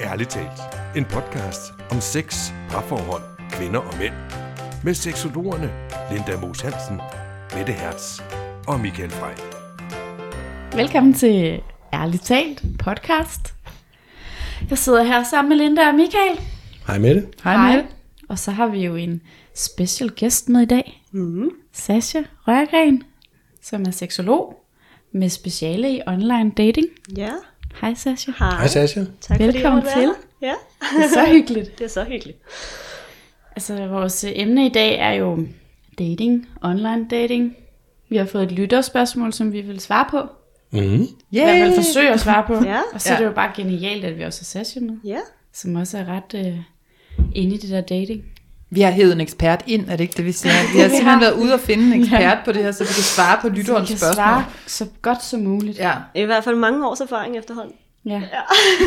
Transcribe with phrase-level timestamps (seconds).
[0.00, 0.60] Ærligt talt.
[0.96, 4.14] En podcast om sex, parforhold, kvinder og mænd.
[4.84, 5.70] Med seksologerne
[6.12, 7.00] Linda Moos Hansen,
[7.56, 8.20] Mette Hertz
[8.68, 9.34] og Michael Frey.
[10.76, 11.62] Velkommen til
[11.92, 13.54] Ærligt Talt podcast.
[14.70, 16.40] Jeg sidder her sammen med Linda og Michael.
[16.86, 17.26] Hej Mette.
[17.44, 17.86] Hej.
[18.28, 19.22] Og så har vi jo en
[19.54, 21.02] special guest med i dag.
[21.12, 21.50] Mm.
[21.72, 23.02] Sasha Rørgren,
[23.62, 24.64] som er seksolog
[25.12, 26.86] med speciale i online dating.
[27.16, 27.30] Ja,
[27.80, 28.32] Hej Sasha.
[28.38, 28.50] hej.
[28.56, 29.00] Hej Sasha.
[29.20, 30.12] Tak Velkommen fordi til.
[30.40, 30.54] her.
[30.96, 31.70] Det er så hyggeligt.
[31.78, 32.38] Det er så hyggeligt.
[33.56, 35.46] Altså, vores emne i dag er jo
[35.98, 37.56] dating, online dating.
[38.08, 40.20] Vi har fået et lytterspørgsmål, som vi vil svare på.
[40.72, 41.02] Mm.
[41.02, 42.54] I hvert fald forsøge at svare på.
[42.68, 42.80] Ja.
[42.94, 43.28] Og så er det Ja.
[43.28, 45.18] jo bare genialt, at vi også har Sasha med, Ja,
[45.52, 46.58] som også er ret øh,
[47.34, 48.24] inde i det der dating.
[48.74, 50.54] Vi har hævet en ekspert ind, er det ikke det, vi siger?
[50.74, 53.02] Vi har simpelthen været ude og finde en ekspert på det her, så vi kan
[53.02, 54.14] svare på Så vi lytterens kan spørgsmål.
[54.14, 55.78] svare så godt som muligt.
[55.78, 57.74] Ja, i hvert fald mange års erfaring efterhånden.
[58.04, 58.22] Ja,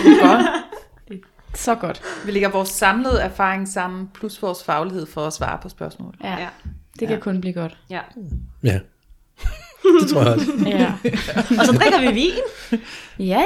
[0.03, 0.45] det er godt.
[1.53, 2.02] så godt.
[2.26, 6.14] Vi lægger vores samlede erfaring sammen, plus vores faglighed for at svare på spørgsmål.
[6.23, 6.48] Ja, Ja.
[7.00, 7.78] det kan kun blive godt.
[7.89, 8.00] Ja.
[8.64, 8.80] Ja.
[10.02, 10.45] Det tror jeg også.
[10.66, 10.94] Ja,
[11.59, 12.31] Og så drikker vi vin.
[13.20, 13.39] ja, ja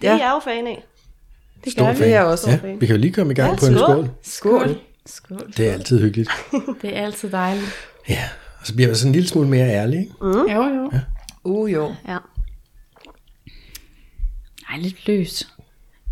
[0.00, 0.08] Det Ja.
[0.12, 0.84] er jeg jo fan af.
[1.64, 1.98] det Stor gør vi.
[1.98, 2.06] fan.
[2.08, 2.50] Det er også.
[2.50, 4.08] Ja, vi kan jo lige komme i gang Ja, på en skål.
[4.22, 4.76] skål.
[5.06, 5.52] Skål.
[5.56, 6.30] Det er altid hyggeligt.
[6.82, 7.72] Det er altid dejligt.
[8.08, 8.22] Ja,
[8.60, 9.98] og så bliver man sådan en lille smule mere ærlig.
[10.00, 10.12] Ikke?
[10.52, 10.90] Jo, jo.
[11.44, 11.94] Uh, jo.
[12.08, 12.18] Ja.
[14.70, 15.48] Ej, lidt løs.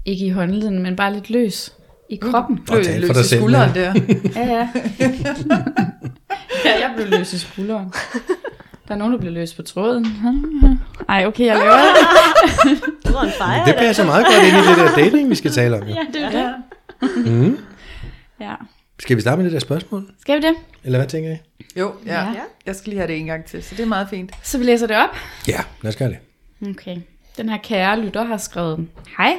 [0.04, 1.72] Ikke i håndleden, men bare lidt løs.
[2.10, 2.60] I kroppen.
[2.70, 3.80] Og Løs, løs for dig i selv, skulderen ja.
[3.80, 3.94] der.
[4.40, 4.68] Ja, ja.
[6.64, 7.92] ja, jeg blev løs i skulderen.
[8.88, 10.06] Der er nogen, der bliver løs på tråden.
[11.08, 12.82] Ej, okay, jeg laver det.
[13.06, 15.50] Du var en fejre Det passer meget godt ind i det der dating, vi skal
[15.50, 15.82] tale om.
[15.82, 15.94] jo.
[15.94, 16.54] Ja, det er det.
[17.26, 17.58] Mm.
[18.40, 18.54] Ja.
[19.02, 20.10] Skal vi starte med det der spørgsmål?
[20.20, 20.54] Skal vi det?
[20.84, 21.36] Eller hvad tænker I?
[21.76, 22.20] Jo, ja.
[22.20, 22.42] Ja.
[22.66, 24.32] Jeg skal lige have det en gang til, så det er meget fint.
[24.42, 25.16] Så vi læser det op.
[25.48, 26.18] Ja, lad os gøre det.
[26.70, 26.96] Okay.
[27.36, 29.36] Den her kære lytter har skrevet, Hej,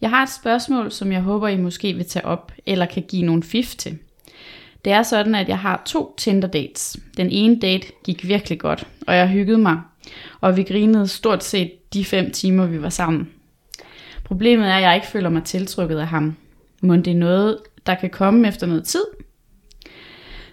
[0.00, 3.22] jeg har et spørgsmål, som jeg håber, I måske vil tage op, eller kan give
[3.22, 3.98] nogle fif til.
[4.84, 6.96] Det er sådan, at jeg har to Tinder dates.
[7.16, 9.80] Den ene date gik virkelig godt, og jeg hyggede mig,
[10.40, 13.28] og vi grinede stort set de fem timer, vi var sammen.
[14.24, 16.36] Problemet er, at jeg ikke føler mig tiltrykket af ham.
[16.82, 19.04] Må det er noget, der kan komme efter noget tid?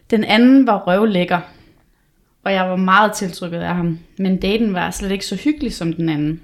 [0.09, 1.39] Den anden var røvlækker,
[2.43, 5.93] og jeg var meget tiltrykket af ham, men daten var slet ikke så hyggelig som
[5.93, 6.41] den anden.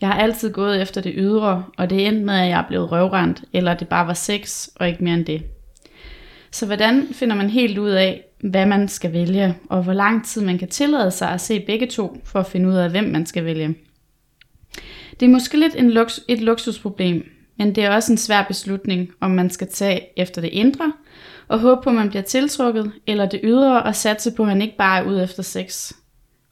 [0.00, 3.44] Jeg har altid gået efter det ydre, og det endte med, at jeg blev røvrendt,
[3.52, 5.42] eller det bare var sex, og ikke mere end det.
[6.50, 10.42] Så hvordan finder man helt ud af, hvad man skal vælge, og hvor lang tid
[10.42, 13.26] man kan tillade sig at se begge to, for at finde ud af, hvem man
[13.26, 13.74] skal vælge?
[15.20, 19.08] Det er måske lidt en lux- et luksusproblem, men det er også en svær beslutning,
[19.20, 20.92] om man skal tage efter det indre,
[21.48, 24.62] og håbe på, at man bliver tiltrukket, eller det ydre, og satse på, at han
[24.62, 25.92] ikke bare er ude efter sex.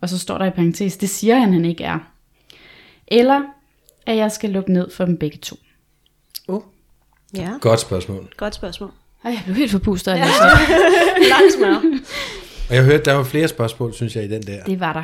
[0.01, 1.99] Og så står der i parentes, det siger han, han ikke er.
[3.09, 3.43] Eller
[4.07, 5.57] at jeg skal lukke ned for dem begge to.
[7.37, 8.29] Ja, Godt spørgsmål.
[8.37, 8.91] godt spørgsmål.
[9.25, 10.27] Ej, jeg blev helt forpustet af det.
[11.29, 11.77] Langt smør.
[12.69, 14.65] Og jeg hørte, der var flere spørgsmål, synes jeg, i den der.
[14.65, 15.03] Det var der.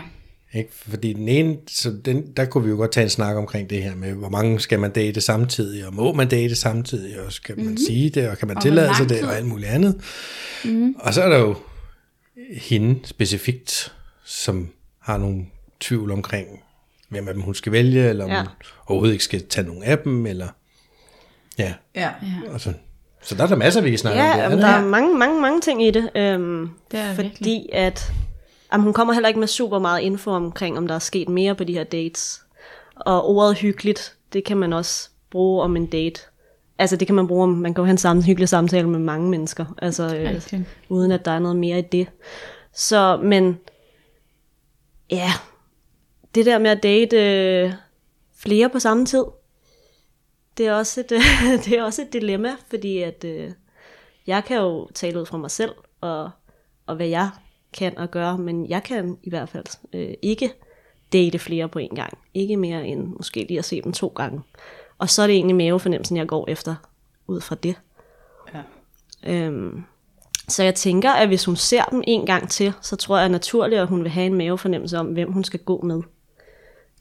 [0.55, 0.71] Ikke?
[0.73, 3.83] Fordi den ene, så den, der kunne vi jo godt tage en snak omkring det
[3.83, 7.57] her med, hvor mange skal man date samtidig, og må man date samtidig, og skal
[7.57, 7.79] man mm-hmm.
[7.87, 10.01] sige det, og kan man Og tillade sig det, og alt muligt andet.
[10.65, 10.95] Mm-hmm.
[10.99, 11.57] Og så er der jo
[12.53, 13.95] hende specifikt,
[14.25, 14.69] som
[15.03, 15.47] har nogle
[15.81, 16.49] tvivl omkring,
[17.09, 18.39] hvem af dem hun skal vælge, eller om Ja.
[18.39, 18.49] hun
[18.87, 20.49] overhovedet ikke skal tage nogen af dem, eller
[21.59, 22.11] ja, Ja.
[22.49, 22.73] og så,
[23.23, 24.51] så der er der masser, vi kan snakke Ja, om.
[24.53, 26.11] Det, der er er mange, mange, mange ting i det.
[26.17, 27.69] Øhm, Det er fordi virkelig.
[27.73, 28.13] at
[28.73, 31.55] jamen, hun kommer heller ikke med super meget info omkring, om der er sket mere
[31.55, 32.43] på de her dates.
[32.97, 36.21] Og ordet hyggeligt, det kan man også bruge om en date.
[36.79, 38.99] Altså det kan man bruge om, man kan jo have en sammen, hyggelig samtale med
[38.99, 42.07] mange mennesker, altså øh, uden at der er noget mere i det.
[42.73, 43.59] Så, men
[45.11, 45.31] ja,
[46.35, 47.73] det der med at date øh,
[48.37, 49.25] flere på samme tid,
[50.59, 51.21] det er også et, øh,
[51.65, 53.51] det er også et dilemma, fordi at øh,
[54.27, 56.31] jeg kan jo tale ud fra mig selv, og,
[56.87, 57.31] og hvad jeg
[57.73, 60.53] kan og gøre, men jeg kan i hvert fald øh, ikke
[61.13, 62.19] date flere på en gang.
[62.35, 64.41] Ikke mere end måske lige at se dem to gange.
[64.99, 66.75] Og så er det egentlig mavefornemmelsen, jeg går efter
[67.27, 67.75] ud fra det.
[68.55, 68.63] Ja.
[69.33, 69.85] Øhm,
[70.49, 73.81] så jeg tænker, at hvis hun ser dem en gang til, så tror jeg naturligt,
[73.81, 76.03] at hun vil have en mavefornemmelse om, hvem hun skal gå med.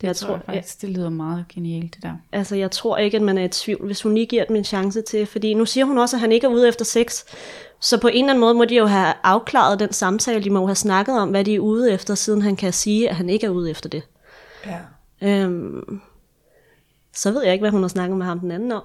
[0.01, 2.13] Det jeg tror jeg faktisk, det lyder meget genialt, det der.
[2.31, 4.63] Altså, jeg tror ikke, at man er i tvivl, hvis hun lige giver dem en
[4.63, 5.25] chance til.
[5.25, 7.24] Fordi nu siger hun også, at han ikke er ude efter sex.
[7.81, 10.44] Så på en eller anden måde må de jo have afklaret den samtale.
[10.44, 13.16] De må have snakket om, hvad de er ude efter, siden han kan sige, at
[13.16, 14.04] han ikke er ude efter det.
[14.66, 14.78] ja.
[15.22, 16.02] Øhm,
[17.14, 18.81] så ved jeg ikke, hvad hun har snakket med ham den anden om.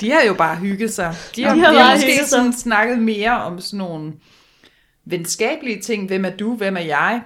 [0.00, 1.14] De har jo bare hygget sig.
[1.36, 4.12] De har, De de har har, bare måske sådan snakket mere om sådan nogle
[5.04, 6.06] venskabelige ting.
[6.06, 6.56] Hvem er du?
[6.56, 7.22] Hvem er jeg?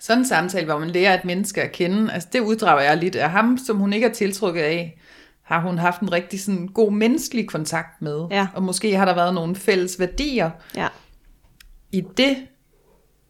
[0.00, 3.16] Sådan en samtale, hvor man lærer et menneske at kende, altså det uddrager jeg lidt
[3.16, 4.98] af ham, som hun ikke er tiltrukket af,
[5.60, 8.20] har hun haft en rigtig sådan god menneskelig kontakt med.
[8.30, 8.46] Ja.
[8.54, 10.88] Og måske har der været nogle fælles værdier Ja.
[11.92, 12.36] i det,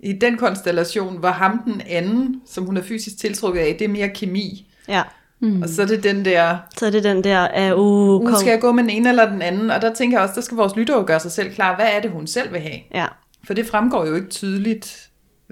[0.00, 3.88] i den konstellation, hvor ham den anden, som hun er fysisk tiltrukket af, det er
[3.88, 4.72] mere kemi.
[4.88, 5.02] Ja.
[5.40, 5.62] Mm.
[5.62, 7.80] Og så er det den der, Så er det den der, uh,
[8.20, 8.36] uh, kom.
[8.40, 10.40] skal jeg gå med den ene eller den anden, og der tænker jeg også, der
[10.40, 12.78] skal vores lyttere gøre sig selv klar, hvad er det, hun selv vil have?
[12.94, 13.06] Ja.
[13.46, 15.08] For det fremgår jo ikke tydeligt.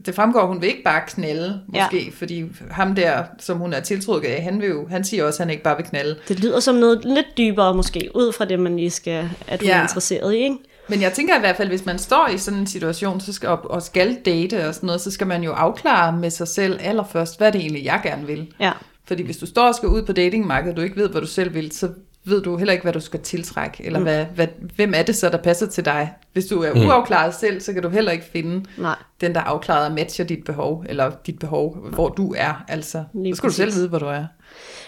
[0.06, 2.10] Det fremgår, at hun vil ikke bare knalde, måske, ja.
[2.18, 5.46] fordi ham der, som hun er tiltrukket af, han, vil jo, han siger også, at
[5.46, 6.16] han ikke bare vil knalde.
[6.28, 9.68] Det lyder som noget lidt dybere måske, ud fra det, man lige skal, at hun
[9.68, 9.78] Ja.
[9.78, 10.56] er interesseret i, ikke?
[10.88, 13.48] Men jeg tænker i hvert fald, hvis man står i sådan en situation, så skal,
[13.48, 16.78] og, og skal date og sådan noget, så skal man jo afklare med sig selv
[16.82, 18.52] allerførst, hvad det egentlig, jeg gerne vil.
[18.60, 18.72] Ja.
[19.06, 21.26] Fordi hvis du står og skal ud på datingmarkedet, og du ikke ved, hvad du
[21.26, 21.88] selv vil, så
[22.24, 24.04] ved du heller ikke, hvad du skal tiltrække, eller mm.
[24.04, 24.46] hvad, hvad,
[24.76, 26.12] hvem er det så, der passer til dig.
[26.32, 28.96] Hvis du er uafklaret selv, så kan du heller ikke finde Nej.
[29.20, 32.64] den, der er afklaret og matcher dit behov, eller dit behov, hvor du er.
[32.68, 33.78] Altså, Lige så skal du selv præcis.
[33.78, 34.24] vide, hvor du er.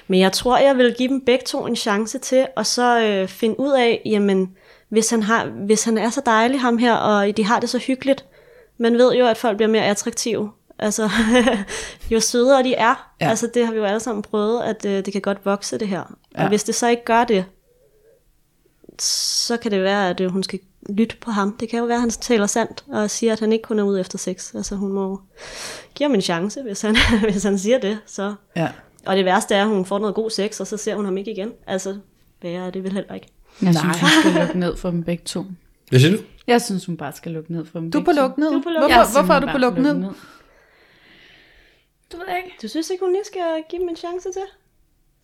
[0.08, 3.28] Men jeg tror, jeg vil give dem begge to en chance til, og så øh,
[3.28, 4.50] finde ud af, jamen,
[4.88, 7.78] hvis han, har, hvis han er så dejlig, ham her, og de har det så
[7.78, 8.24] hyggeligt,
[8.78, 10.50] man ved jo, at folk bliver mere attraktive.
[10.82, 11.10] Altså,
[12.10, 13.28] jo sødere de er, Ja.
[13.28, 15.88] altså det har vi jo alle sammen prøvet, at øh, det kan godt vokse det
[15.88, 16.16] her.
[16.36, 16.42] Ja.
[16.42, 17.44] Og hvis det så ikke gør det,
[19.00, 20.58] så kan det være, at øh, hun skal
[20.88, 21.56] lytte på ham.
[21.60, 23.82] Det kan jo være, at han taler sandt og siger, at han ikke kun er
[23.82, 24.54] ude efter sex.
[24.54, 25.20] Altså hun må
[25.94, 26.96] give ham en chance, hvis han,
[27.30, 27.98] hvis han siger det.
[28.06, 28.34] Så.
[28.56, 28.68] Ja.
[29.06, 31.16] Og det værste er, at hun får noget god sex, og så ser hun ham
[31.16, 31.52] ikke igen.
[31.66, 31.96] Altså,
[32.42, 33.26] værre er det vel heller ikke.
[33.62, 35.44] Jeg synes, hun skal lukke ned for dem begge to.
[35.88, 36.22] Hvad siger du?
[36.46, 38.28] Jeg synes, hun bare skal lukke ned for dem Du er begge på to.
[38.28, 38.50] luk ned.
[38.52, 40.10] Du er på luk- Hvorfor, hvorfor er du på luk skal ned?
[42.12, 42.56] Du ved jeg ikke.
[42.62, 44.42] Du synes ikke, hun lige skal give dem en chance til?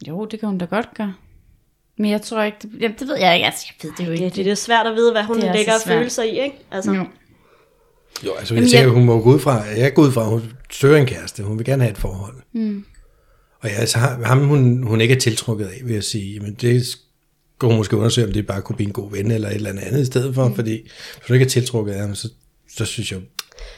[0.08, 1.14] Jo, det kan hun da godt gøre.
[1.98, 3.46] Men jeg tror ikke, det, jamen, det ved jeg ikke.
[3.46, 4.24] Altså, jeg ved det jo ikke.
[4.24, 5.96] Det, det er svært at vide, hvad hun Det er lægger så svært.
[5.98, 6.56] følelser i, ikke?
[6.70, 7.04] Altså, Jo.
[8.26, 10.22] Jo, altså jeg Jamen, tænker, jeg- hun må gå ud fra, jeg går ud fra,
[10.22, 12.34] at hun søger en kæreste, hun vil gerne have et forhold.
[12.52, 12.84] Mm.
[13.60, 16.86] Og ja, altså ham, hun, hun ikke er tiltrukket af, vil jeg sige, men det
[16.86, 19.70] skal hun måske undersøge, om det bare kunne blive en god ven eller et eller
[19.70, 20.54] andet i stedet for, mm.
[20.54, 20.82] fordi
[21.16, 22.28] hvis hun ikke er tiltrukket af ham, så,
[22.76, 23.20] så synes jeg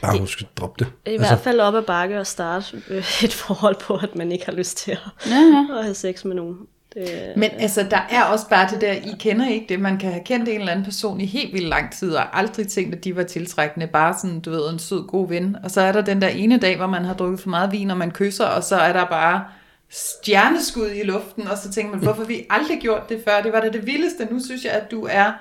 [0.01, 1.13] bare, hun skal droppe det.
[1.13, 4.45] I hvert fald op ad bakke og starte øh, et forhold på, at man ikke
[4.45, 5.65] har lyst til at, Ja, ja.
[5.77, 6.57] at have sex med nogen.
[6.93, 10.11] Det, Men altså, der er også bare det der, I kender ikke det, man kan
[10.11, 13.03] have kendt en eller anden person i helt vildt lang tid, og aldrig tænkt, at
[13.03, 15.57] de var tiltrækkende, bare sådan, du ved, en sød, god ven.
[15.63, 17.91] Og så er der den der ene dag, hvor man har drukket for meget vin,
[17.91, 19.43] og man kysser, og så er der bare
[19.89, 23.41] stjerneskud i luften, og så tænker man, hvorfor har vi aldrig gjort det før?
[23.41, 24.27] Det var da det vildeste.
[24.31, 25.31] Nu synes jeg, at du er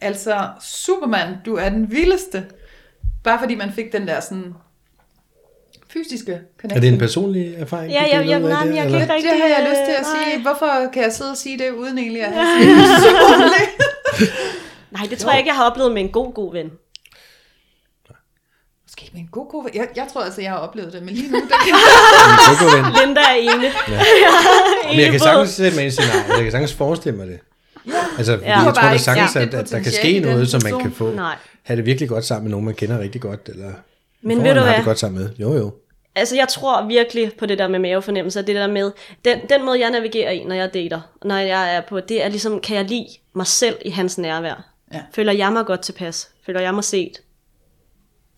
[0.00, 1.36] altså Superman.
[1.46, 2.44] Du er den vildeste.
[3.28, 4.54] Bare fordi man fik den der sådan
[5.92, 6.76] fysiske connection.
[6.76, 7.92] Er det en personlig erfaring?
[7.92, 9.30] Ja, ja, ja, nej, det, jeg kan ikke rigtig...
[9.30, 10.34] Det har jeg lyst til at øh, sige.
[10.34, 10.42] nej.
[10.42, 13.64] Hvorfor kan jeg sidde og sige det, uden egentlig at have personlig?
[14.96, 16.70] Nej, det tror jeg ikke, jeg har oplevet med en god, god ven.
[18.86, 19.68] Måske med en god, god...
[19.74, 21.38] Jeg, jeg tror altså, jeg har oplevet det, men lige nu...
[21.38, 21.56] Der...
[22.50, 22.84] En god ven.
[23.06, 23.66] Linda er ene.
[23.88, 24.02] Ja.
[24.90, 25.90] Men jeg kan sagtens sætte mig i.
[26.36, 27.40] Jeg kan sagtens forestille mig det.
[28.18, 28.50] Altså, fordi Ja.
[28.50, 28.54] ja.
[28.54, 30.80] Du har jeg tror da ikke sagtens, at, at der kan ske noget, som man
[30.82, 31.10] kan få.
[31.10, 31.36] Nej.
[31.68, 33.48] Have det virkelig godt sammen med nogen, man kender rigtig godt.
[33.48, 33.72] Eller
[34.22, 34.74] Men ved du hvad?
[34.74, 35.30] det godt sammen med.
[35.38, 35.74] Jo, jo.
[36.14, 38.42] Altså, jeg tror virkelig på det der med mavefornemmelser.
[38.42, 38.92] Det der med,
[39.24, 42.28] den, den måde, jeg navigerer i, når jeg dater, når jeg er på, det er
[42.28, 44.70] ligesom, kan jeg lide mig selv i hans nærvær?
[44.92, 45.02] Ja.
[45.14, 46.30] Føler jeg mig godt tilpas?
[46.46, 47.22] Føler jeg mig set?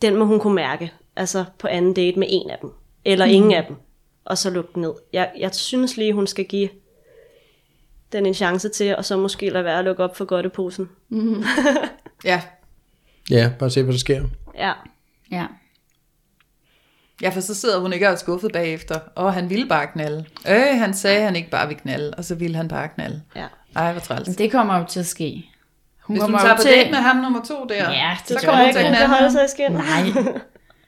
[0.02, 2.70] Den må hun kunne mærke, altså på anden date med en af dem.
[3.04, 3.32] Eller mm.
[3.32, 3.76] ingen af dem.
[4.24, 4.92] Og så lukke den ned.
[5.12, 6.68] Jeg, jeg synes lige, hun skal give
[8.12, 10.88] den en chance til, og så måske lade være at lukke op for godteposen.
[12.24, 12.40] Ja.
[13.30, 14.22] Ja, bare se, hvad der sker.
[14.58, 14.72] Ja.
[15.30, 15.46] Ja.
[17.22, 18.98] ja, for så sidder hun ikke og er skuffet bagefter.
[19.14, 20.24] Og han ville bare knalde.
[20.48, 23.22] Øh, han sagde, at han ikke bare ville knalde, og så ville han bare knalde.
[23.36, 23.46] ja.
[23.76, 24.28] Ej, hvor træls.
[24.28, 25.50] Men det kommer jo til at ske.
[26.02, 26.70] Hun Hvis hun kommer tager på til...
[26.70, 29.32] date med ham nummer to der, Ja, det så kommer hun ikke, til at holde
[29.32, 29.72] sig i skin.
[29.72, 30.32] Nej.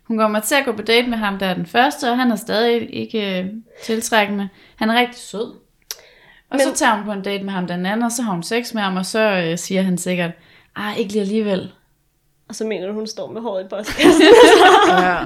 [0.09, 2.31] Hun kommer til at gå på date med ham, der er den første, og han
[2.31, 3.47] er stadig ikke øh,
[3.85, 4.49] tiltrækkende.
[4.77, 5.55] Han er rigtig sød.
[6.51, 6.61] Og Men...
[6.61, 8.75] så tager hun på en date med ham den anden, og så har hun sex
[8.75, 10.31] med ham, og så øh, siger han sikkert,
[10.77, 11.73] ah, ikke lige alligevel.
[12.53, 14.23] Og så mener du, hun står med håret i postkassen.
[14.89, 15.17] Ja.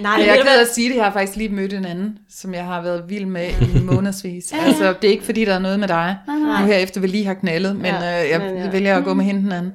[0.00, 2.18] Nej, Jeg ved er ked at sige det, jeg har faktisk lige mødt en anden,
[2.30, 4.52] som jeg har været vild med i månedsvis.
[4.52, 6.16] Altså, det er ikke fordi, der er noget med dig.
[6.26, 6.36] nej.
[6.60, 8.70] Nu herefter vil lige have knaldet, men Ja, øh, jeg men ja.
[8.70, 9.72] vælger at gå med hende den anden.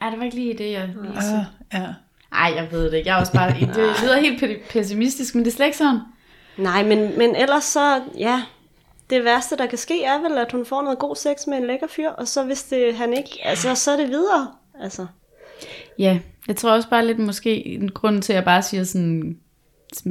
[0.00, 1.46] Ej, det var ikke lige det, jeg lige Øh, sagde.
[1.74, 1.86] ja.
[2.32, 3.08] Ej, jeg ved det ikke.
[3.08, 3.50] Jeg er også bare...
[3.60, 5.98] Det lyder helt pe- pessimistisk, men det er slet ikke sådan.
[6.56, 8.42] Nej, men, men ellers så, ja,
[9.10, 11.66] det værste, der kan ske, er vel, at hun får noget god sex med en
[11.66, 14.48] lækker fyr, og så hvis det, han ikke, altså, så er det videre.
[14.82, 15.06] Altså,
[15.98, 19.38] Ja, jeg tror også bare lidt måske en grund til, at jeg bare siger sådan,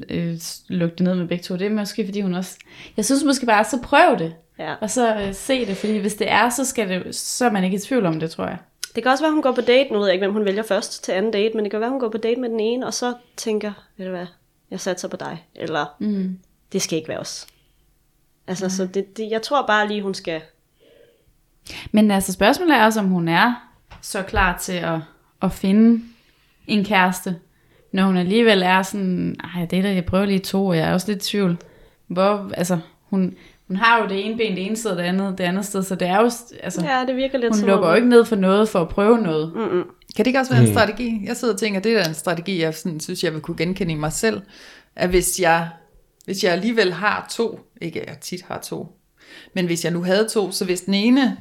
[0.09, 0.37] øh,
[0.67, 2.57] luk det ned med begge to, det er måske fordi hun også,
[2.97, 4.75] jeg synes måske bare, så prøv det, ja.
[4.81, 7.63] og så øh, se det, fordi hvis det er, så, skal det, så er man
[7.63, 8.57] ikke i tvivl om det, tror jeg.
[8.95, 10.63] Det kan også være, hun går på date, nu ved jeg ikke, hvem hun vælger
[10.63, 12.85] først til anden date, men det kan være, hun går på date med den ene,
[12.85, 14.25] og så tænker, ved du hvad,
[14.71, 16.39] jeg satser på dig, eller Mm.
[16.73, 17.47] det skal ikke være os.
[18.47, 20.41] Altså, så det, det, jeg tror bare lige, hun skal
[21.91, 24.99] Men altså spørgsmålet er også, om hun er så klar til at,
[25.45, 26.01] at finde
[26.67, 27.35] en kæreste,
[27.91, 30.89] når hun alligevel er sådan, ej, det er da, jeg prøver lige to, og jeg
[30.89, 31.57] er også lidt i tvivl.
[32.07, 33.33] Hvor, altså, hun,
[33.67, 35.83] hun har jo det ene ben det ene sted, og det andet det andet sted,
[35.83, 36.31] så det er jo,
[36.63, 39.17] altså, Ja, det virker lidt hun lukker jo ikke ned for noget for at prøve
[39.17, 39.51] noget.
[39.55, 39.83] Mm-mm.
[40.15, 41.21] Kan det ikke også være en strategi?
[41.25, 43.93] Jeg sidder og tænker, det er en strategi, jeg sådan, synes, jeg vil kunne genkende
[43.93, 44.41] i mig selv.
[44.95, 45.69] At hvis jeg,
[46.25, 48.99] hvis jeg alligevel har to, ikke at jeg tit har to,
[49.55, 51.37] men hvis jeg nu havde to, så hvis den ene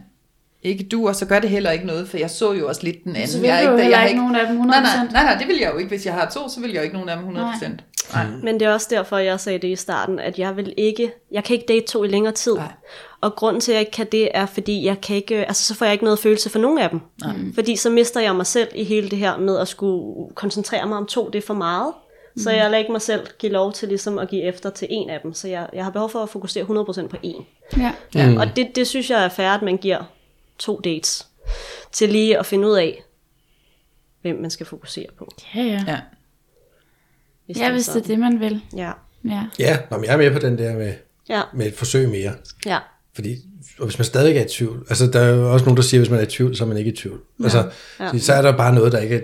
[0.65, 3.05] ikke du, og så gør det heller ikke noget, for jeg så jo også lidt
[3.05, 3.29] den anden.
[3.29, 4.67] Så vil jeg du jo der- heller jeg ikke nogen af dem 100%.
[4.67, 5.89] Nej, nej, nej, nej, det vil jeg jo ikke.
[5.89, 7.37] Hvis jeg har to, så vil jeg jo ikke nogen af dem 100%.
[8.15, 8.27] Nej.
[8.27, 8.27] nej.
[8.43, 11.45] Men det er også derfor, jeg sagde det i starten, at jeg vil ikke, jeg
[11.45, 12.55] kan ikke date to i længere tid.
[12.55, 12.73] Nej.
[13.21, 15.75] Og grunden til, at jeg ikke kan det, er fordi, jeg kan ikke, altså så
[15.75, 17.01] får jeg ikke noget følelse for nogen af dem.
[17.25, 17.35] Nej.
[17.55, 20.97] Fordi så mister jeg mig selv i hele det her med at skulle koncentrere mig
[20.99, 21.93] om to, det er for meget.
[22.37, 25.11] Så jeg lader ikke mig selv give lov til ligesom at give efter til en
[25.11, 25.35] af dem.
[25.35, 27.47] Så jeg, jeg har behov for at fokusere 100% på en.
[27.77, 27.93] Ja.
[28.15, 28.31] Ja.
[28.31, 28.37] Mm.
[28.37, 30.03] Og det, det synes jeg er fair, at man giver
[30.59, 31.27] to dates.
[31.93, 33.03] Til lige at finde ud af,
[34.23, 35.29] hvem man skal fokusere på.
[35.55, 35.85] Ja, ja.
[35.87, 36.01] Ja.
[37.47, 38.09] Hvis Ja, hvis det er sådan.
[38.09, 38.61] det, man vil.
[38.77, 38.93] Ja,
[39.25, 39.43] Ja.
[39.59, 40.95] Ja, nå, men jeg er med på den der med,
[41.29, 42.35] ja, med et forsøg mere.
[42.67, 42.79] ja.
[43.15, 43.37] Fordi
[43.79, 46.01] og hvis man stadig er i tvivl, altså der er jo også nogen, der siger,
[46.01, 47.21] at hvis man er i tvivl, så er man ikke i tvivl.
[47.41, 47.45] Ja.
[47.45, 47.71] Altså,
[48.01, 48.19] Ja.
[48.19, 49.21] så er der bare noget, der ikke er,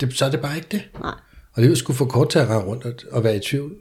[0.00, 0.82] det, så er det bare ikke det.
[1.00, 1.14] Nej.
[1.52, 3.76] Og det er sgu for kort til at rende rundt og, og være i tvivl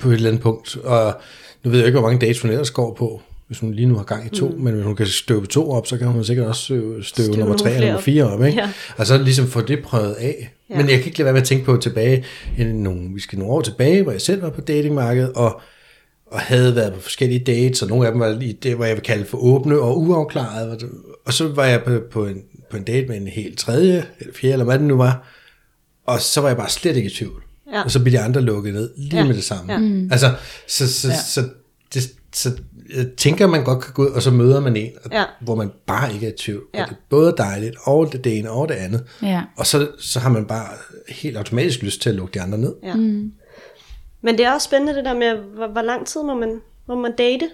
[0.00, 0.76] på et eller andet punkt.
[0.76, 1.20] Og
[1.62, 3.96] nu ved jeg ikke, hvor mange dates hun ellers går på, hvis hun lige nu
[3.96, 4.60] har gang i to, mm.
[4.60, 7.38] men hvis hun kan støve to op, så kan hun sikkert også støve, støve Støve
[7.38, 8.44] nummer tre eller nummer fire op.
[8.44, 8.58] Ikke?
[8.58, 8.70] Ja.
[8.96, 10.52] Og så ligesom få det prøvet af.
[10.70, 10.76] Ja.
[10.76, 12.24] Men jeg kan ikke lade være med at tænke på tilbage,
[12.58, 15.60] i nogle, vi skal nogle år tilbage, hvor jeg selv var på datingmarkedet, og
[16.30, 18.94] og havde været på forskellige dates, og nogle af dem var i det, hvor jeg
[18.94, 20.78] vil kalde for åbne og uafklarede.
[21.26, 24.34] Og så var jeg på, på, en, på en date med en helt tredje, eller
[24.34, 25.28] fjerde, eller hvad det nu var,
[26.06, 27.42] og så var jeg bare slet ikke i tvivl.
[27.72, 27.82] Ja.
[27.82, 29.24] Og så blev de andre lukket ned lige Ja.
[29.24, 29.72] med det samme.
[29.72, 29.78] Ja.
[29.78, 30.08] Mm.
[30.12, 30.34] Altså,
[30.66, 31.14] så, så, ja.
[31.28, 31.44] så,
[31.94, 32.48] det, så
[32.96, 35.24] jeg tænker, man godt kan gå ud, og så møder man en, Ja.
[35.40, 36.62] hvor man bare ikke er i tvivl.
[36.74, 36.82] Ja.
[36.82, 39.04] Og det er både dejligt, og det, det ene og det andet.
[39.22, 39.42] Ja.
[39.56, 40.68] Og så, så har man bare
[41.08, 42.74] helt automatisk lyst til at lukke de andre ned.
[42.82, 42.94] Ja.
[42.94, 43.32] Mm.
[44.20, 46.94] Men det er også spændende det der med, hvor, hvor lang tid må man, må
[46.94, 47.50] man date?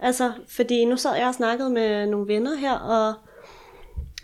[0.00, 3.14] Altså, fordi nu sad jeg og snakkede med nogle venner her, og,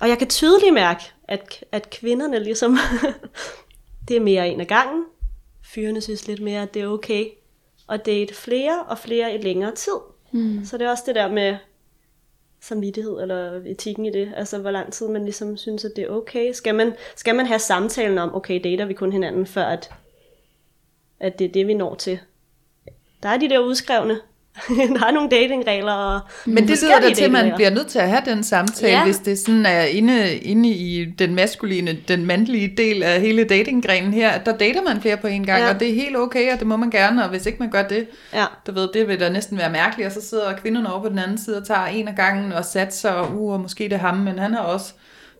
[0.00, 2.78] og jeg kan tydeligt mærke, at, at kvinderne ligesom,
[4.08, 5.04] det er mere en af gangen.
[5.74, 7.24] Fyrene synes lidt mere, at det er okay
[7.90, 9.96] at date flere og flere i længere tid.
[10.32, 10.64] Mm.
[10.64, 11.56] Så det er også det der med
[12.60, 14.32] samvittighed eller etikken i det.
[14.36, 16.52] Altså, hvor lang tid man ligesom synes, at det er okay.
[16.52, 19.90] Skal man, skal man have samtalen om, okay, dater vi kun hinanden, før at
[21.20, 22.18] at det er det, vi når til.
[23.22, 24.20] Der er de der udskrevne.
[25.00, 25.92] der er nogle datingregler.
[25.92, 28.92] Og Men det lyder da til, at man bliver nødt til at have den samtale,
[28.92, 29.04] Ja.
[29.04, 34.14] hvis det sådan er inde, inde i den maskuline, den mandlige del af hele datinggrenen
[34.14, 35.68] her, at der dater man flere på en gang, Ja.
[35.74, 37.82] og det er helt okay, og det må man gerne, og hvis ikke man gør
[37.82, 38.44] det, Ja.
[38.66, 41.18] du ved, det vil da næsten være mærkeligt, og så sidder kvinderne over på den
[41.18, 43.96] anden side og tager en af gangen og satser, og, uh, og måske det er
[43.98, 44.92] ham, men han har også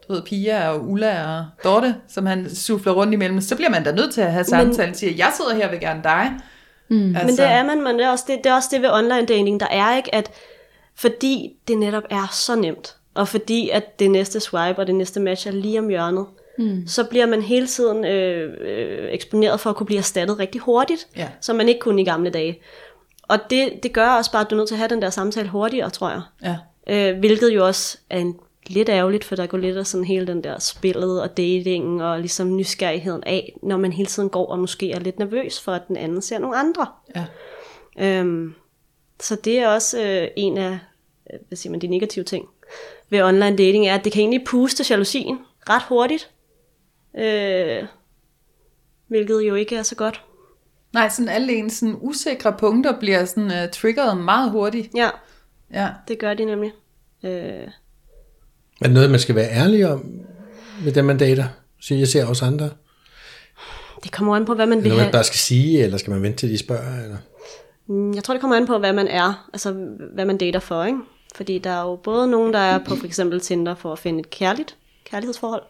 [0.08, 3.84] du ved, Pia og Ulla og Dorte, som han sufler rundt imellem, så bliver man
[3.84, 6.32] da nødt til at have samtalen, siger, jeg sidder her og vil gerne dig.
[6.90, 7.16] Mm.
[7.16, 8.90] Altså, Men det er man, men det er, også det, det er også det ved
[8.92, 10.30] online dating, der er ikke, at
[10.94, 15.20] fordi det netop er så nemt, og fordi at det næste swipe og det næste
[15.20, 16.26] match er lige om hjørnet,
[16.58, 16.86] mm.
[16.86, 21.06] så bliver man hele tiden øh, øh, eksponeret for at kunne blive erstattet rigtig hurtigt,
[21.16, 21.28] Ja.
[21.40, 22.58] som man ikke kunne i gamle dage.
[23.28, 25.10] Og det, det gør også bare, at du er nødt til at have den der
[25.10, 26.22] samtale hurtigere, tror jeg.
[26.42, 26.56] Ja.
[27.10, 28.36] Øh, hvilket jo også er en,
[28.70, 32.20] lidt ærgerligt, for der går lidt af sådan hele den der spillet og datingen og
[32.20, 35.88] ligesom nysgerrigheden af, når man hele tiden går og måske er lidt nervøs for, at
[35.88, 36.86] den anden ser nogle andre.
[37.16, 37.26] Ja.
[37.98, 38.54] Øhm,
[39.20, 40.78] så det er også øh, en af
[41.32, 42.48] øh, hvad siger man, de negative ting
[43.10, 46.30] ved online dating, er, at det kan egentlig puste jalousien ret hurtigt.
[47.18, 47.84] Øh,
[49.06, 50.24] hvilket jo ikke er så godt.
[50.92, 54.88] Nej, sådan alle ens sådan usikre punkter bliver sådan uh, triggeret meget hurtigt.
[54.96, 55.10] Ja,
[55.74, 55.88] Ja.
[56.08, 56.72] det gør de nemlig.
[57.24, 57.68] Øh,
[58.80, 60.10] Er det noget, man skal være ærlig om
[60.84, 61.44] med dem, man dater?
[61.80, 62.70] Så jeg ser også andre.
[64.04, 65.12] det kommer an på, hvad man Eller vil noget, man have.
[65.12, 67.02] bare skal sige, eller skal man vente til de spørger?
[67.04, 67.16] Eller?
[67.86, 69.72] Mm, Jeg tror, det kommer an på, hvad man er, altså
[70.14, 70.98] hvad man dater for, ikke?
[71.34, 74.20] Fordi der er jo både nogen, der er på for eksempel Tinder for at finde
[74.20, 75.62] et kærligt kærlighedsforhold,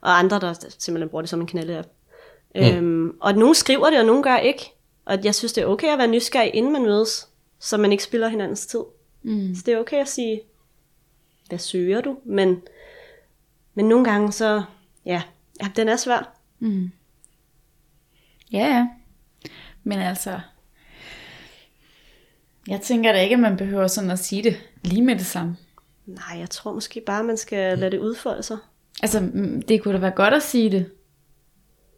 [0.00, 1.84] og andre, der simpelthen bruger det som en knalde
[2.54, 2.60] mm.
[2.60, 4.72] øhm, Og nogen skriver det, og nogen gør ikke.
[5.06, 7.28] Og jeg synes, det er okay at være nysgerrig, inden man mødes,
[7.60, 8.80] så man ikke spilder hinandens tid.
[9.22, 9.54] Mm.
[9.54, 10.40] Så det er okay at sige,
[11.48, 12.18] hvad søger du?
[12.24, 12.62] Men,
[13.74, 14.62] men nogle gange så,
[15.04, 15.22] ja,
[15.62, 16.34] ja den er svær.
[18.52, 18.88] Ja, ja.
[19.84, 20.40] Men altså,
[22.68, 25.56] jeg tænker da ikke, at man behøver sådan at sige det lige med det samme.
[26.06, 28.58] Nej, jeg tror måske bare, man skal lade det udfolde sig.
[29.02, 30.90] Altså, mm, det kunne da være godt at sige det.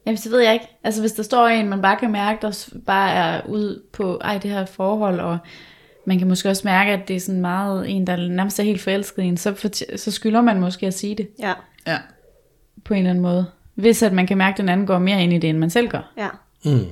[0.07, 0.79] Jamen, det ved jeg ikke.
[0.85, 4.39] Altså, hvis der står en, man bare kan mærke, der bare er ude på, ej,
[4.39, 5.39] det her forhold, og
[6.05, 8.81] man kan måske også mærke, at det er sådan meget en, der nærmest er helt
[8.81, 11.53] forelsket i en, så, fortj- så skylder man måske at sige det Ja,
[11.87, 11.99] Ja.
[12.85, 13.47] på en eller anden måde.
[13.75, 15.71] Hvis at man kan mærke, at den anden går mere ind i det, end man
[15.71, 16.13] selv gør.
[16.19, 16.29] ja.
[16.65, 16.85] Mm.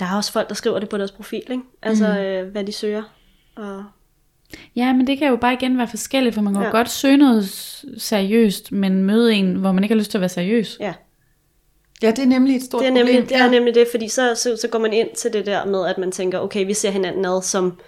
[0.00, 1.62] Der er også folk, der skriver det på deres profil, ikke?
[1.82, 2.18] Altså, mm.
[2.18, 3.02] øh, hvad de søger.
[3.56, 3.84] Og,
[4.76, 6.68] Ja, men det kan jo bare igen være forskelligt, for man kan ja.
[6.70, 7.44] Godt søge noget
[7.98, 10.76] seriøst, men møde en, hvor man ikke har lyst til at være seriøs.
[10.80, 10.94] ja.
[12.02, 13.06] Ja, det er nemlig et stort Det er, problem.
[13.14, 15.64] nemlig, det er nemlig det, fordi så, så, så går man ind til det der
[15.64, 17.78] med, at man tænker, okay, vi ser hinanden ad som,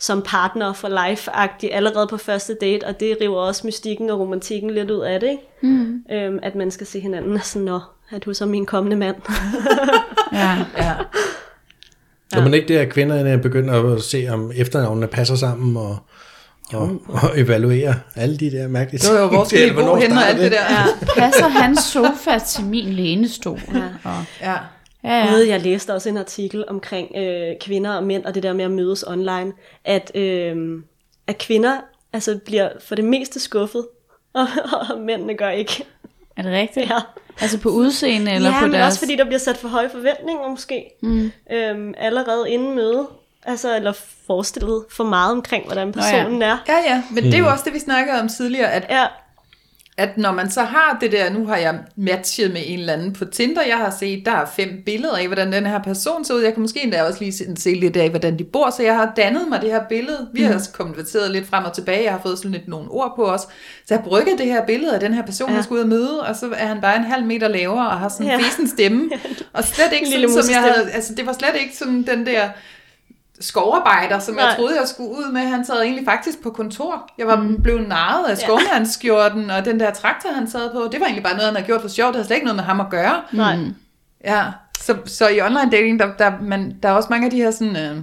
[0.00, 4.70] som partner for life-agtigt allerede på første date, og det river også mystikken og romantikken
[4.70, 5.42] lidt ud af det, ikke?
[5.62, 6.02] Mm.
[6.12, 7.80] Øhm, at man skal se hinanden sådan, nå,
[8.12, 9.16] er du så min kommende mand?
[10.32, 10.56] Ja.
[10.78, 10.92] Ja.
[12.34, 15.96] Når man ikke det, at kvinderne begynder at se, om efternavnene passer sammen, og,
[16.74, 19.58] og, og evaluere alle de der mærkelige Det var jo vores ting.
[19.60, 20.62] lille Hvornår bo og alt det der.
[20.70, 20.84] Ja.
[21.22, 23.60] Passer hans sofa til min lænestol?
[23.74, 23.80] Ja.
[24.04, 24.50] Og, Ja.
[24.52, 24.58] ja,
[25.04, 25.34] Ja.
[25.36, 25.48] ja.
[25.48, 28.70] Jeg læste også en artikel omkring øh, kvinder og mænd, og det der med at
[28.70, 29.52] mødes online,
[29.84, 30.56] at, øh,
[31.26, 31.76] at kvinder
[32.12, 33.86] altså, bliver for det meste skuffet,
[34.34, 34.46] og,
[34.90, 35.84] og mændene gør ikke.
[36.36, 36.90] Er det rigtigt?
[36.90, 36.98] Ja.
[37.40, 38.86] Altså på udseende eller ja, på men deres...
[38.92, 41.32] også fordi der bliver sat for høje forventninger måske, mm.
[41.52, 43.06] øhm, allerede inden møde,
[43.44, 43.92] altså, eller
[44.26, 46.58] forestillet for meget omkring, hvordan personen er.
[46.68, 49.06] Ja, ja, men det er jo også det, vi snakkede om tidligere, at, Ja,
[49.96, 53.12] at når man så har det der, nu har jeg matchet med en eller anden
[53.12, 56.34] på Tinder, jeg har set, der er fem billeder af, hvordan den her person ser
[56.34, 58.94] ud, jeg kan måske endda også lige se, lidt af, hvordan de bor, så jeg
[58.96, 62.12] har dannet mig det her billede, vi har også konverteret lidt frem og tilbage, jeg
[62.12, 63.48] har fået sådan lidt nogle ord på os, så
[63.90, 65.54] jeg har brygget det her billede af den her person, ja.
[65.54, 67.98] jeg skal ud og møde, og så er han bare en halv meter lavere, og
[67.98, 68.38] har sådan en Ja.
[68.38, 68.42] ja.
[68.44, 69.10] fesen stemme,
[69.52, 72.26] og slet ikke En sådan, som jeg havde, altså det var slet ikke sådan den
[72.26, 72.48] der,
[73.40, 74.44] skovarbejder, som Nej.
[74.44, 75.40] jeg troede, jeg skulle ud med.
[75.40, 77.08] Han sad egentlig faktisk på kontor.
[77.18, 77.62] Jeg var mm.
[77.62, 81.32] blevet narret af skovmandsskjorten, og den der traktor, han sad på, det var egentlig bare
[81.32, 82.06] noget, han havde gjort for sjov.
[82.08, 83.22] Det havde slet ikke noget med ham at gøre.
[83.32, 83.56] nej.
[84.24, 84.42] Ja,
[84.80, 87.50] så, så i online dating, der, der, man, der er også mange af de her
[87.50, 87.96] sådan, øh,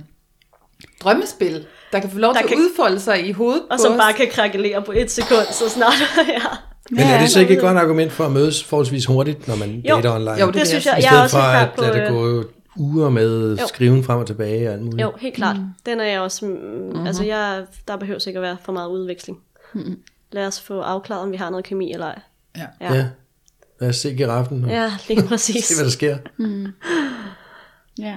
[1.03, 3.91] drømmespil, der kan få lov Der til kan- at udfolde sig i hovedet Og som
[3.91, 3.97] os.
[3.97, 5.93] bare kan krakelere på et sekund, så snart.
[6.27, 6.41] ja.
[6.89, 9.69] Men er det så ikke et godt argument for at mødes forholdsvis hurtigt, når man
[9.89, 9.95] Jo.
[9.95, 10.31] dater online?
[10.31, 12.07] Jo, det Det synes jeg jeg, I jeg stedet er også for at lade det
[12.11, 12.43] øh, gå
[12.77, 13.67] uger med Jo.
[13.67, 15.01] skriven frem og tilbage og alt muligt.
[15.01, 15.57] Jo, helt klart.
[15.57, 15.65] Mm.
[15.85, 16.45] Den er jeg også...
[16.45, 19.39] Mm, Altså, jeg, der behøver sikkert at være for meget udveksling.
[19.73, 19.97] Mm.
[20.31, 22.19] Lad os få afklaret, om vi har noget kemi eller ej.
[22.57, 22.65] Ja.
[22.81, 23.05] Ja, Ja.
[23.81, 25.65] Lad os se giraffen og ja lige præcis.
[25.65, 26.17] se, hvad der sker.
[27.99, 28.15] Ja.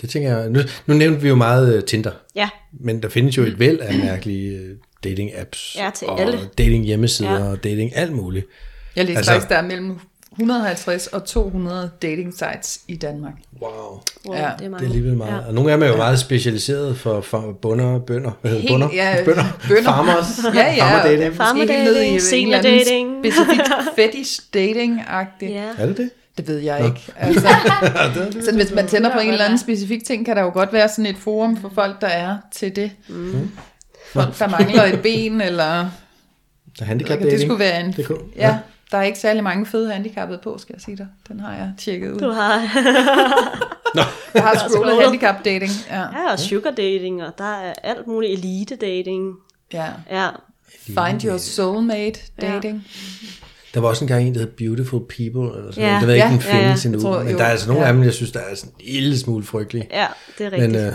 [0.00, 0.50] Det tænker jeg.
[0.50, 3.78] Nu, nu nævnte vi jo meget uh, Tinder, Ja, men der findes jo et væld
[3.80, 5.78] af mærkelige uh, dating-apps.
[5.78, 6.38] Ja, til og alle.
[6.58, 7.50] dating-hjemmesider Ja.
[7.50, 8.46] og dating alt muligt.
[8.96, 9.98] Jeg læste altså, faktisk, der er mellem
[10.38, 13.32] 150 og 200 dating sites i Danmark.
[13.62, 13.70] Wow.
[14.26, 14.84] wow, Ja, det er Det er meget.
[14.84, 15.32] alligevel meget.
[15.32, 15.46] Ja.
[15.48, 18.30] Og nogle af dem er jo meget specialiseret for, for bunder, bønder.
[18.40, 18.70] Hvad hedder det?
[18.72, 18.88] Bunder?
[18.92, 19.44] ja, bønder.
[19.68, 19.82] bønder.
[19.82, 20.54] Farmers.
[20.54, 20.84] Ja, ja.
[20.84, 21.34] Farmer dating.
[21.36, 23.24] Farmer helt ned i dating, en senior dating.
[23.24, 25.52] Specifikt fetish dating-agtigt.
[25.52, 25.64] Ja.
[25.78, 26.10] Er det det?
[26.38, 27.00] Det ved jeg ikke.
[27.16, 27.48] Altså,
[28.44, 30.88] så hvis man tænder på en eller anden specifik ting, kan der jo godt være
[30.88, 32.90] sådan et forum for folk, der er til det.
[33.08, 33.50] Mm.
[34.12, 35.88] Folk, der mangler et ben, eller Der
[36.80, 37.40] er handicap det dating.
[37.40, 37.92] skulle være en...
[37.92, 38.10] DK.
[38.36, 38.58] Ja,
[38.90, 41.06] der er ikke særlig mange fede handicappede på, skal jeg sige dig.
[41.28, 42.18] Den har jeg tjekket ud.
[42.20, 42.60] Du har...
[44.34, 45.70] Jeg har scrollet handicap dating.
[45.90, 46.00] Ja.
[46.00, 49.34] Ja, og sugar dating, og der er alt muligt elite dating.
[49.72, 49.86] ja.
[50.10, 50.28] Ja,
[50.86, 52.86] Find your soulmate dating.
[53.74, 55.58] Der var også en gang en, der hed Beautiful People.
[55.58, 55.86] Eller sådan Ja.
[55.88, 56.00] noget.
[56.00, 56.62] Det ved jeg ikke, Ja, den ja, ja.
[56.64, 56.98] findes endnu.
[56.98, 57.38] Jeg tror, men jo.
[57.38, 57.88] der er altså nogle Ja.
[57.88, 59.86] af dem, jeg synes, der er sådan en lille smule frygtelige.
[59.90, 60.06] ja,
[60.38, 60.72] det er rigtigt.
[60.72, 60.92] Men øh,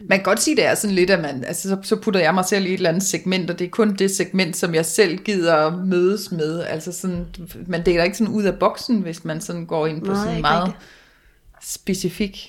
[0.00, 2.34] Man kan godt sige, det er sådan lidt, at man, altså, så, så putter jeg
[2.34, 4.86] mig selv i et eller andet segment, og det er kun det segment, som jeg
[4.86, 6.62] selv gider mødes med.
[6.62, 7.26] Altså sådan,
[7.66, 10.40] man deler ikke sådan ud af boksen, hvis man sådan går ind på Nej, sådan
[10.40, 10.84] meget rigtigt.
[11.62, 12.48] specifik.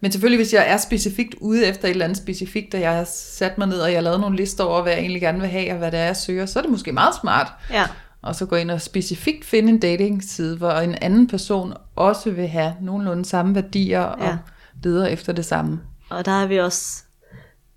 [0.00, 3.04] Men selvfølgelig, hvis jeg er specifikt ude efter et eller andet specifikt, og jeg har
[3.14, 5.48] sat mig ned, og jeg har lavet nogle lister over, hvad jeg egentlig gerne vil
[5.48, 7.46] have, og hvad det er, jeg søger, så er det måske meget smart.
[7.70, 7.86] Ja,
[8.22, 12.48] Og så gå ind og specifikt finde en dating-side, hvor en anden person også vil
[12.48, 14.36] have nogenlunde samme værdier, og Ja.
[14.84, 15.80] leder efter det samme.
[16.10, 17.02] Og der er vi også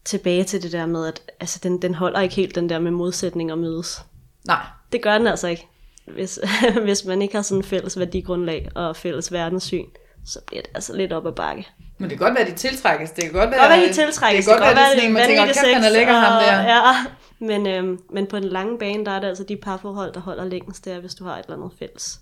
[0.06, 2.92] tilbage til det der med, at altså, den, den holder ikke helt den der med
[2.92, 4.02] modsætning og mødes.
[4.48, 5.68] Nej, Det gør den altså ikke.
[6.08, 6.40] Hvis,
[6.84, 9.86] hvis man ikke har sådan en fælles værdigrundlag og fælles verdenssyn,
[10.26, 11.68] så bliver det altså lidt op ad bakke.
[11.98, 13.12] Men det kan godt være, at de tiltrækkes.
[13.12, 14.46] Det kan godt være, Det godt være, de tiltrækkes.
[14.46, 16.14] Det kan godt være, det er sådan det en, man tænker, kæft, han er lækker
[16.14, 16.62] ham og- der.
[16.62, 17.06] Ja,
[17.40, 20.46] men, øhm, men på den lange bane, der er det altså de parforhold, der holder
[20.46, 22.20] længst, det er, hvis du har et eller andet fælles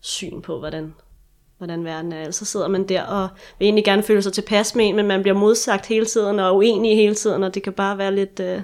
[0.00, 0.94] syn på, hvordan,
[1.58, 2.30] hvordan verden er.
[2.30, 5.22] Så sidder man der og vil egentlig gerne føle sig tilpas med en, men man
[5.22, 8.60] bliver modsagt hele tiden og uenig hele tiden, og det kan bare være lidt, øh,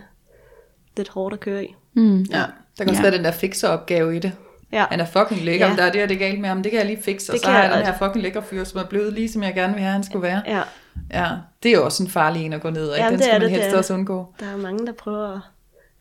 [0.96, 1.74] lidt hårdt at køre i.
[1.94, 2.18] Mm.
[2.22, 2.36] Ja,
[2.78, 3.08] der kan også Ja.
[3.08, 4.32] være den der fixeropgave i det.
[4.72, 4.84] Ja.
[4.90, 5.70] Han er fucking lækker, Ja.
[5.72, 5.76] ja.
[5.76, 6.62] der er det, og det er galt med ham.
[6.62, 8.40] Det kan jeg lige fikse, og Det så kan har jeg den her fucking lækker
[8.40, 10.42] fyr, som er blevet lige, som jeg gerne vil have, han skulle være.
[10.46, 10.62] Ja,
[11.12, 11.30] Ja,
[11.62, 12.98] det er jo også en farlig en at gå ned af.
[12.98, 14.34] Jamen, Den skal er man det, helst det også undgå.
[14.40, 15.40] der er mange, der prøver at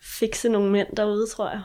[0.01, 1.61] fikse nogle mænd derude, tror jeg.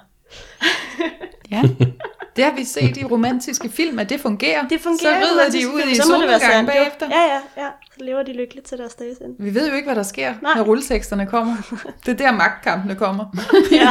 [1.50, 1.62] Ja.
[2.38, 4.68] Det har vi set i romantiske film, at det fungerer.
[4.68, 5.20] Det fungerer.
[5.20, 6.74] Så rider de ud i solnedgangen sandt, jo.
[6.74, 7.06] bagefter.
[7.10, 7.68] Ja, ja, ja.
[7.98, 9.34] Så lever de lykkeligt til deres dages ende.
[9.38, 10.52] Vi ved jo ikke, hvad der sker, Nej.
[10.56, 11.56] når rulleteksterne kommer.
[12.06, 13.24] Det er der magtkampene kommer.
[13.72, 13.90] Ja.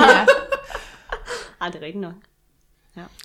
[1.61, 2.13] Ej, det er rigtigt nok.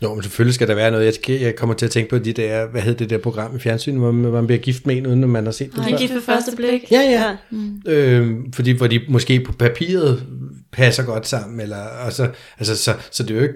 [0.02, 1.18] Jo, men selvfølgelig skal der være noget.
[1.28, 3.58] Jeg, jeg kommer til at tænke på de der, hvad hed det der program i
[3.58, 5.96] fjernsynet, hvor man, bliver gift med en, uden at man har set det før.
[5.98, 6.92] gift ved første blik.
[6.92, 7.58] Ja, ja.
[7.86, 10.26] Øhm, fordi hvor de måske på papiret
[10.72, 13.54] passer godt sammen, eller, og så, altså, så, så det er jo ikke,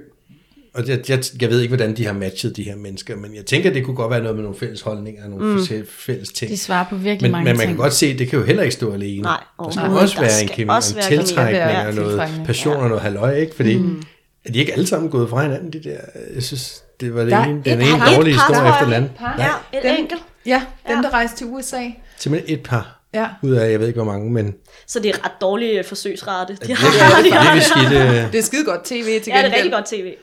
[0.77, 3.47] og jeg, jeg, jeg ved ikke, hvordan de har matchet de her mennesker, men jeg
[3.47, 5.87] tænker, det kunne godt være noget med nogle fælles holdninger, og nogle mm.
[5.89, 6.51] fælles ting.
[6.51, 7.69] De svarer på virkelig Men, mange men man ting.
[7.77, 9.23] kan godt se, at det kan jo heller ikke stå alene.
[9.23, 10.03] Nej, der skal overhovedet.
[10.03, 13.03] også Der være en kemi, også en tiltrækning Ja, ja, og noget passion og noget
[13.03, 13.55] halløj, ikke?
[13.57, 14.03] Fordi mm.
[14.45, 15.97] er de ikke alle sammen gået fra hinanden, de der?
[16.35, 18.85] Jeg synes, det var det Der er ene, den ene dårlige et par, historie efter
[18.85, 19.11] den anden.
[19.39, 19.47] Ja,
[19.79, 20.21] et Den- enkelt.
[20.47, 21.03] Ja, dem Ja.
[21.03, 21.81] der rejste til USA.
[22.19, 23.29] Simpelthen et par Ja.
[23.43, 24.55] ud af, jeg ved ikke hvor mange, men
[24.87, 26.53] Så det er ret dårlige forsøgsrate.
[26.53, 27.19] De det har.
[27.19, 27.93] er virkelig skidt.
[27.93, 29.55] øh, Det er skide godt tv til Ja, det er gengæld.
[29.55, 30.15] rigtig godt tv.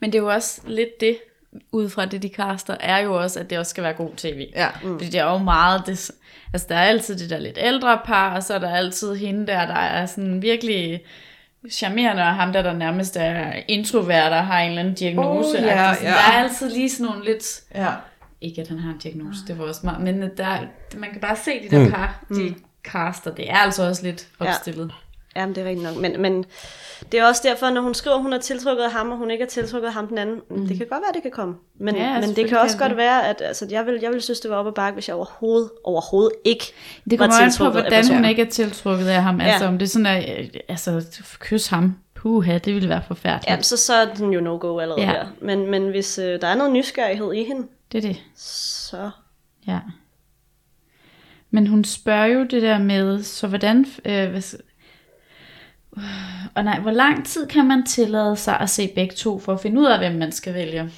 [0.00, 1.18] Men det er jo også lidt det,
[1.72, 4.46] ud fra det, de kaster, er jo også, at det også skal være god tv.
[4.54, 4.68] Ja.
[4.82, 4.98] Mm.
[4.98, 6.10] Fordi det er jo meget, det,
[6.52, 9.46] altså der er altid det der lidt ældre par, og så er der altid hende
[9.46, 11.00] der, der er sådan virkelig
[11.70, 15.58] charmerende, og ham der, der nærmest er introvert og har en eller anden diagnose.
[15.58, 16.08] Oh, ja, Agtigt.
[16.08, 16.14] ja.
[16.14, 17.86] Der er altid lige sådan nogle lidt, Ja.
[18.40, 20.58] Ikke at han har en diagnose, det var også meget, men der,
[20.96, 24.48] man kan bare se de der par, de caster, det er altså også lidt Ja.
[24.48, 24.92] opstillet.
[25.36, 25.96] Jamen, det er rigtigt nok.
[26.02, 26.44] Men, men
[27.12, 29.44] det er også derfor, når hun skriver, hun er tiltrukket af ham, og hun ikke
[29.44, 30.40] er tiltrukket af ham den anden.
[30.50, 30.66] Mm.
[30.66, 31.54] Det kan godt være, det kan komme.
[31.80, 32.96] Men, Ja, ja, men det kan også kan godt det.
[32.96, 35.16] være, at altså, jeg, vil, jeg vil synes, det var op ad bakke, hvis jeg
[35.16, 36.64] overhovedet, overhovedet ikke
[37.10, 38.24] Det var kommer an på, tiltrukket af hvordan hun personen.
[38.30, 39.40] ikke er tiltrukket af ham.
[39.40, 39.68] Altså, Ja.
[39.70, 41.04] om det er sådan, at øh, altså,
[41.38, 41.96] kys ham.
[42.14, 43.50] Puha, det ville være forfærdeligt.
[43.56, 45.12] Ja, så, så er den jo no-go allerede Ja.
[45.12, 45.18] ja.
[45.18, 45.26] der.
[45.40, 48.22] Men, men hvis øh, der er noget nysgerrighed i hende, Det er det.
[48.34, 49.10] så...
[49.66, 49.80] Ja.
[51.50, 53.86] Men hun spørger jo det der med, så hvordan...
[54.04, 54.56] Øh, hvis,
[55.96, 56.02] øh,
[56.54, 59.60] og nej, hvor lang tid kan man tillade sig at se begge to, for at
[59.60, 60.92] finde ud af, hvem man skal vælge?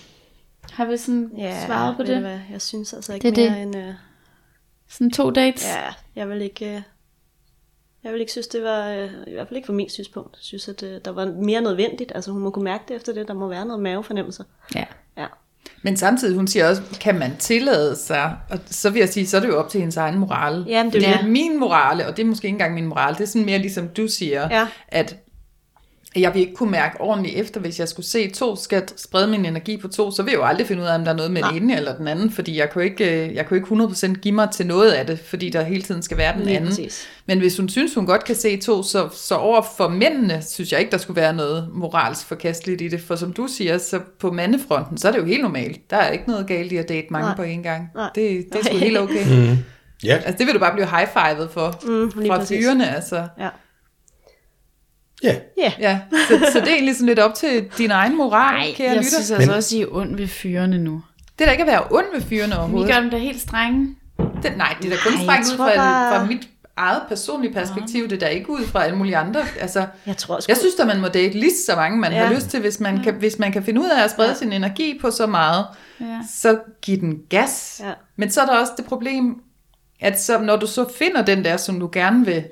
[0.72, 2.20] Har vi sådan Ja, svaret på det?
[2.20, 2.38] Hvad?
[2.51, 3.77] Jeg synes altså ikke Det er mere end...
[3.77, 3.94] Øh,
[4.88, 5.66] Sådan to dates?
[5.66, 6.74] ja, jeg vil ikke...
[6.77, 6.83] Øh,
[8.05, 8.88] jeg vil ikke synes, det var...
[8.88, 10.31] Øh, I hvert fald ikke fra min synspunkt.
[10.37, 12.12] Jeg synes, at øh, der var mere nødvendigt.
[12.14, 13.29] Altså, hun må kunne mærke det efter det.
[13.29, 14.44] Der må være noget mavefornemmelser.
[14.74, 14.85] ja.
[15.16, 15.27] Ja.
[15.83, 19.37] Men samtidig, hun siger også, kan man tillade sig, og så vil jeg sige, så
[19.37, 20.64] er det jo op til hendes egen moral.
[20.68, 21.33] Jamen, det er Fordi det.
[21.33, 23.88] min morale, og det er måske ikke engang min moral, det er sådan mere ligesom
[23.88, 24.66] du siger, Ja.
[24.88, 25.16] at
[26.16, 29.44] jeg vil ikke kunne mærke ordentligt efter, hvis jeg skulle se to, skal sprede min
[29.44, 31.30] energi på to, så vil jeg jo aldrig finde ud af, om der er noget
[31.30, 33.76] med den ene eller den anden, fordi jeg kan jo ikke, øh, jeg kan jo
[33.76, 36.42] ikke 100% give mig til noget af det, fordi der hele tiden skal være den
[36.44, 36.68] Lige anden.
[36.70, 37.06] præcis.
[37.26, 40.72] Men hvis hun synes, hun godt kan se to, så, så over for mændene, synes
[40.72, 43.00] jeg ikke, der skulle være noget moralsk forkasteligt i det.
[43.00, 45.90] For som du siger, så på mandefronten, så er det jo helt normalt.
[45.90, 47.36] Der er ikke noget galt i at date mange Nej.
[47.36, 47.90] på én gang.
[47.94, 48.10] Nej.
[48.14, 49.56] Det, det er sgu helt okay.
[50.04, 52.94] ja, Altså det vil du bare blive high-fivet for Mm, fra fyrene.
[52.94, 53.26] Altså.
[53.38, 53.48] Ja.
[55.22, 55.37] Ja.
[55.59, 55.72] Ja.
[55.81, 58.88] Ja, så, så det er egentlig sådan lidt op til din egen moral, Nej, kære
[58.88, 59.11] jeg lytter.
[59.11, 61.02] synes altså også, I er ond ved fyrene nu.
[61.38, 62.92] Det er da ikke at være ond ved fyrene Vi overhovedet.
[62.94, 63.94] gør dem da helt strenge.
[64.42, 67.52] Det, nej, det er da kun Nej, strengt ud fra, bare- fra mit eget personlige
[67.52, 68.04] perspektiv.
[68.04, 69.40] Det er da ikke ud fra alle mulige andre.
[69.61, 70.50] Altså, Jeg tror sgu...
[70.50, 72.18] Jeg synes, at man må date lige så mange, man ja.
[72.18, 72.26] Ja.
[72.26, 72.61] har lyst til.
[72.61, 74.35] Hvis man, kan, hvis man kan finde ud af at sprede ja.
[74.35, 75.64] sin energi på så meget,
[76.00, 76.07] Ja.
[76.35, 77.81] så giv den gas.
[77.85, 77.90] Ja.
[78.16, 79.37] Men så er der også det problem,
[80.00, 82.44] at så, når du så finder den der, som du gerne vil,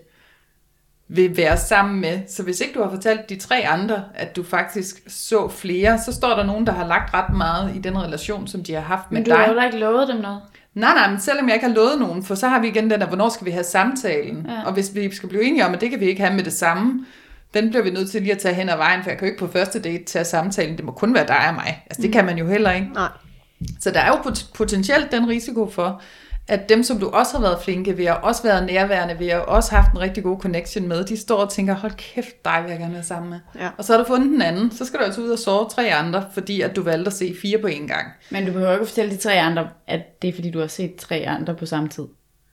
[1.08, 4.42] vil være sammen med, så hvis ikke du har fortalt de tre andre, at du
[4.42, 8.46] faktisk så flere, så står der nogen, der har lagt ret meget i den relation,
[8.46, 9.38] som de har haft med Men du dig.
[9.38, 10.40] har jo ikke lovet dem noget.
[10.74, 13.00] Nej, nej, men selvom jeg ikke har lovet nogen, for så har vi igen den
[13.00, 14.46] der, hvornår skal vi have samtalen?
[14.48, 14.62] Ja.
[14.66, 16.52] Og hvis vi skal blive enige om, at det kan vi ikke have med det
[16.52, 17.04] samme,
[17.54, 19.32] den bliver vi nødt til lige at tage hen ad vejen, for jeg kan jo
[19.32, 20.76] ikke på første date tage samtalen.
[20.76, 21.82] Det må kun være dig og mig.
[21.86, 22.88] Altså det kan man jo heller ikke.
[22.94, 23.08] Nej.
[23.80, 26.02] Så der er jo pot- potentielt den risiko for,
[26.48, 29.44] at dem, som du også har været flinke ved, og også været nærværende ved, og
[29.48, 32.70] også haft en rigtig god connection med, de står og tænker, hold kæft, dig vil
[32.70, 33.38] jeg gerne være sammen med.
[33.60, 33.68] Ja.
[33.78, 35.94] Og så har du fundet den anden, så skal du altså ud og sove tre
[35.94, 38.06] andre, fordi at du valgte at se fire på én gang.
[38.30, 40.96] Men du behøver ikke fortælle de tre andre, at det er fordi, du har set
[40.96, 42.04] tre andre på samme tid.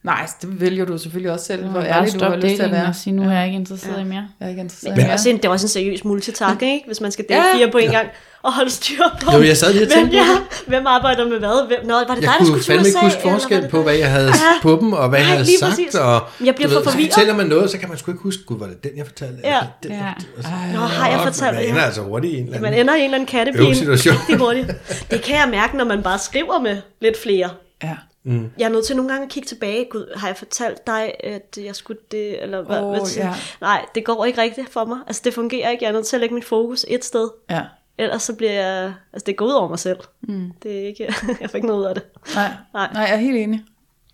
[0.04, 2.72] Nej, så det vælger du selvfølgelig også selv, hvor ærlig du har lyst til at
[2.72, 2.86] være.
[2.88, 4.28] og sige, nu er jeg ikke interesseret i mere.
[4.40, 5.10] Jeg er ikke interesseret Men det mere.
[5.10, 6.86] er, også en, det er også en seriøs multitasking, ikke?
[6.88, 7.56] Hvis man skal date Ja.
[7.58, 8.08] fire på en gang
[8.44, 9.32] og holde styr på.
[9.38, 10.38] Jo, jeg sad lige og hvem, tænkte på ja,
[10.68, 11.68] hvem arbejder med hvad?
[11.68, 13.68] Hvem, nå, var det dig, Jeg der kunne skulle til fandme ikke USA, huske forskel
[13.70, 13.84] på, dig?
[13.84, 14.54] hvad jeg havde Ja.
[14.62, 15.70] på dem, og hvad jeg Nej, havde lige sagt.
[15.72, 15.96] præcis.
[15.96, 17.14] Og, Jeg bliver for ved, så forvirret.
[17.14, 19.38] fortæller man noget, så kan man sgu ikke huske, gud, var det den, jeg fortalte?
[19.44, 19.48] Ja.
[19.50, 20.12] Eller den, Ja.
[20.38, 21.70] og så- Nå, har jeg fortalt Man det?
[21.70, 22.82] ender altså hurtigt i en eller Man anden.
[22.82, 24.76] ender i en eller anden kattepine.
[25.12, 27.50] Det kan jeg mærke, når man bare skriver med lidt flere.
[27.84, 27.96] Ja.
[28.26, 29.88] Jeg er nødt til nogle gange at kigge tilbage.
[29.92, 32.44] Gud, har jeg fortalt dig, at jeg skulle det?
[32.44, 33.34] Eller hvad, Åh, hvad ja.
[33.62, 34.98] Nej, det går ikke rigtigt for mig.
[35.08, 35.84] Altså, det fungerer ikke.
[35.84, 37.30] Jeg er nødt til at lægge mit fokus et sted.
[37.50, 37.62] ja.
[37.98, 38.94] Ellers så bliver jeg...
[39.14, 39.98] Altså, det går ud over mig selv.
[40.22, 40.52] Mm.
[40.64, 41.04] Det er ikke...
[41.42, 42.04] jeg får ikke noget ud af det.
[42.36, 42.90] Nej, Nej.
[42.94, 43.62] nej, jeg er helt enig.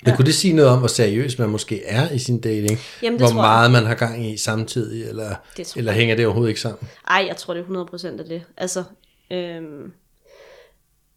[0.06, 2.80] Men kunne det sige noget om, hvor seriøs man måske er i sin dating?
[3.02, 3.50] Jamen, det hvor tror jeg.
[3.50, 5.36] meget man har gang i samtidig, eller,
[5.76, 6.90] eller hænger det overhovedet ikke sammen?
[7.08, 8.44] Ej, jeg tror, det er 100% af det.
[8.58, 8.84] Altså,
[9.32, 9.92] øhm,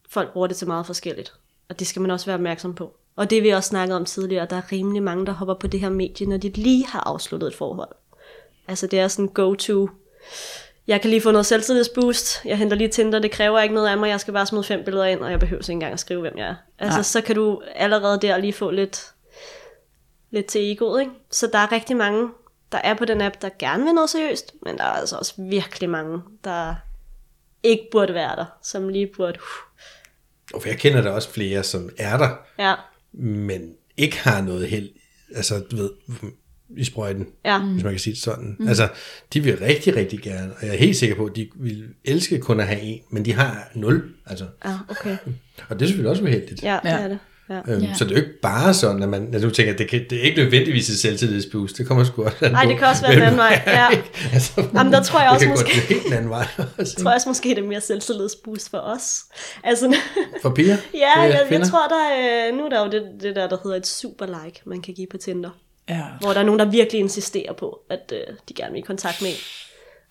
[0.09, 1.33] folk bruger det til meget forskelligt.
[1.69, 2.93] Og det skal man også være opmærksom på.
[3.17, 5.81] Og det vi også snakket om tidligere, der er rimelig mange, der hopper på det
[5.81, 7.89] her medie, når de lige har afsluttet et forhold.
[8.69, 9.89] Altså det er sådan go-to.
[10.87, 12.45] Jeg kan lige få noget selvtillidsboost.
[12.45, 13.19] Jeg henter lige Tinder.
[13.19, 14.09] Det kræver ikke noget af mig.
[14.09, 16.39] Jeg skal bare smide fem billeder ind, og jeg behøver ikke engang at skrive, hvem
[16.39, 16.55] jeg er.
[16.79, 17.03] Altså Nej.
[17.03, 19.13] så kan du allerede der lige få lidt,
[20.31, 21.01] lidt til egoet.
[21.01, 21.13] Ikke?
[21.31, 22.29] Så der er rigtig mange,
[22.73, 24.55] der er på den app, der gerne vil noget seriøst.
[24.63, 26.75] Men der er altså også virkelig mange, der
[27.63, 28.45] ikke burde være der.
[28.63, 29.39] Som lige burde...
[29.39, 29.72] Uh,
[30.55, 32.75] Og jeg kender der også flere, som er der, ja,
[33.13, 34.89] men ikke har noget held,
[35.37, 35.91] altså du ved,
[36.77, 37.59] i sprøjten, ja.
[37.59, 38.57] hvis man kan sige det sådan.
[38.59, 38.69] Mm.
[38.69, 38.89] Altså,
[39.33, 42.39] de vil rigtig, rigtig gerne, og jeg er helt sikker på, at de vil elske
[42.39, 44.47] kun at have en, men de har nul, altså.
[44.65, 45.17] Ja, okay.
[45.69, 46.63] Og det er selvfølgelig også uheldigt.
[46.63, 46.99] Ja, det Ja.
[46.99, 47.19] er det.
[47.51, 47.61] Ja.
[47.69, 47.95] Øhm, Ja.
[47.95, 50.05] Så det er jo ikke bare sådan, at man, at du tænker, at det, kan,
[50.11, 51.79] det er ikke nødvendigvis et selvtillidsboost.
[51.79, 53.63] Det kommer sgu også an Ej, på, det kan også være den hvem anden vej,
[53.67, 53.89] ja.
[54.33, 56.47] altså, Jamen, der tror jeg det også kan måske- godt gå helt den anden vej.
[56.59, 59.21] også, Jeg tror også måske, det er mere selvtillidsboost for os.
[59.65, 59.95] Altså,
[60.43, 60.77] For piger?
[60.95, 61.69] ja, For jeg, jeg kvinder?
[61.69, 64.61] tror, der er, nu er der jo det, det der, der hedder et super like,
[64.67, 65.51] man kan give på Tinder.
[65.89, 66.03] Ja.
[66.21, 69.23] Hvor der er nogen, der virkelig insisterer på, at øh, de gerne vil i kontakt
[69.23, 69.37] med en.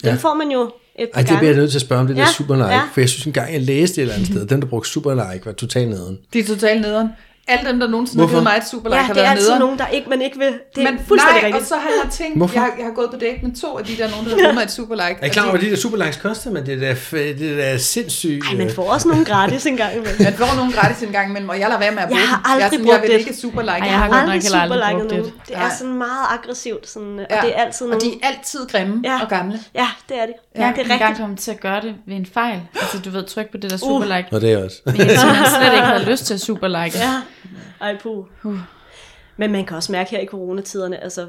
[0.03, 0.15] Den Ja.
[0.15, 0.71] får man jo
[1.03, 2.55] et par Ej, det bliver jeg nødt til at spørge om det der Ja, super
[2.55, 2.81] like, ja.
[2.93, 5.45] for jeg synes engang, jeg læste et eller andet sted, den der brugte super like
[5.45, 6.17] var totalt nederen.
[6.33, 7.09] De er totalt nederen.
[7.51, 8.33] Alle dem, der nogensinde har Hvorfor?
[8.41, 9.59] givet mig et superlike, Ja, har det er været altid nederen.
[9.65, 10.53] nogen, der ikke, man ikke vil.
[10.75, 11.61] Det er Men fuldstændig nej, rigtigt.
[11.61, 12.55] og så har jeg tænkt, Hvorfor?
[12.59, 14.55] jeg, jeg har gået på date med to af de der nogen, der har givet
[14.55, 15.17] mig et superlike.
[15.21, 16.95] Er I klar over, hvad de der super likes koster, men det er da,
[17.39, 18.43] det er da sindssygt.
[18.51, 20.15] Ej, man øh, får også nogle gratis en gang imellem.
[20.27, 22.27] Man får nogle gratis en gang imellem, og jeg lader være med at Jeg bruge
[22.27, 23.19] har jeg, er aldrig sådan, brugt jeg vil det.
[23.19, 23.71] ikke superlike.
[23.71, 25.25] Ej, jeg har aldrig superliket brugt nogen.
[25.25, 25.33] det.
[25.47, 27.41] Det er sådan meget aggressivt, sådan, og Ja.
[27.47, 28.05] det er altid Og nogen...
[28.13, 29.21] de er altid grimme Ja.
[29.21, 29.59] og gamle.
[29.75, 30.35] Ja, det er det.
[30.55, 31.19] Ja, jeg det kan er engang rigtigt.
[31.23, 32.59] komme til at gøre det ved en fejl.
[32.81, 34.27] Altså, du ved, tryk på det der super like.
[34.31, 34.77] Og det er også.
[34.85, 35.05] Men jeg
[35.59, 36.97] slet ikke havde lyst til at super like.
[36.97, 37.13] Ja,
[37.81, 38.25] ej puh.
[39.37, 41.27] Men man kan også mærke her i coronatiderne, altså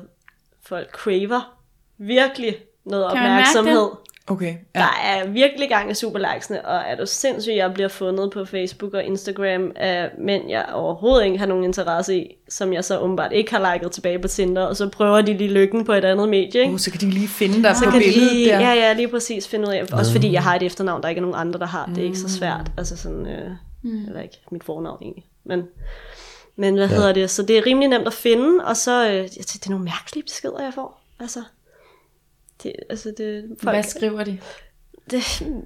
[0.63, 1.59] folk craver
[1.99, 3.89] virkelig noget Kan man mærke opmærksomhed.
[4.27, 4.55] Okay.
[4.75, 4.81] Ja.
[4.81, 8.95] Der er virkelig gang i superlikesene, og er du sindssyg, jeg bliver fundet på Facebook
[8.95, 13.33] og Instagram af mænd, jeg overhovedet ikke har nogen interesse i, som jeg så åbenbart
[13.33, 16.29] ikke har liket tilbage på Tinder, og så prøver de lige lykken på et andet
[16.29, 16.73] medie, ikke?
[16.73, 18.61] Uh, så kan de lige finde dig så på kan de billedet lige, der.
[18.61, 21.19] ja, ja, lige præcis finde ud af, også fordi jeg har et efternavn, der ikke
[21.19, 23.51] er nogen andre, der har, det er ikke så svært, altså sådan, øh,
[23.83, 24.05] mm.
[24.07, 25.63] eller ikke mit fornavn egentlig, men,
[26.57, 26.95] men hvad ja.
[26.95, 29.67] hedder det, så det er rimelig nemt at finde, og så, øh, jeg tænker, det
[29.67, 31.43] er nogle mærkelige beskeder, jeg får, altså,
[32.63, 34.39] det, altså det, folk, Hvad skriver de?
[35.11, 35.23] det,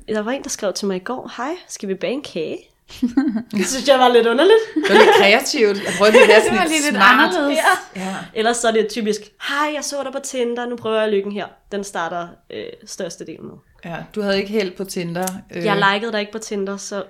[0.09, 2.59] der var en, der skrev til mig i går, hej, skal vi bage en kage?
[3.53, 4.59] det synes jeg var lidt underligt.
[4.75, 5.77] Det var lidt kreativt.
[5.85, 7.19] Jeg prøvede Det sådan var lidt lidt smart.
[7.35, 7.59] anderledes.
[7.97, 8.03] Ja.
[8.03, 8.17] Ja.
[8.35, 11.33] Ellers så er det typisk, hej, jeg så dig på Tinder, nu prøver jeg lykken
[11.33, 11.47] her.
[11.73, 13.55] Den starter øh, størstedelen med.
[13.85, 13.97] ja.
[14.15, 15.27] Du havde ikke held på Tinder.
[15.55, 17.05] Øh, Jeg likede dig ikke på Tinder, så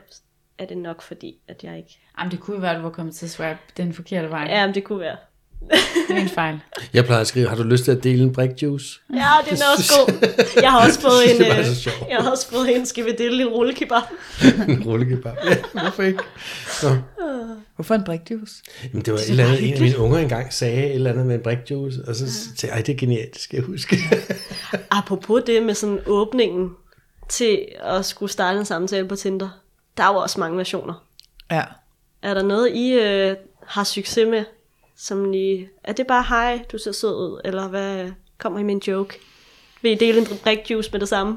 [0.58, 1.98] er det nok fordi, at jeg ikke...
[2.18, 4.46] Jamen, det kunne jo være, at du var kommet til at swipe den forkerte vej.
[4.48, 5.16] Ja, men det kunne være.
[6.08, 6.60] Det er en fejl.
[6.92, 9.00] Jeg plejer at skrive, har du lyst til at dele en brik juice?
[9.10, 10.14] Ja, det er også god.
[10.62, 11.40] Jeg har også fået en...
[11.40, 14.02] Det Øh, jeg har også fået en, skal vi dele en rullekebab?
[14.68, 15.36] en rullekebab.
[15.44, 16.22] Ja, hvorfor ikke?
[16.82, 16.88] Nå.
[17.74, 18.54] Hvorfor en brikjuice?
[18.84, 21.26] Jamen, det var et eller andet, en af mine unger engang sagde et eller andet
[21.26, 23.64] med en brik juice, og så tænkte jeg, ej, det er genialt, det skal jeg
[23.64, 23.96] huske.
[24.90, 26.70] Apropos det med sådan åbningen
[27.28, 29.48] til at skulle starte en samtale på Tinder.
[29.96, 30.94] Der er jo også mange versioner.
[31.50, 31.62] Ja.
[32.22, 34.44] Er der noget, I øh, har succes med?
[34.98, 38.74] Som lige, er det bare, hej, du ser sød ud, eller hvad kommer I med
[38.74, 39.18] en joke?
[39.82, 41.36] Vil I dele en brikjuice med det samme?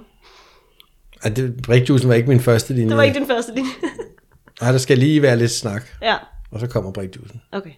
[1.24, 2.89] Ej, det, brikjuicen var ikke min første linje.
[2.89, 3.72] Det var ikke din første linje.
[4.62, 6.15] Nej, der skal lige være lidt snak, ja,
[6.52, 7.41] og så kommer brikjuicen.
[7.52, 7.72] okay.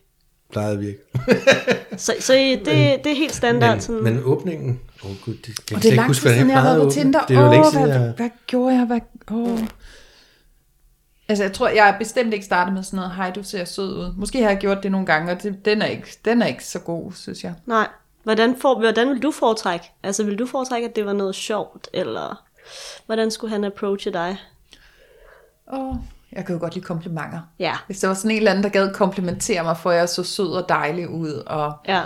[0.52, 0.98] Plejede at virke.
[1.98, 2.65] Så, så I, det,
[3.04, 3.72] det er helt standard.
[3.72, 6.08] Men, sådan, men åbningen, åh oh, gud, det kan Og jeg det er ikke lang
[6.08, 6.91] huske, tid siden, jeg har været på.
[6.91, 7.26] Tinder.
[7.26, 8.13] Det er jo Åh, længe hvad, siden, hvad, jeg...
[8.17, 8.86] hvad gjorde jeg?
[8.86, 9.00] Hvad,
[9.32, 9.60] åh.
[11.32, 13.98] Altså, jeg tror, jeg har bestemt ikke startet med sådan noget, hej, du ser sød
[13.98, 14.13] ud.
[14.17, 16.65] Måske har jeg gjort det nogle gange, og det, den, er ikke, den er ikke
[16.65, 17.54] så god, synes jeg.
[17.65, 17.88] Nej.
[18.24, 19.91] Hvordan, for, hvordan vil du foretrække?
[20.04, 22.44] Altså, vil du foretrække, at det var noget sjovt, eller
[23.06, 24.38] hvordan skulle han approache dig?
[25.74, 25.96] Åh,
[26.32, 27.39] jeg kan jo godt lide komplimenter.
[27.60, 30.24] Ja, Hvis der var sådan en eller anden, der gad komplimentere mig, for jeg så
[30.24, 32.02] sød og dejlig ud, og ja,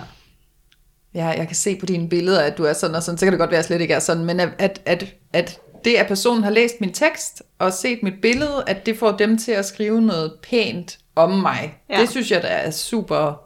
[1.13, 3.33] ja, jeg kan se på dine billeder, at du er sådan og sådan, så kan
[3.33, 5.95] det godt være, at jeg slet ikke er sådan, men at, at, at, at det,
[5.95, 9.51] at personen har læst min tekst og set mit billede, at det får dem til
[9.51, 11.95] at skrive noget pænt om mig, Ja.
[11.95, 12.01] ja.
[12.01, 13.41] det synes jeg, der er super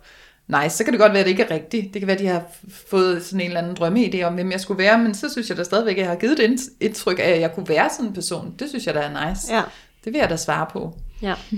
[0.64, 0.78] nice.
[0.78, 1.94] Så kan det godt være, at det ikke er rigtigt.
[1.94, 2.44] Det kan være, at de har
[2.90, 5.58] fået sådan en eller anden drømmeidé om, hvem jeg skulle være, men så synes jeg
[5.58, 8.06] da stadigvæk, at jeg har givet det ind- indtryk af, at jeg kunne være sådan
[8.08, 8.54] en person.
[8.60, 9.54] Det synes jeg, der er nice.
[9.56, 9.62] ja,
[10.06, 10.94] Det vil jeg da svare på.
[11.22, 11.34] ja.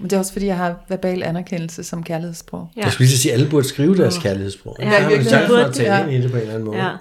[0.00, 2.68] Men det er også, fordi jeg har verbal anerkendelse som kærlighedssprog.
[2.76, 2.82] Ja.
[2.84, 4.76] Jeg skulle lige sige, at alle burde skrive deres kærlighedssprog.
[4.80, 6.02] Ja, chance for Burde at det, ja.
[6.06, 6.84] ind i det på en eller anden måde.
[6.84, 6.92] ja.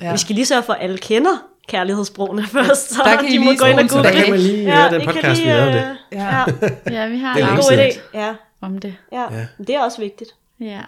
[0.00, 0.12] Ja.
[0.12, 1.30] Vi skal lige sørge for, at alle kender
[1.68, 4.30] kærlighedssprogene først, så Der kan I de må lige gå ind og google Der kan
[4.30, 5.96] man lige høre den I kan podcast, vi lige, lavede øh, det.
[6.12, 6.44] Ja, Ja.
[6.90, 8.18] Ja, vi har Det det en god idé.
[8.18, 8.94] Ja, om det.
[9.12, 9.34] ja.
[9.34, 9.46] Ja.
[9.58, 10.30] Det er også vigtigt.
[10.60, 10.80] Ja.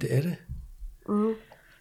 [0.00, 0.34] Det er det.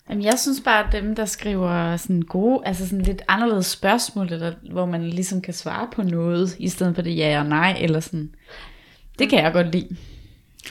[0.09, 4.33] Jamen, jeg synes bare, at dem, der skriver sådan gode, altså sådan lidt anderledes spørgsmål,
[4.33, 7.77] eller hvor man ligesom kan svare på noget, i stedet for det ja og nej,
[7.79, 8.29] eller sådan.
[9.19, 9.97] Det kan jeg godt lide.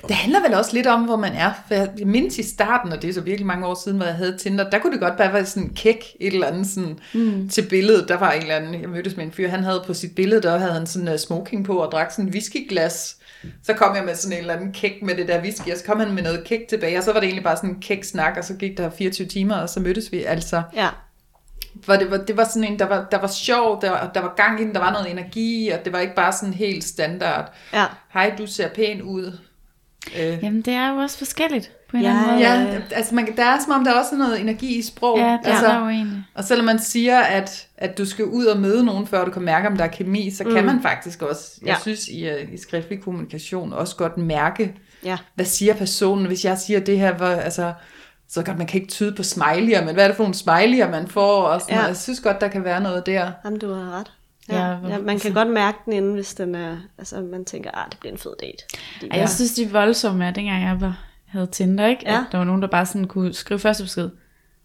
[0.09, 1.53] Det handler vel også lidt om, hvor man er.
[1.69, 4.15] For jeg mindes i starten, og det er så virkelig mange år siden, hvor jeg
[4.15, 6.99] havde Tinder, der kunne det godt bare være sådan en kæk, et eller andet sådan,
[7.15, 7.49] mm.
[7.49, 8.09] til billedet.
[8.09, 10.43] Der var en eller anden, jeg mødtes med en fyr, han havde på sit billede,
[10.43, 13.17] der havde han sådan en smoking på og drak sådan en whiskyglas.
[13.63, 15.85] Så kom jeg med sådan en eller anden kæk med det der whisky, og så
[15.85, 18.05] kom han med noget kæk tilbage, og så var det egentlig bare sådan en kæk
[18.05, 20.63] snak, og så gik der 24 timer, og så mødtes vi altså.
[20.75, 20.89] Ja.
[21.83, 24.21] For det var, det var sådan en, der var, der var sjov, der var, der
[24.21, 26.85] var gang i den, der var noget energi, og det var ikke bare sådan helt
[26.85, 27.53] standard.
[27.73, 27.85] Ja.
[28.13, 29.39] Hej, du ser pæn ud.
[30.21, 32.75] Øh, Jamen, det er jo også forskelligt på en Ja, eller anden måde.
[32.91, 35.19] Ja, altså man, der er som om, der er også noget energi i sprog.
[35.19, 36.23] Ja, det altså, er der jo egentlig.
[36.35, 39.43] Og selvom man siger, at, at du skal ud og møde nogen, før du kan
[39.43, 40.55] mærke, om der er kemi, så mm.
[40.55, 41.77] kan man faktisk også, jeg Ja.
[41.83, 45.17] synes, i, øh, i skriftlig kommunikation også godt mærke, Ja.
[45.35, 47.73] hvad siger personen, hvis jeg siger det her, hvor, altså,
[48.29, 50.91] så godt, man kan ikke tyde på smiley'er, men hvad er det for nogle smiley'er,
[50.91, 51.81] man får, og sådan, Ja.
[51.81, 51.87] ja.
[51.87, 53.31] jeg synes godt, der kan være noget der.
[53.45, 54.13] Jamen, du har ret.
[54.51, 57.71] Ja, Ja, ja, man kan godt mærke den inden, hvis den er, altså man tænker,
[57.75, 58.65] ah, det bliver en fed date.
[58.99, 62.03] Fordi, Ej, jeg synes, de er voldsomme er, dengang jeg var, havde Tinder, ikke?
[62.07, 62.17] Ja.
[62.19, 64.11] At der var nogen, der bare sådan kunne skrive første besked.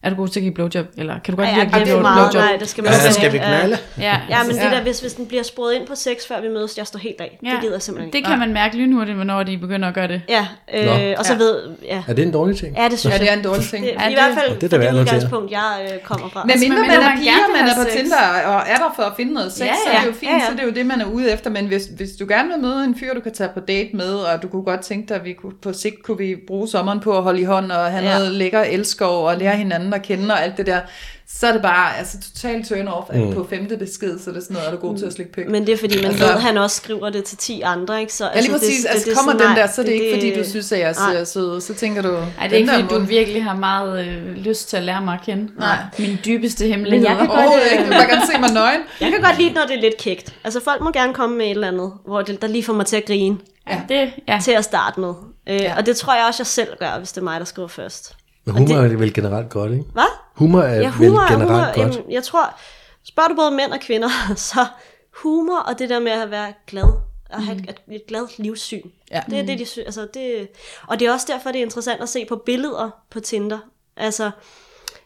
[0.06, 0.86] Er du god til at give blowjob?
[0.98, 2.02] Eller kan du godt Ej, lide ja, at give det blowjob?
[2.02, 3.13] meget, nej, det skal man Ja, ikke.
[3.13, 3.78] skal vi knalde?
[4.00, 4.70] Ja, Ja, men det ja.
[4.70, 7.22] der, hvis, hvis den bliver sporet ind på sex, før vi mødes, jeg står helt
[7.22, 7.38] af.
[7.44, 8.18] Det gider jeg simpelthen ikke.
[8.18, 10.22] Det kan man mærke lynhurtigt, hvornår de begynder at gøre det.
[10.30, 10.91] Ja, øh, Nå.
[11.18, 11.39] og så Ja.
[11.39, 12.04] ved, ja.
[12.08, 12.78] Er det en dårlig ting?
[12.78, 13.38] Ja, det synes Ja, det er jeg.
[13.39, 13.86] en dårlig ting.
[13.86, 15.02] Det, Ja, I det- hvert fald det er det notere.
[15.02, 16.44] udgangspunkt, jeg øh, kommer fra.
[16.44, 17.94] Men Altså, mindre men man når er man piger, man er på sex.
[18.02, 20.13] Tinder, og er der for at finde noget sex, Ja, så er det ja, jo
[20.13, 20.46] fint, ja, ja.
[20.46, 21.50] så det er jo det, man er ude efter.
[21.50, 24.13] Men hvis, hvis du gerne vil møde en fyr, du kan tage på date med,
[24.13, 27.00] og du kunne godt tænke dig, at vi kunne, på sigt kunne vi bruge sommeren
[27.00, 28.18] på at holde i hånd, og have Ja.
[28.18, 30.79] noget lækker elskov, og lære hinanden at kende, og alt det der,
[31.27, 34.43] så er det bare altså, totalt turn off, at på femte besked, så er det
[34.43, 35.47] sådan noget, er du god til at slikke pik.
[35.49, 37.99] Men det er fordi, man Altså- ved, at han også skriver det til 10 andre,
[38.01, 38.13] ikke?
[38.13, 38.81] Så, Ja, lige præcis.
[38.84, 40.79] det, altså, det, kommer sådan, den der, så er det, ikke, fordi du synes, at
[40.79, 41.15] jeg Nej.
[41.15, 41.62] er sød.
[41.62, 42.10] Så tænker du...
[42.15, 45.13] Ej, det er ikke, fordi du virkelig har meget øh, lyst til at lære mig
[45.13, 45.49] at kende.
[45.60, 45.77] Nej.
[45.99, 47.10] Min dybeste hemmeligheder.
[47.12, 47.84] jeg kan godt- Overhovedet ikke.
[47.86, 48.81] Du bare gerne se mig nøgen.
[49.01, 50.34] Jeg kan godt lide, når det er lidt kægt.
[50.43, 52.86] Altså, folk må gerne komme med et eller andet, hvor det, der lige får mig
[52.86, 53.38] til at grine
[53.69, 54.39] Ja, det, ja.
[54.43, 55.13] til at starte med.
[55.49, 55.73] Øh, Ja.
[55.77, 58.13] Og det tror jeg også, jeg selv gør, hvis det er mig, der skriver først.
[58.45, 59.84] Men humor er vel generelt godt, ikke?
[59.93, 60.03] Hvad?
[60.36, 61.95] Humor er Ja, vel humor, generelt humor godt.
[61.97, 62.60] jamen, jeg tror,
[63.03, 64.65] spørger du både mænd og kvinder, så
[65.23, 66.88] humor og det der med at være glad,
[67.29, 69.23] at have et, et glad livssyn, Ja.
[69.29, 70.47] det er det, de sy- altså det,
[70.88, 73.60] og det er også derfor, det er interessant at se på billeder på Tinder.
[73.97, 74.31] Altså,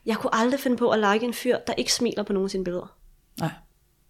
[0.06, 2.52] jeg kunne aldrig finde på at like en fyr, der ikke smiler på nogen af
[2.52, 2.96] sine billeder,
[3.40, 3.50] Nej.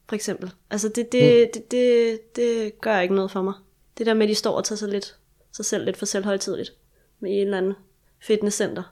[0.09, 0.51] for eksempel.
[0.71, 3.53] Altså, det, det, det, det, det gør ikke noget for mig.
[3.97, 5.15] Det der med, at de står og tager sig, lidt,
[5.53, 6.71] sig selv lidt for selvhøjtidligt
[7.19, 7.73] med en eller anden
[8.21, 8.83] fitnesscenter.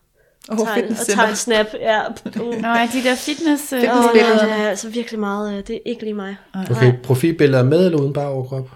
[0.51, 1.65] Åh, Tager en- og tager en snap.
[1.79, 1.99] Ja.
[2.41, 2.61] Uh.
[2.61, 3.63] Nå, er de der fitness...
[3.69, 4.45] Fitnessbilleder.
[4.45, 6.35] nej, det er altså virkelig meget, øh, det er ikke lige mig.
[6.71, 8.69] Okay, profilbilleder med eller uden bare overkrop?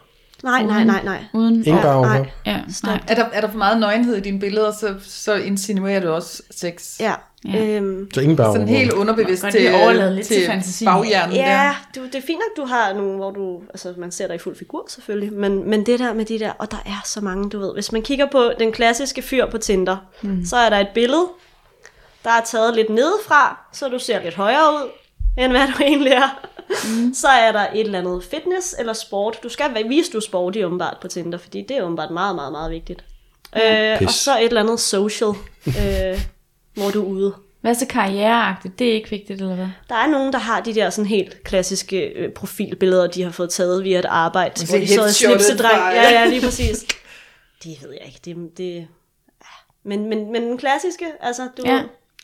[0.43, 1.23] Nej, nej, nej, nej.
[1.33, 1.55] uden...
[1.65, 2.25] Ingen bare overkrop?
[2.45, 2.87] Ja, Stop.
[2.87, 2.99] nej.
[3.07, 6.43] Er der, er der for meget nøgenhed i dine billeder, så, så insinuerer du også
[6.51, 6.99] sex.
[6.99, 7.13] Ja.
[7.53, 7.65] Ja.
[7.65, 10.85] Øhm, Så ingen bare Sådan helt underbevidst til, lidt til til fantasien.
[10.85, 11.41] baghjernen ja,
[11.95, 12.01] der.
[12.01, 14.39] du, det er fint nok, du har nogle, hvor du, altså man ser dig i
[14.39, 17.49] fuld figur selvfølgelig, men, men det der med de der, og der er så mange,
[17.49, 20.45] du ved, hvis man kigger på den klassiske fyr på Tinder, mm.
[20.45, 21.25] så er der et billede,
[22.23, 24.89] der er taget lidt nedefra, så du ser lidt højere ud,
[25.37, 26.47] end hvad du egentlig er.
[26.85, 27.13] Mm.
[27.13, 29.37] Så er der et eller andet fitness eller sport.
[29.43, 32.51] Du skal vise, du er sporty åbenbart på Tinder, fordi det er åbenbart meget, meget,
[32.51, 33.03] meget vigtigt.
[33.55, 34.07] Øh, Pis.
[34.07, 35.29] og så et eller andet social,
[35.67, 36.21] øh,
[36.73, 37.35] hvor du er ude.
[37.61, 38.79] Hvad så karriereagtigt?
[38.79, 39.67] Det er ikke vigtigt, eller hvad?
[39.89, 43.49] Der er nogen, der har de der sådan helt klassiske øh, profilbilleder, de har fået
[43.49, 45.77] taget via et arbejde, Måske hvor de sidder i headshottet slipsedreng.
[45.81, 46.79] fra- Ja, ja, lige præcis.
[47.63, 48.19] Det ved jeg ikke.
[48.25, 48.85] Det, det, ja.
[49.83, 51.81] men, men, men den klassiske, altså du Ja.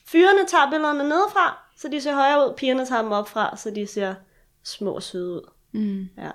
[0.07, 2.53] Fyrene tager billederne nedefra, så de ser højere ud.
[2.57, 4.15] Pigerne tager dem op fra, så de ser
[4.63, 5.49] små og søde ud.
[5.71, 6.09] Mm.
[6.17, 6.31] Ja.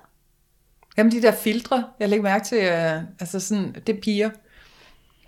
[0.96, 4.30] Jamen de der filtre, jeg lægger mærke til, uh, altså sådan, det er piger,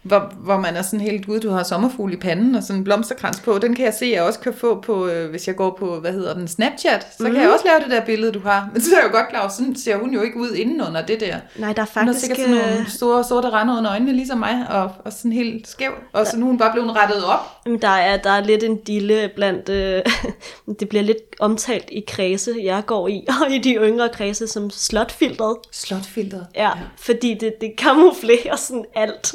[0.04, 2.84] hvor, hvor man er sådan helt, gud, du har sommerfugl i panden og sådan en
[2.84, 5.76] blomsterkrans på, den kan jeg se, jeg også kan få på, øh, hvis jeg går
[5.78, 7.32] på, hvad hedder den, Snapchat, så mm.
[7.32, 8.68] kan jeg også lave det der billede, du har.
[8.72, 11.20] Men så er jeg jo godt klar, sådan ser hun jo ikke ud indenunder det
[11.20, 11.36] der.
[11.56, 12.20] Nej, der er Hun har faktisk...
[12.20, 15.68] sikkert sådan nogle øh, store sorte rande under øjnene, ligesom mig, og, og sådan helt
[15.68, 17.40] skæv, og så nu er hun bare blevet rettet op.
[17.66, 20.02] Jamen, Der er, der er lidt en dille blandt, øh,
[20.80, 24.70] det bliver lidt omtalt i kredse, jeg går i, og i de yngre kredse som
[24.70, 25.56] slotfiltret.
[25.72, 26.46] Slotfilteret.
[26.54, 29.34] Ja, fordi det, det kamuflerer sådan alt.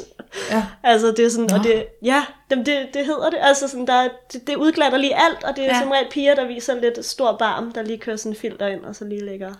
[0.50, 0.66] Ja.
[0.84, 3.92] Altså det er sådan, og det, ja, det, det, det hedder det, altså sådan, der,
[3.92, 5.80] er- det, det udglatter lige alt, og det er Ja.
[5.80, 8.84] som regel piger, der viser lidt stor barm, der lige kører sådan en filter ind,
[8.84, 9.52] og så lige lægger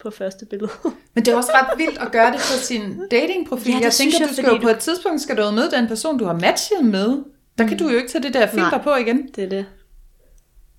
[0.00, 0.70] på første billede.
[1.14, 3.72] Men det er også ret vildt at gøre det på sin datingprofil.
[3.72, 5.88] Ja, jeg synes tænker, jeg, du skal jo på et tidspunkt skal du møde den
[5.88, 7.18] person, du har matchet med.
[7.58, 8.82] Der kan du jo ikke tage det der filter Nej.
[8.82, 9.28] på igen.
[9.36, 9.66] Det er det.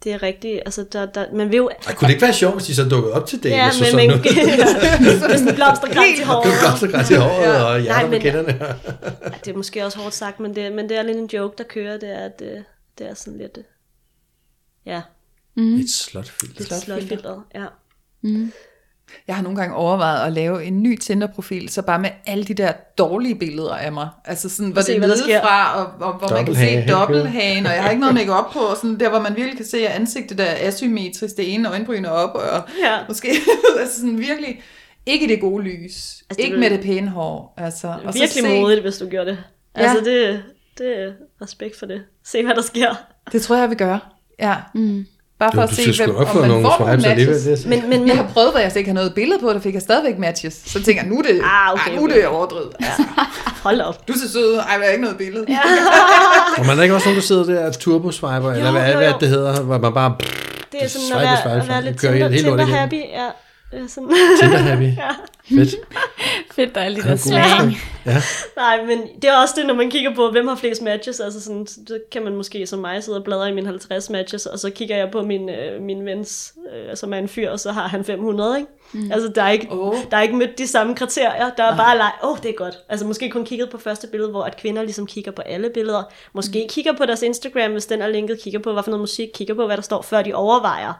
[0.04, 1.70] Det er rigtigt, altså der, der, man vil jo...
[1.88, 3.58] Ej, kunne det ikke være sjovt, hvis de så dukkede op til dagen?
[3.58, 4.24] Ja, men, sådan men noget?
[5.02, 6.48] med sådan en blomsterkrans i Det håret.
[6.50, 7.64] var godt så græs i håret Ja.
[7.64, 8.64] og hjerter Nej, på.
[9.24, 11.56] Ja, det er måske også hårdt sagt, men det, men det er lidt en joke,
[11.58, 12.64] der kører, det er, at det,
[12.98, 13.58] det er sådan lidt,
[14.86, 15.02] ja,
[15.58, 16.64] Et slotfilter.
[16.66, 17.42] det slotfilteret.
[17.56, 17.66] Ja.
[19.28, 22.54] Jeg har nogle gange overvejet at lave en ny Tinder-profil, så bare med alle de
[22.54, 24.10] der dårlige billeder af mig.
[24.26, 27.66] Altså sådan, hvor Se, det er nedefra, og, og hvor man kan se Dobbelthage, dobbelthagen,
[27.66, 29.66] og jeg har ikke noget make op på, og sådan der, hvor man virkelig kan
[29.66, 32.42] se, at ansigtet der er asymmetrisk, det ene øjenbryn er op, og
[32.84, 32.98] Ja.
[33.08, 33.28] måske
[33.80, 34.62] altså sådan virkelig
[35.06, 35.74] ikke i det gode lys.
[35.84, 37.54] Altså, det ikke med det pæne hår.
[37.58, 39.38] Altså, og så Virkelig se- modigt, hvis du gjorde det.
[39.78, 39.82] Ja.
[39.82, 40.44] Altså, det,
[40.78, 42.02] det er respekt for det.
[42.26, 42.96] Se, hvad der sker.
[43.32, 44.00] Det tror jeg, jeg vil gøre.
[44.40, 44.56] Ja.
[44.74, 45.06] Mm.
[45.40, 47.44] Bare for Jo, at du se, hvem, om få man nogle får nogle matches.
[47.44, 49.50] Det, Men, men, men Jeg har prøvet, hvor jeg så ikke har noget billede på,
[49.50, 50.54] der fik jeg stadigvæk matches.
[50.66, 52.16] Så tænker jeg, nu er det, Ah, okay, ej, nu er okay.
[52.16, 52.70] det overdrevet.
[52.80, 53.04] Altså,
[53.68, 54.08] hold op.
[54.08, 55.46] du er så sød, ej, jeg har ikke noget billede.
[55.50, 55.60] Ja.
[56.60, 59.10] og man er ikke også nogen, der sidder der og turbo-swiper, eller hvad, jo, hvad
[59.10, 59.18] jo.
[59.20, 60.16] det hedder, hvor man bare
[60.72, 62.94] Det er sådan at være, at være lidt Tinder, Tinder happy.
[62.94, 63.28] Ja.
[63.88, 64.10] Sådan.
[64.42, 64.90] Tinder happy.
[65.50, 65.76] Fedt.
[66.56, 67.74] Fedt, der er alle de Ja, slang.
[68.56, 71.20] Nej, men det er også det, når man kigger på, hvem har flest matches.
[71.20, 74.46] Altså sådan, så kan man måske som mig sidde og bladre i mine 50 matches,
[74.46, 77.60] og så kigger jeg på min, øh, min vens, øh, som er en fyr, og
[77.60, 78.72] så har han 500, ikke?
[78.94, 79.12] Mm.
[79.12, 79.96] Altså, der er ikke, Åh.
[80.12, 81.50] der er ikke mødt de samme kriterier.
[81.58, 82.78] Der er bare leg, åh, oh, det er godt.
[82.90, 86.04] Altså, måske kun kigget på første billede, hvor at kvinder ligesom kigger på alle billeder.
[86.34, 86.70] Måske mm.
[86.70, 89.54] kigger på deres Instagram, hvis den er linket, kigger på, hvad for noget musik, kigger
[89.54, 90.94] på, hvad der står, før de overvejer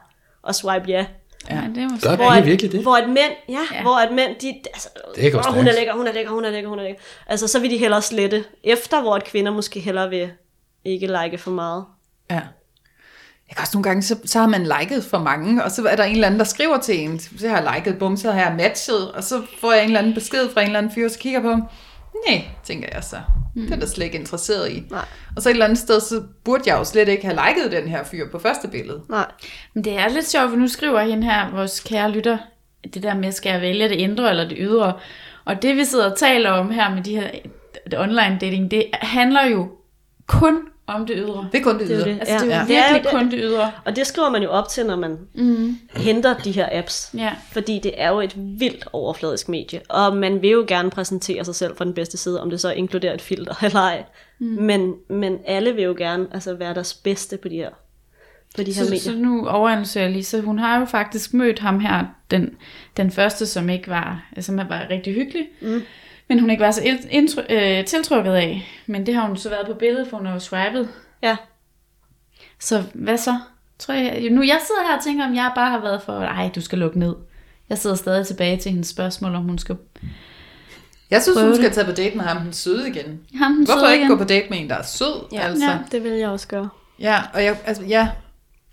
[0.48, 1.06] at swipe ja.
[1.50, 2.08] Ja, det er måske.
[2.08, 2.82] Gør Hvor det at, virkelig det?
[2.82, 3.82] Hvor at mænd, ja, Ja.
[3.82, 6.50] hvor at mænd, de, altså, Det "Åh, hun er lækker, hun er lækker, hun er
[6.50, 7.00] lækker, hun er lækker.
[7.26, 10.30] Altså, så vil de hellere slette efter, hvor at kvinder måske hellere vil
[10.84, 11.84] ikke like for meget.
[12.30, 12.40] ja.
[13.48, 15.96] Jeg kan også nogle gange, så, så har man liket for mange, og så er
[15.96, 18.40] der en eller anden, der skriver til en, så har jeg liket, bum, så har
[18.40, 21.04] jeg matchet, og så får jeg en eller anden besked fra en eller anden fyr,
[21.04, 21.62] og så kigger på ham,
[22.28, 23.16] nej, tænker jeg så.
[23.66, 24.82] Det er der slet ikke interesseret i.
[24.90, 25.04] Nej.
[25.36, 27.88] Og så et eller andet sted, så burde jeg jo slet ikke have liket den
[27.88, 29.02] her fyr på første billede.
[29.08, 29.26] Nej.
[29.74, 32.38] Men det er lidt sjovt, for nu skriver hende her, vores kære lytter,
[32.94, 34.92] det der med, skal jeg vælge det indre eller det ydre?
[35.44, 37.30] Og det vi sidder og taler om her med de her
[37.90, 39.68] det online dating, det handler jo
[40.26, 40.58] kun
[40.94, 41.48] om det ydre.
[41.52, 42.10] Det er kun det, Det er jo ydre.
[42.14, 42.20] det.
[42.20, 42.58] Altså, det er jo Ja.
[42.58, 42.64] ja.
[42.66, 43.18] Det er jo virkelig det.
[43.20, 43.70] kun det ydre.
[43.84, 45.78] Og det skriver man jo op til, når man mm.
[45.96, 47.10] henter de her apps.
[47.16, 47.32] Ja.
[47.52, 49.80] Fordi det er jo et vildt overfladisk medie.
[49.88, 52.70] Og man vil jo gerne præsentere sig selv fra den bedste side, om det så
[52.70, 54.04] inkluderer et filter eller ej.
[54.38, 54.46] Mm.
[54.46, 57.70] Men, men alle vil jo gerne altså, være deres bedste på de her,
[58.56, 59.00] på de her Så, medier.
[59.00, 62.50] så nu overanalyserer jeg lige, så hun har jo faktisk mødt ham her, den,
[62.96, 65.82] den første, som ikke var, som var rigtig hyggelig, mm.
[66.28, 68.68] Men hun ikke var så indtry, øh, tiltrukket af.
[68.86, 70.88] Men det har hun så været på billedet, for hun har jo swipet.
[71.22, 71.36] Ja.
[72.60, 73.38] Så hvad så?
[73.78, 76.50] Tror jeg, nu jeg sidder her og tænker, om jeg bare har været for, ej,
[76.54, 77.14] du skal lukke ned.
[77.68, 79.76] Jeg sidder stadig tilbage til hendes spørgsmål, om hun skal
[81.10, 81.56] Jeg synes, hun det.
[81.56, 83.20] skal tage på date med ham, den søde igen.
[83.38, 84.16] ham den Hvorfor søde ikke igen?
[84.16, 85.26] gå på date med en, der er sød?
[85.32, 85.64] Ja, altså.
[85.64, 86.68] ja, det vil jeg også gøre.
[87.00, 88.08] ja og jeg, altså, ja.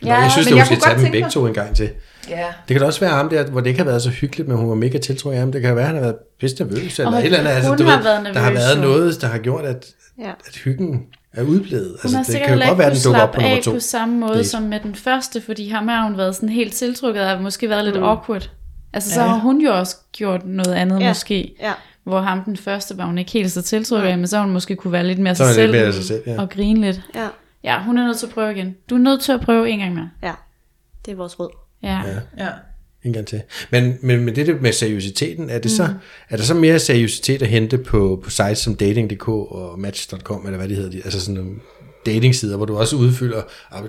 [0.01, 1.89] Nå, jeg synes, men du jeg skal tage dem begge to en gang til.
[2.29, 2.45] ja.
[2.67, 4.57] Det kan da også være ham der, hvor det ikke har været så hyggeligt, men
[4.57, 5.51] hun var mega tiltrukket af ham.
[5.51, 7.51] Det kan være, at han har været pisse nervøs, eller Og et eller andet.
[7.51, 9.85] Altså, hun du har ved, været der har nervøs, været noget, der har gjort, at,
[10.19, 10.29] Ja.
[10.47, 11.01] at hyggen
[11.33, 11.95] er udblevet.
[12.03, 13.71] Hun Altså, det kan jo godt være, at den dukker op på nummer to.
[13.71, 14.49] på samme måde date.
[14.49, 17.85] som med den første, fordi ham har hun været sådan helt tiltrukket af, måske været
[17.85, 18.03] lidt Mm.
[18.03, 18.49] awkward.
[18.93, 19.27] Altså så Ja.
[19.27, 21.07] har hun jo også gjort noget andet Ja.
[21.07, 21.55] måske.
[21.61, 21.71] Ja.
[22.03, 24.75] Hvor ham den første var hun ikke helt så tiltrukket af, men så hun måske
[24.75, 26.41] kunne være lidt mere er sig det selv, mere sig selv, ja.
[26.41, 27.01] og grine lidt.
[27.15, 27.27] Ja.
[27.65, 28.75] Ja, hun er nødt til at prøve igen.
[28.89, 30.09] Du er nødt til at prøve en gang mere.
[30.23, 30.33] Ja.
[31.05, 31.49] Det er vores råd.
[31.83, 32.01] Ja.
[32.07, 32.19] Ja.
[32.45, 32.49] ja.
[33.03, 33.41] En gang til.
[33.71, 35.93] Men, men, men det der med seriøsiteten, er, det så,
[36.29, 40.57] er der så mere seriøsitet at hente på, på sites som dating.dk og match.com, eller
[40.57, 41.55] hvad det hedder, de- altså sådan nogle
[42.05, 43.41] datingsider, hvor du også udfylder,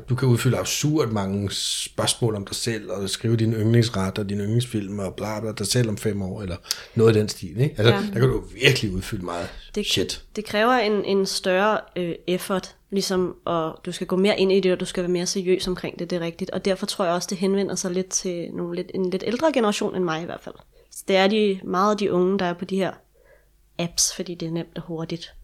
[0.09, 4.39] du kan udfylde absurd mange spørgsmål om dig selv, og skrive din yndlingsret og din
[4.41, 6.57] yndlingsfilm, og bla bla, dig selv om fem år, eller
[6.95, 7.75] noget af den stil, ikke?
[7.79, 8.01] Altså, Ja.
[8.15, 10.23] der kan du virkelig udfylde meget Det, shit.
[10.37, 14.61] det kræver en, en større øh, effort, ligesom, og du skal gå mere ind i
[14.61, 16.51] det, og du skal være mere seriøs omkring det, det er rigtigt.
[16.51, 19.53] Og derfor tror jeg også, det henvender sig lidt til nogle lidt, en lidt ældre
[19.53, 20.55] generation end mig i hvert fald.
[20.91, 22.93] Så det er de, meget af de unge, der er på de her
[23.79, 25.35] apps, fordi det er nemt og hurtigt.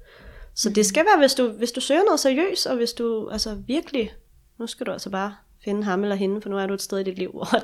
[0.55, 3.57] Så det skal være, hvis du, hvis du søger noget seriøst, og hvis du altså
[3.67, 4.13] virkelig,
[4.59, 5.35] nu skal du altså bare
[5.65, 7.59] finde ham eller hende, for nu er du et sted i dit liv, hvor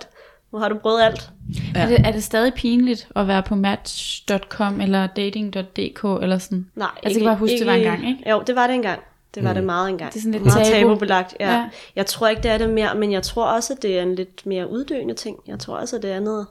[0.53, 1.31] nu har du prøvet alt.
[1.75, 1.81] Ja.
[1.81, 6.71] Er, det, er det stadig pinligt at være på match.com eller dating.dk eller sådan?
[6.75, 8.31] Nej, Altså, jeg kan bare huske, det var en gang, ikke?
[8.31, 9.01] Jo, det var det engang.
[9.35, 9.55] Det var mm.
[9.55, 10.13] det meget engang.
[10.13, 10.89] Det er sådan lidt meget tabu.
[10.89, 11.37] tabubelagt.
[11.41, 11.53] Ja.
[11.53, 11.69] Ja.
[11.97, 14.15] Jeg tror ikke, det er det mere, men jeg tror også, at det er en
[14.15, 15.39] lidt mere uddøende ting.
[15.47, 16.47] Jeg tror også, at det er noget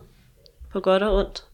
[0.71, 1.46] på godt og ondt.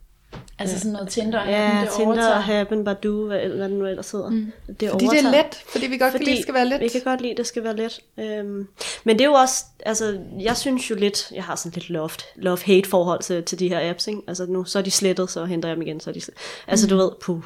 [0.60, 1.44] Altså sådan noget Tinder.
[1.50, 2.40] Ja, det Tinder, overtager.
[2.40, 4.30] Happen, Badoo, hvad, hvad det nu ellers hedder.
[4.30, 4.52] Mm.
[4.80, 6.66] Det Fordi det er let, fordi vi godt fordi kan lide, at det skal være
[6.70, 6.80] let.
[6.82, 8.00] Vi kan godt lide, at det skal være let.
[8.20, 8.68] Øhm,
[9.04, 12.10] men det er jo også, altså, jeg synes jo lidt, jeg har sådan lidt love,
[12.36, 14.22] love-hate forhold til, til de her apps, ikke?
[14.28, 16.44] Altså nu, så er de slettet, så henter jeg dem igen, så er de slettet.
[16.68, 17.42] Altså du ved, puh,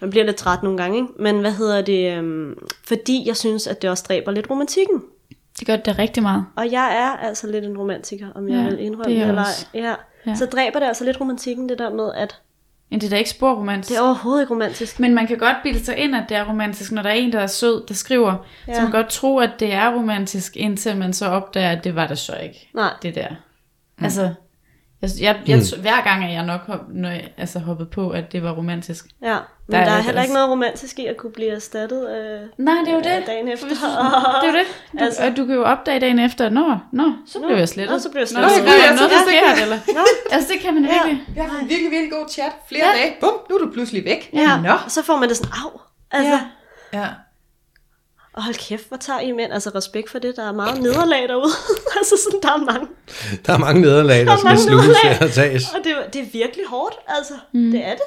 [0.00, 1.08] man bliver lidt træt nogle gange, ikke?
[1.18, 2.54] Men hvad hedder det, øhm,
[2.86, 5.02] fordi jeg synes, at det også dræber lidt romantikken.
[5.58, 6.44] Det gør det rigtig meget.
[6.56, 9.42] Og jeg er altså lidt en romantiker, om jeg Ja, vil indrømme det det eller
[9.42, 9.66] også.
[9.74, 9.80] ej.
[9.80, 9.94] Ja.
[10.26, 10.34] Ja.
[10.34, 12.40] Så dræber det altså lidt romantikken, det der med, at
[12.90, 13.90] Men det er da ikke spor romantisk.
[13.90, 15.00] Det er overhovedet ikke romantisk.
[15.00, 17.32] Men man kan godt bilde sig ind, at det er romantisk, når der er en,
[17.32, 18.46] der er sød, der skriver.
[18.68, 18.74] Ja.
[18.74, 21.94] Så man kan godt tro, at det er romantisk, indtil man så opdager, at det
[21.94, 22.70] var det så ikke.
[22.74, 22.90] Nej.
[23.02, 23.28] Det der.
[23.98, 24.04] Mm.
[24.04, 24.34] Altså,
[25.02, 25.80] jeg, jeg, jeg, mm.
[25.82, 29.06] hver gang er jeg nok hop, når jeg, altså, hoppet på, at det var romantisk.
[29.22, 29.36] Ja,
[29.66, 32.40] men Der der, er er, heller ikke noget romantisk i at kunne blive erstattet af,
[32.58, 33.26] Nej, det er jo af det.
[33.26, 33.68] dagen efter.
[33.68, 33.76] Det
[34.48, 34.66] er jo det.
[34.92, 37.68] Du, altså, og du kan jo opdage dagen efter, at nå, nå, så blev jeg
[37.68, 37.92] slettet.
[37.94, 38.50] Nå, så blev jeg Nå, slettet.
[38.56, 39.78] så blev Ja, jeg så noget jeg forkert, eller?
[40.32, 40.90] Altså, det kan man Ja.
[40.92, 41.24] virkelig.
[41.34, 42.52] Vi har en virkelig, virkelig god chat.
[42.68, 42.98] Flere ja.
[42.98, 43.14] dage.
[43.20, 44.30] Bum, nu er du pludselig væk.
[44.32, 44.68] Ja, Nå.
[44.84, 45.80] og så får man det sådan, af.
[46.18, 46.38] Altså,
[46.92, 47.00] Ja.
[47.00, 47.06] ja.
[48.38, 49.52] Og hold kæft, hvor tager I mænd?
[49.52, 51.52] Altså respekt for det, der er meget nederlag derude.
[51.98, 52.86] altså sådan, der er mange.
[53.46, 55.64] Der er mange nederlag, der Der er skal sluges og tages.
[55.74, 57.32] Og det, det er virkelig hårdt, altså.
[57.52, 57.70] Mm.
[57.70, 58.02] Det er det.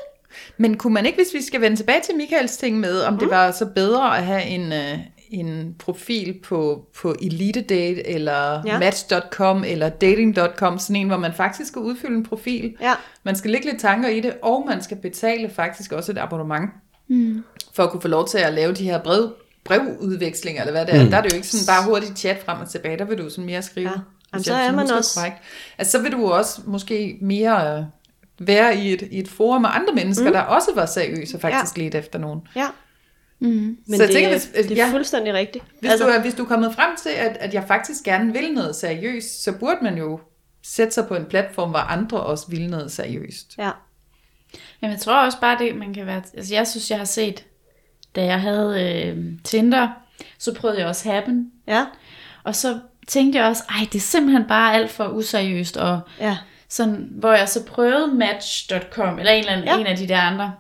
[0.58, 3.30] Men kunne man ikke, hvis vi skal vende tilbage til Michaels ting med, om det
[3.30, 4.98] var så bedre at have en, øh,
[5.30, 8.80] en profil på, på Elite Date, eller ja.
[8.80, 12.76] Match.com, eller Dating.com, sådan en, hvor man faktisk skal udfylde en profil.
[12.82, 12.94] Ja.
[13.24, 16.70] Man skal lægge lidt tanker i det, og man skal betale faktisk også et abonnement,
[17.08, 17.44] mm.
[17.74, 19.32] for at kunne få lov til at lave de her brev,
[19.64, 21.04] brevudvekslinger, eller hvad det er.
[21.04, 21.10] Mm.
[21.10, 23.30] Der er det jo ikke sådan bare hurtigt chat frem og tilbage, der vil du
[23.30, 23.90] sådan mere skrive.
[23.90, 23.96] Ja.
[24.34, 25.38] Jamen, så er man også- Korrekt.
[25.78, 27.84] Altså, så vil du også måske mere øh,
[28.48, 30.34] være i et, i et forum med andre mennesker, mm.
[30.34, 31.84] der også var seriøse og faktisk ja.
[31.84, 32.40] lidt efter nogen.
[32.56, 32.68] Ja.
[33.40, 33.48] Mm.
[33.48, 34.92] Men Så så jeg det, tænker, er, hvis- det er ja.
[34.94, 35.64] fuldstændig rigtigt.
[35.80, 38.34] Hvis, altså, du er, hvis du er kommet frem til, at, at jeg faktisk gerne
[38.34, 40.20] vil noget seriøst, så burde man jo
[40.64, 43.56] sætte sig på en platform, hvor andre også vil noget seriøst.
[43.58, 43.70] Ja.
[44.82, 46.22] Jamen, jeg tror også bare, det man kan være...
[46.34, 47.46] Altså, jeg synes, jeg har set,
[48.16, 49.88] da jeg havde øh, Tinder,
[50.40, 51.52] så prøvede jeg også Happen.
[51.68, 51.86] Ja.
[52.44, 55.78] Og så tænkte jeg også, ej, det er simpelthen bare alt for useriøst.
[55.78, 56.38] Og Ja.
[56.70, 59.78] sådan, hvor jeg så prøvede Match.com, eller en, eller anden, Ja.
[59.78, 60.54] en af de der andre.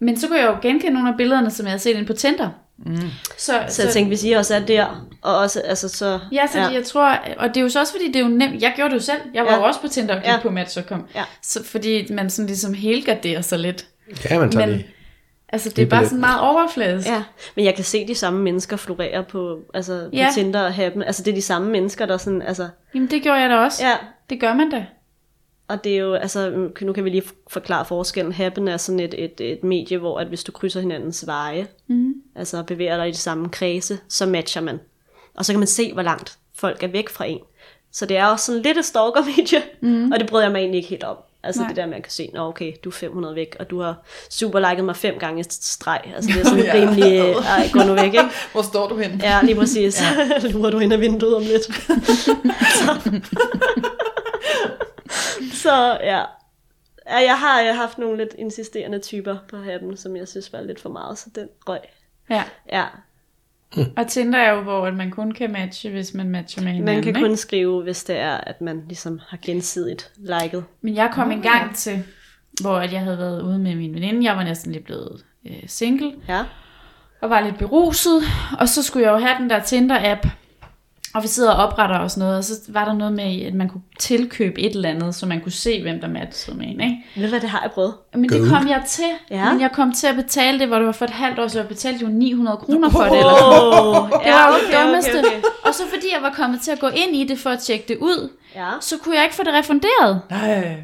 [0.00, 2.12] Men så kunne jeg jo genkende nogle af billederne, som jeg havde set inde på
[2.12, 2.48] Tinder.
[2.86, 2.96] Mm.
[3.38, 6.18] Så, Så jeg tænkte, hvis I også er der, og også, altså så...
[6.32, 6.66] Ja, så ja.
[6.68, 8.62] jeg tror, og det er jo så også fordi, det er jo nemt.
[8.62, 9.20] Jeg gjorde det jo selv.
[9.34, 9.56] Jeg var Ja.
[9.56, 10.40] jo også på Tinder og gik Ja.
[10.42, 11.06] på Match.com.
[11.14, 11.24] Ja.
[11.42, 13.86] Så, fordi man sådan ligesom helgarderer sig lidt.
[14.30, 14.84] Ja, man tager Men- det.
[15.52, 17.08] Altså, det Det er bare sådan meget overfladisk.
[17.08, 17.24] Ja,
[17.54, 20.28] men jeg kan se de samme mennesker florere på, altså, på Ja.
[20.34, 21.02] Tinder og Happen.
[21.02, 22.68] Altså det er de samme mennesker, der sådan, altså...
[22.94, 23.86] Jamen, det gjorde jeg da også.
[23.86, 23.94] Ja,
[24.30, 24.86] Det gør man da.
[25.68, 28.32] og det er jo, altså, nu kan vi lige forklare forskellen.
[28.32, 32.14] Happen er sådan et, et, et medie, hvor at hvis du krydser hinandens veje, mm.
[32.36, 34.80] altså bevæger dig i de samme kredse, så matcher man.
[35.34, 37.40] Og så kan man se, hvor langt folk er væk fra en.
[37.92, 40.12] Så det er også sådan lidt et stalker-medie, mm.
[40.12, 41.16] og det bryder jeg mig egentlig ikke helt om.
[41.42, 41.68] Altså Nej.
[41.68, 43.80] det der med, at man kan se, nå okay, du er 500 væk, og du
[43.80, 43.96] har
[44.30, 46.00] superliket mig fem gange i streg.
[46.16, 46.72] Altså det er sådan Ja.
[46.74, 48.24] rimelig, ej, gå nu væk, ikke?
[48.52, 49.20] Hvor står du hen?
[49.22, 50.02] Ja, lige præcis.
[50.02, 50.38] Ja.
[50.52, 51.64] Lurer du ind ad vinduet om lidt.
[52.74, 53.10] så.
[55.52, 56.18] så ja.
[57.06, 57.16] ja.
[57.16, 60.60] Jeg har jeg har haft nogle lidt insisterende typer på happen, som jeg synes var
[60.60, 61.80] lidt for meget, så den røg.
[62.30, 62.44] Ja.
[62.72, 62.84] Ja,
[63.96, 66.94] Og Tinder er jo, hvor man kun kan matche, hvis man matcher med hinanden.
[66.94, 67.28] man kan ikke?
[67.28, 70.64] kun skrive, hvis det er, at man ligesom har gensidigt liket.
[70.80, 72.04] Men jeg kom en gang til,
[72.60, 74.24] hvor jeg havde været ude med min veninde.
[74.24, 76.12] Jeg var næsten lige blevet øh, single.
[76.28, 76.44] Ja.
[77.20, 78.22] og var lidt beruset,
[78.58, 80.28] og så skulle jeg jo have den der Tinder-app,
[81.14, 83.54] og vi sidder og opretter og sådan noget, og så var der noget med, at
[83.54, 86.80] man kunne tilkøbe et eller andet, så man kunne se, hvem der matchede med en,
[86.80, 86.96] ikke?
[87.16, 87.94] Ved du hvad, det har jeg prøvet.
[88.14, 89.36] Men det kom jeg til, Ja.
[89.36, 89.52] ja.
[89.52, 91.58] men jeg kom til at betale det, hvor det var for et halvt år, så
[91.58, 94.02] jeg betalte jo 900 kroner for det, eller sådan noget.
[94.02, 95.24] Oh, Det var jo det dummeste.
[95.64, 97.84] Og så fordi jeg var kommet til at gå ind i det for at tjekke
[97.88, 98.68] det ud, Ja.
[98.80, 100.20] så kunne jeg ikke få det refunderet.
[100.30, 100.76] Nej.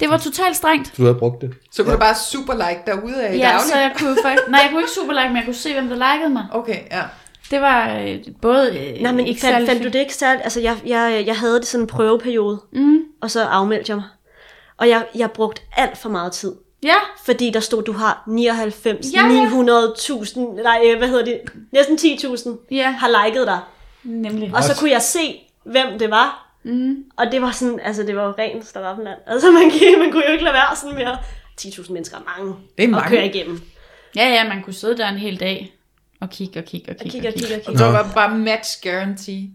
[0.00, 0.92] Det var totalt strengt.
[0.96, 1.50] Du har brugt det.
[1.72, 3.60] Så kunne du bare super like derude af i Ja, daglig?
[3.72, 4.48] så jeg kunne faktisk...
[4.48, 6.44] Nej, jeg kunne ikke super like, men jeg kunne se, hvem der likede mig.
[6.52, 7.02] Okay, ja.
[7.50, 10.44] Det var øh, både øh, Nej, men ikke fandt, fandt du det ikke særligt?
[10.44, 12.98] Altså, jeg, jeg, jeg havde det sådan en prøveperiode, Mm.
[13.20, 14.04] og så afmeldte jeg mig.
[14.76, 16.52] Og jeg, jeg brugte alt for meget tid.
[16.82, 16.94] Ja,
[17.24, 19.48] Fordi der stod, du har 99, Ja, ja.
[19.48, 21.40] 900.000, nej, øh, hvad hedder det,
[21.72, 23.58] næsten 10.000 ja, har liket dig.
[24.04, 24.52] nemlig.
[24.54, 26.52] Og så kunne jeg se, hvem det var.
[26.62, 26.96] Mm.
[27.16, 29.18] Og det var sådan, altså det var jo rent staraffenland.
[29.26, 31.18] Altså man, kan- man kunne jo ikke lade være sådan mere.
[31.60, 33.08] 10.000 mennesker er mange, Det er at mange.
[33.08, 33.60] køre igennem.
[34.16, 35.75] Ja, ja, man kunne sidde der en hel dag
[36.20, 37.78] og kigge og kigge og Og kigge kigge og kigge og Og kigge.
[37.78, 39.50] så var det bare match guarantee.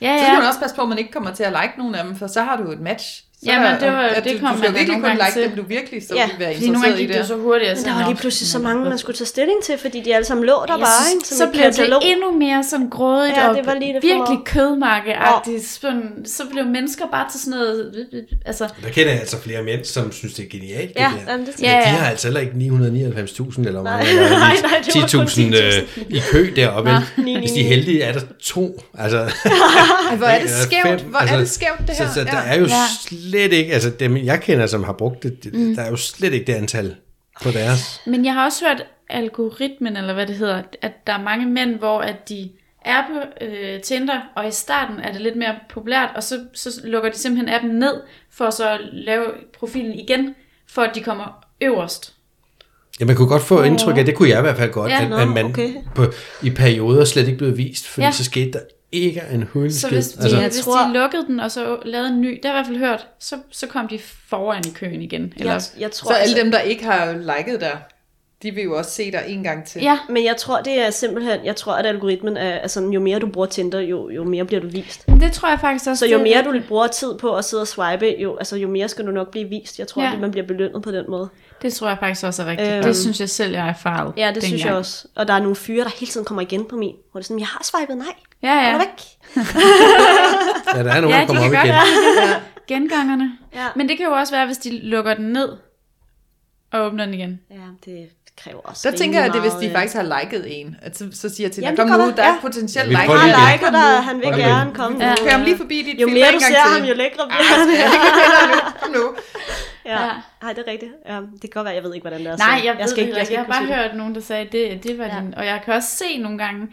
[0.00, 0.48] Ja, Så skal man ja.
[0.48, 2.42] også passe på, at man ikke kommer til at like nogen af dem, for så
[2.42, 3.24] har du et match.
[3.44, 5.42] Så Jamen, det var- at det du, kom du skal virkelig kun like til.
[5.42, 7.26] dem, du virkelig så Ja, vil være Fordi nogle interesseret i det det.
[7.26, 7.76] så hurtigt.
[7.76, 10.24] Men der var lige pludselig så mange, man skulle tage stilling til, fordi de alle
[10.26, 11.36] sammen lå der Jeg bare, synes, ikke?
[11.38, 14.44] Så blev det endnu mere sådan grådigt Ja, og det var lige det virkelig meget.
[14.44, 15.64] kødmarkeagtigt.
[15.66, 18.06] Sådan, så blev mennesker bare til sådan noget...
[18.46, 20.92] Altså, Der kender jeg altså flere mænd, som synes, det er genialt.
[20.96, 21.32] Ja, det der.
[21.32, 23.82] jamen, det Ja, Ja, de har altså heller ikke 999.000 eller
[25.12, 25.72] kun 10.000 øh,
[26.08, 26.90] i kø deroppe.
[27.38, 28.82] Hvis de er heldige, er der to.
[28.98, 29.18] Altså,
[30.18, 32.12] hvor er det skævt, hvor er det skævt det her.
[32.14, 32.66] Så, der er jo.
[33.30, 35.74] Slet ikke, altså dem jeg kender, som har brugt det, mm.
[35.74, 36.96] der er jo slet ikke det antal
[37.42, 38.00] på deres.
[38.06, 41.74] Men jeg har også hørt algoritmen, eller hvad det hedder, at der er mange mænd,
[41.74, 42.50] hvor at de
[42.84, 46.80] er på øh, Tinder, og i starten er det lidt mere populært, og så, så
[46.84, 47.94] lukker de simpelthen appen ned,
[48.30, 49.24] for så at lave
[49.58, 50.34] profilen igen,
[50.68, 52.14] for at de kommer øverst.
[53.00, 55.02] Ja, man kunne godt få indtryk af, det kunne jeg i hvert fald godt, Ja,
[55.04, 55.74] at, nå, at man okay.
[55.94, 56.04] på,
[56.42, 58.12] i perioder slet ikke blev vist, fordi Ja.
[58.12, 58.60] så skete der
[58.92, 61.78] ikke en hul Så hvis de, Altså, ja, hvis tror- de lukkede den, og så
[61.84, 64.62] lavede en ny, det har jeg i hvert fald hørt, så, så kom de foran
[64.66, 65.32] i køen igen.
[65.36, 67.78] Eller, Jeg, jeg tror, Så alle altså- dem, der ikke har liket dig,
[68.42, 69.82] de vil jo også se dig en gang til.
[69.82, 73.18] ja, Men jeg tror, det er simpelthen, jeg tror, at algoritmen er, sådan, jo mere
[73.18, 75.08] du bruger Tinder, jo, jo mere bliver du vist.
[75.08, 76.06] men det tror jeg faktisk også.
[76.06, 78.88] Så jo mere du bruger tid på at sidde og swipe, jo, altså, jo mere
[78.88, 79.78] skal du nok blive vist.
[79.78, 80.08] Jeg tror, Ja.
[80.08, 80.14] ja.
[80.14, 81.28] at man bliver belønnet på den måde.
[81.62, 82.70] Det tror jeg faktisk også er rigtigt.
[82.72, 82.82] Øhm.
[82.82, 84.12] det synes jeg selv, jeg er erfaret.
[84.16, 85.08] Ja, det synes jeg også.
[85.16, 86.94] Og der er nogle fyre, der hele tiden kommer igen på min.
[87.10, 88.06] Hvor det er sådan, jeg har swipet nej.
[88.42, 88.60] Ja, Ja.
[88.60, 88.68] ja.
[88.68, 89.00] Er du væk?
[90.76, 91.74] ja, der er nogen, Ja, der kommer de op igen.
[91.74, 93.32] godt Gengangerne.
[93.54, 93.66] Ja.
[93.76, 95.48] Men det kan jo også være, hvis de lukker den ned
[96.72, 97.40] og åbner den igen.
[97.50, 98.08] Ja, det
[98.44, 100.76] kræver også Så rimelig tænker jeg, at det hvis de øh, faktisk har liket en.
[100.82, 103.12] At så, så siger jeg til Jamen, kom nu, der er potentielt Ja, like.
[103.12, 103.38] Han det.
[103.52, 104.38] liker dig, han vil Okay.
[104.38, 105.04] gerne komme.
[105.06, 105.14] Ja.
[105.22, 106.56] Kør ham lige forbi dit Jo filter mere du ser til.
[106.56, 107.68] ham, jo lækre bliver han.
[107.82, 107.90] Ja.
[108.82, 109.04] Kom nu.
[109.84, 110.02] Ja.
[110.04, 110.10] Ja.
[110.42, 110.92] Nej, det er rigtigt.
[111.08, 112.36] Ja, det kan godt være, jeg ved ikke, hvordan det er.
[112.36, 114.82] Nej, jeg, jeg, skal ikke, jeg, skal jeg har bare hørt nogen, der sagde, det,
[114.84, 115.20] det var ja.
[115.20, 115.34] din.
[115.34, 116.68] Og jeg kan også se nogle gange,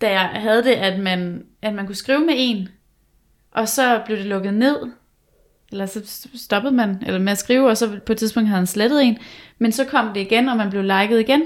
[0.00, 2.68] da jeg havde det, at man, at man kunne skrive med en,
[3.54, 4.76] og så blev det lukket ned,
[5.74, 8.66] eller så stoppede man eller med at skrive, og så på et tidspunkt havde han
[8.66, 9.18] slettet en,
[9.58, 11.42] men så kom det igen, og man blev liket igen.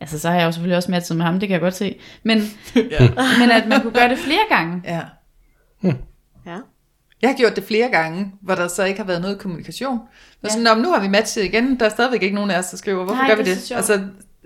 [0.00, 1.98] Altså, så har jeg jo selvfølgelig også matchet med ham, det kan jeg godt se.
[2.22, 2.38] Men,
[2.76, 3.08] Ja.
[3.38, 4.82] men at man kunne gøre det flere gange.
[4.84, 5.00] ja.
[5.82, 5.96] det.
[6.46, 6.56] Ja.
[7.22, 9.98] Jeg har gjort det flere gange, hvor der så ikke har været noget kommunikation.
[10.42, 12.58] Er sådan, "Nå, men nu har vi matchet igen, der er stadigvæk ikke nogen af
[12.58, 13.72] os, der skriver, hvorfor Nej, gør vi det er det?
[13.76, 14.00] Altså,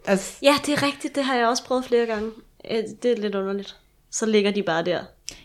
[0.06, 1.14] altså, ja, det er rigtigt.
[1.14, 2.30] Det har jeg også prøvet flere gange.
[2.70, 3.76] Øh, Det er lidt underligt.
[4.10, 5.00] Så ligger de bare der.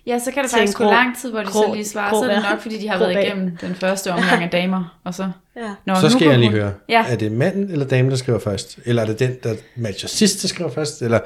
[0.07, 2.09] Ja, så kan det faktisk gå lang tid, hvor de grå- så lige svarer.
[2.09, 3.25] grå Så er det nok, fordi de har Grå været dag.
[3.27, 4.97] igennem den første omgang af damer.
[5.03, 5.61] Og så, Ja.
[5.85, 7.05] Nå, Så skal jeg lige høre, Ja.
[7.09, 8.79] er det manden eller damen, der skriver først?
[8.85, 11.01] Eller er det den, der matcher sidst, der skriver først?
[11.01, 11.19] Eller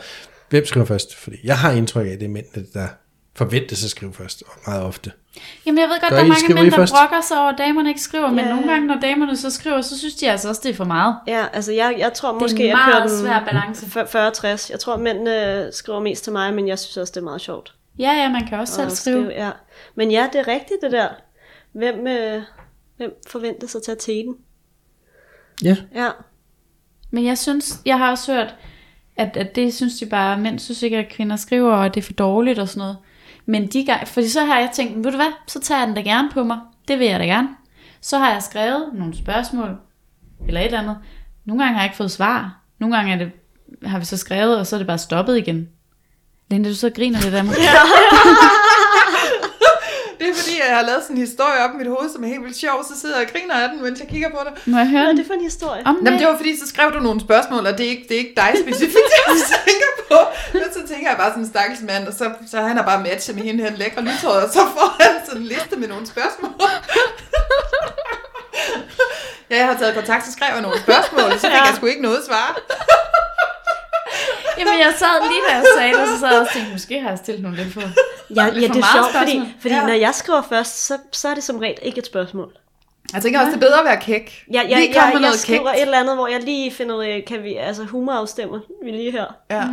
[0.49, 1.15] hvem skriver først?
[1.15, 2.87] Fordi jeg har indtryk af, at det er mændene, der
[3.35, 5.11] forventes at skrive først, og meget ofte.
[5.65, 6.93] Jamen jeg ved godt, Gør der er mange mænd, der først?
[6.93, 8.49] brokker sig over, at damerne ikke skriver, men Ja.
[8.49, 11.15] nogle gange, når damerne så skriver, så synes de altså også, det er for meget.
[11.27, 13.85] Ja, altså jeg, jeg tror Det er måske, jeg kører meget den svær balance.
[13.85, 14.07] f-
[14.67, 14.71] 40-60.
[14.71, 17.73] Jeg tror, mændene skriver mest til mig, men jeg synes også, det er meget sjovt.
[17.99, 19.29] Ja, ja, man kan også selv at skrive.
[19.29, 19.51] Ja.
[19.95, 21.09] Men ja, det er rigtigt det der.
[21.71, 22.41] Hvem, øh,
[22.97, 24.35] hvem forventer sig til at tage den?
[25.63, 25.77] Ja.
[25.95, 26.09] Ja.
[27.11, 28.55] Men jeg synes, jeg har også hørt,
[29.15, 32.05] at, at det synes de bare, mænd synes ikke, at kvinder skriver, og det er
[32.05, 32.97] for dårligt og sådan noget.
[33.45, 35.95] Men de gange, fordi så har jeg tænkt, ved du hvad, så tager jeg den
[35.95, 36.59] da gerne på mig.
[36.87, 37.49] Det vil jeg da gerne.
[38.01, 39.77] Så har jeg skrevet nogle spørgsmål,
[40.47, 40.97] eller et eller andet.
[41.45, 42.61] Nogle gange har jeg ikke fået svar.
[42.79, 43.31] Nogle gange er det,
[43.83, 45.69] har vi så skrevet, og så er det bare stoppet igen.
[46.51, 47.55] Linda, du så griner lidt af mig.
[50.19, 52.27] det er fordi, jeg har lavet sådan en historie op i mit hoved, som er
[52.27, 54.67] helt vildt sjov, så sidder jeg og griner af den, mens jeg kigger på det.
[54.71, 55.81] Må jeg høre Hvad er det for en historie?
[55.85, 58.15] Om Jamen, det var fordi, så skrev du nogle spørgsmål, og det er ikke, det
[58.15, 59.35] er ikke dig specifikt, jeg
[59.65, 60.17] tænker på.
[60.53, 63.01] Men så tænker jeg bare sådan en stakkels mand, og så, så han har bare
[63.03, 66.05] matchet med hende her lækre lythåret, og så får han sådan en liste med nogle
[66.13, 66.51] spørgsmål.
[69.51, 71.63] ja, jeg har taget kontakt, så skrev jeg nogle spørgsmål, så fik Ja.
[71.63, 72.59] jeg sgu ikke noget svar.
[74.59, 76.99] Jamen, jeg sad lige da jeg sagde det, så sad jeg også og tænkte, måske
[77.01, 77.81] har jeg stillet nogle lidt for.
[77.81, 77.85] Ja,
[78.35, 79.79] ja for det er sjovt, fordi, fordi Ja.
[79.81, 79.87] ja.
[79.87, 82.53] når jeg skriver først, så, så er det som regel ikke et spørgsmål.
[83.13, 84.43] Jeg tænker også, det er bedre at være kæk.
[84.53, 85.77] Ja, Lige jeg, jeg, jeg noget skriver kækt.
[85.77, 89.11] et eller andet, hvor jeg lige finder ud af, kan vi, altså humorafstemmer vi lige
[89.11, 89.25] her.
[89.51, 89.63] Ja.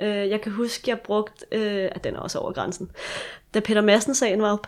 [0.00, 2.90] Øh, jeg kan huske, jeg brugte, øh, at den er også over grænsen.
[3.54, 4.66] Da Peter Madsen-sagen var op,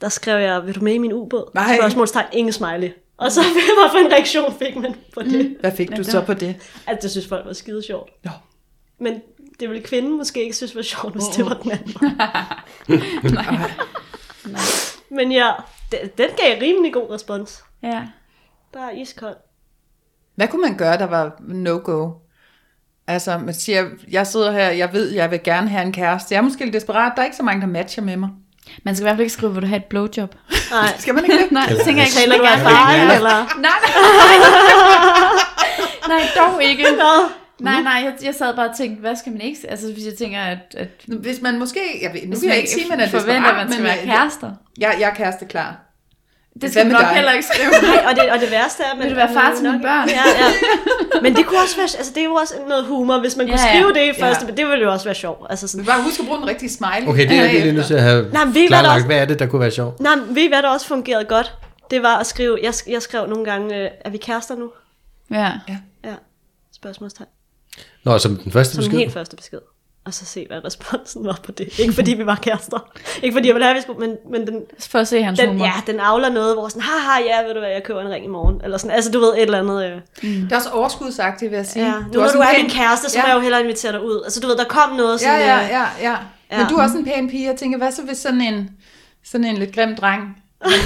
[0.00, 1.50] der skrev jeg, vil du med i min ubåd?
[1.54, 1.76] Nej.
[1.76, 2.90] Spørgsmålstegn, ingen smiley.
[3.16, 5.56] Og så hvad for en reaktion fik man på det?
[5.60, 6.56] Hvad fik du så på det?
[6.86, 8.10] At det synes folk var skide sjovt.
[8.24, 8.30] Ja.
[9.00, 9.20] Men
[9.60, 11.94] det ville kvinden måske ikke synes var sjovt, hvis det var den anden.
[15.16, 15.52] Men ja,
[15.92, 17.64] den, den gav rimelig god respons.
[17.82, 18.02] Ja.
[18.72, 19.36] Bare iskold.
[20.34, 22.10] Hvad kunne man gøre, der var no-go?
[23.06, 26.34] Altså, man siger, jeg sidder her, jeg ved, jeg vil gerne have en kæreste.
[26.34, 28.28] Jeg er måske lidt desperat, der er ikke så mange, der matcher med mig.
[28.84, 30.34] Man skal i hvert fald ikke skrive, hvor du har et blowjob.
[30.70, 30.96] Nej.
[30.98, 31.52] Skal man ikke det?
[31.52, 32.18] Nej, det tænker jeg ikke.
[32.18, 33.60] Taler du erfaring, eller?
[33.60, 33.90] Nej, nej.
[36.18, 36.82] nej, dog ikke.
[36.82, 37.39] Nå.
[37.60, 39.58] Nej, nej, jeg, jeg sad bare og tænkte, hvad skal man ikke?
[39.70, 42.56] Altså, hvis jeg tænker, at, at Hvis man måske, jeg ved, nu hvis vil jeg
[42.56, 44.50] ikke sige, at man er forventer, desperat, at man skal men, være øh, kærester.
[44.78, 45.76] Jeg, jeg er kæreste klar.
[46.62, 47.08] Det skal man nok dig?
[47.08, 47.70] heller ikke skrive.
[47.94, 48.86] Nej, og det, og det værste er...
[48.92, 50.08] at man- Vil du være far til mine børn?
[50.08, 50.48] Ja, ja.
[51.22, 51.88] Men det kunne også være...
[51.98, 53.72] Altså, det er jo også noget humor, hvis man kunne Ja, ja.
[53.80, 54.44] skrive det i første...
[54.44, 54.46] Ja.
[54.50, 55.46] Men det ville jo også være sjovt.
[55.50, 57.06] Altså Vi sådan, bare huske at bruge den rigtige smiley.
[57.08, 58.82] Okay, det er jeg lige nødt til at have Nej, men ved I, hvad der
[58.82, 58.94] klarlagt.
[58.94, 60.00] også- Hvad er det, der kunne være sjovt?
[60.00, 61.54] Nej, men ved I, hvad der også fungerede godt?
[61.90, 62.58] Det var at skrive...
[62.62, 64.70] Jeg, jeg skrev nogle gange, øh, er vi kærester nu?
[65.30, 65.50] Ja.
[66.04, 66.14] Ja.
[66.76, 67.28] Spørgsmålstegn.
[68.04, 68.98] Nå, som den første Som besked.
[68.98, 69.58] helt første besked.
[70.04, 71.78] Og så se, hvad responsen var på det.
[71.78, 72.90] Ikke fordi vi var kærester.
[73.22, 73.98] Ikke fordi jeg ville have, vi skulle...
[74.06, 75.64] Men, men den, For at se hans den, humor.
[75.64, 78.24] ja, den afler noget, hvor sådan, haha, ja, ved du hvad, jeg køber en ring
[78.24, 78.60] i morgen.
[78.64, 79.84] Eller sådan, altså du ved, et eller andet...
[79.84, 80.00] Øh.
[80.22, 81.86] Det er også overskudsagtigt, vil jeg sige.
[81.86, 83.22] Ja, nu når også du en er pæn- min kæreste, så Ja.
[83.22, 84.20] må jeg jo hellere invitere dig ud.
[84.24, 85.40] Altså du ved, der kom noget Ja, sådan...
[85.40, 86.16] ja, øh, ja, ja.
[86.50, 86.66] Men Ja.
[86.70, 87.46] du er også en pæn pige.
[87.46, 88.70] Jeg tænker, hvad så hvis sådan en,
[89.24, 90.22] sådan en lidt grim dreng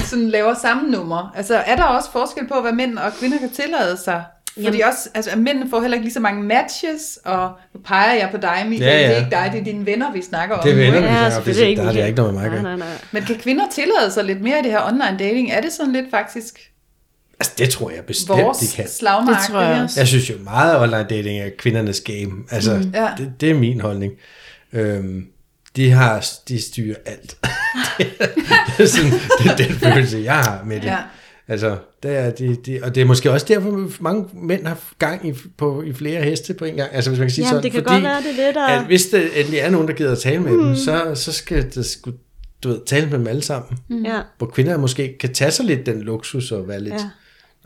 [0.05, 1.31] sådan laver samme nummer.
[1.35, 4.23] Altså, er der også forskel på, hvad mænd og kvinder kan tillade sig?
[4.63, 4.83] Fordi Jamen.
[4.83, 8.37] også, altså, mændene får heller ikke lige så mange matches, og nu peger jeg på
[8.37, 8.91] dig, Michael.
[8.91, 9.07] Ja, ja.
[9.07, 10.63] Det er ikke dig, det er dine venner, vi snakker om.
[10.63, 11.07] Det er venner, ikke?
[11.09, 11.43] vi snakker om.
[11.43, 12.07] Det- der har det Michael.
[12.07, 12.87] ikke noget med mig Nej, nej, nej.
[13.11, 15.51] Men kan kvinder tillade sig lidt mere i det her online dating?
[15.51, 16.71] Er det sådan lidt faktisk
[17.39, 18.87] Altså, det tror jeg bestemt, vores de kan.
[18.89, 19.37] slagmark?
[19.37, 19.99] Det tror jeg også.
[19.99, 22.31] Jeg synes jo meget, at online dating er kvindernes game.
[22.51, 23.07] Altså, mm, Ja.
[23.17, 24.13] det, det er min holdning.
[24.73, 25.25] Øhm,
[25.75, 27.37] de har, de styrer alt.
[27.97, 28.13] det,
[28.79, 30.87] er sådan, det er den følelse, jeg har med det.
[30.87, 30.97] Ja.
[31.47, 34.79] Altså, det er de, de, og det er måske også derfor, at mange mænd har
[34.99, 36.89] gang i, på, i flere heste på en gang.
[36.93, 38.55] Altså, hvis man kan sige Jamen, sådan, det kan fordi, godt være, det er det,
[38.55, 40.63] der- at hvis der endelig er nogen, der gider at tale med mm.
[40.65, 42.11] dem, så, så skal det sgu,
[42.63, 43.77] du ved, tale med dem alle sammen.
[43.89, 44.03] Mm.
[44.05, 44.19] Ja.
[44.37, 47.09] Hvor kvinder måske kan tage sig lidt den luksus og være lidt, ja.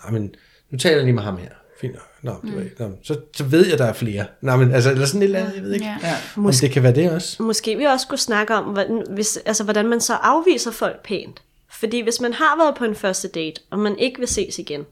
[0.04, 0.32] Nej, men
[0.72, 1.50] nu taler jeg lige med ham her.
[1.82, 1.96] Fint.
[2.22, 4.26] Nå, det var, nå, så, så ved jeg, der er flere.
[4.42, 5.86] Nå, men altså, eller sådan et eller andet, jeg ved ikke.
[5.86, 5.98] Ja.
[6.04, 6.16] Ja.
[6.38, 7.44] Om det kan være det også.
[7.44, 11.42] Måske vi også skulle snakke om, hvordan, hvis, altså, hvordan man så afviser folk pænt.
[11.80, 14.86] Fordi hvis man har været på en første date, og man ikke vil ses igen,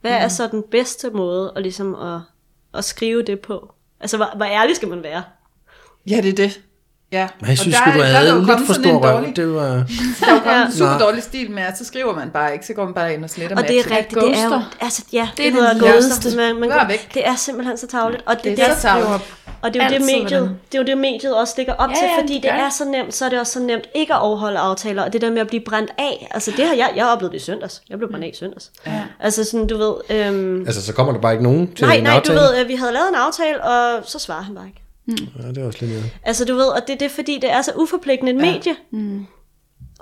[0.00, 0.16] hvad Mm.
[0.24, 2.20] er så den bedste måde at, ligesom at,
[2.74, 3.72] at skrive det på?
[4.00, 5.22] Altså, hvor, hvor ærlig skal man være?
[6.10, 6.60] ja, det er det.
[7.12, 7.28] Ja.
[7.40, 9.12] Men jeg synes, og sgu, du der er jo havde lidt for stor røv.
[9.12, 9.62] dårlig- Det var...
[10.20, 10.66] Der er Ja.
[10.66, 13.14] en super dårlig stil med, at så skriver man bare ikke, så går man bare
[13.14, 15.52] ind og sletter Og det er rigtigt, det er jo, altså, ja, det, er det
[15.60, 16.36] hedder det ghoster.
[16.36, 17.10] Man, man, Vær går- væk.
[17.14, 18.22] det er simpelthen så tavligt.
[18.26, 19.34] Og det, Det det, er er så tarveligt.
[19.62, 21.90] Og det er jo Altid, det, mediet, det er jo det, mediet også ligger op
[21.90, 22.72] Ja, til, ja, fordi det det gør er det.
[22.72, 25.30] så nemt, så er det også så nemt ikke at overholde aftaler, og det der
[25.30, 27.82] med at blive brændt af, altså det har jeg, jeg oplevede det i søndags.
[27.88, 28.72] Jeg blev brændt af i søndags.
[28.86, 29.02] Ja.
[29.20, 32.02] Altså sådan, du ved, øhm, Altså, så kommer der bare ikke nogen til nej, en
[32.02, 32.38] nej, du aftale.
[32.40, 34.82] ved, øh, vi havde lavet en aftale, og så svarer han bare ikke.
[35.42, 36.10] Ja, det er også lidt noget.
[36.24, 38.52] Altså du ved, og det, det er fordi, det er så uforpligtende et ja.
[38.52, 39.26] medie, mm.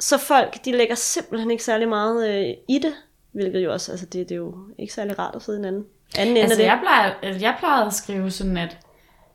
[0.00, 2.92] så folk, de lægger simpelthen ikke særlig meget øh, i det,
[3.32, 5.64] hvilket jo også, altså det, det er jo ikke særlig rart at sidde i en
[5.64, 5.84] anden,
[6.18, 6.64] anden ende Altså, af det.
[6.64, 8.76] jeg plejer, altså, jeg plejede at skrive sådan, at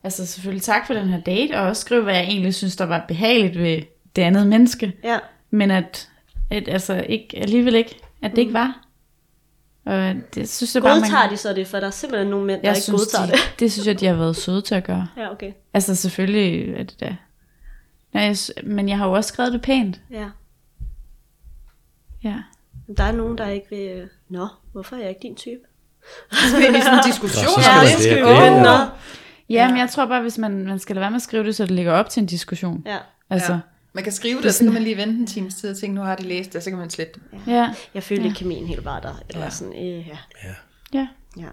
[0.03, 2.85] altså selvfølgelig tak for den her date, og også skrive, hvad jeg egentlig synes, der
[2.85, 3.81] var behageligt ved
[4.15, 4.93] det andet menneske.
[5.03, 5.19] Ja.
[5.49, 6.09] Men at,
[6.49, 8.87] at altså ikke, alligevel ikke, at det ikke var.
[9.85, 12.61] Og det synes jeg bare, Godtager de så det, for der er simpelthen nogle mænd,
[12.61, 13.59] der jeg ikke synes, godtager de, det.
[13.59, 15.07] det synes jeg, de har været søde til at gøre.
[15.17, 15.51] Ja, okay.
[15.73, 17.15] Altså selvfølgelig er det da.
[18.13, 20.01] Nej, jeg, men jeg har jo også skrevet det pænt.
[20.11, 20.29] Ja.
[22.23, 22.35] Ja.
[22.97, 25.61] Der er nogen, der ikke vil, nå, hvorfor er jeg ikke din type?
[26.31, 27.43] Så vi i sådan en diskussion.
[27.43, 27.97] Nå, så skal om der det.
[27.97, 28.63] det, skal vi det, gå det, hen,
[29.51, 29.61] ja.
[29.63, 31.55] Ja, men jeg tror bare, hvis man, man skal lade være med at skrive det,
[31.55, 32.83] så det ligger op til en diskussion.
[32.85, 32.97] Ja.
[33.29, 33.59] Altså, Ja.
[33.93, 35.95] Man kan skrive det, og så kan man lige vente en times tid og tænke,
[35.95, 37.39] nu har de læst det, og så kan man slette det.
[37.47, 37.53] ja.
[37.53, 37.73] ja.
[37.93, 39.23] Jeg følte ikke kemien helt var der.
[39.29, 39.49] Eller ja.
[39.49, 40.17] sådan, øh, ja.
[40.93, 41.07] ja.
[41.37, 41.47] ja.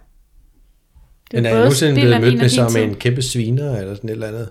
[1.31, 2.77] Det er Men er jeg nogensinde blevet mødt med tid.
[2.83, 4.51] en kæmpe sviner, eller sådan et eller andet,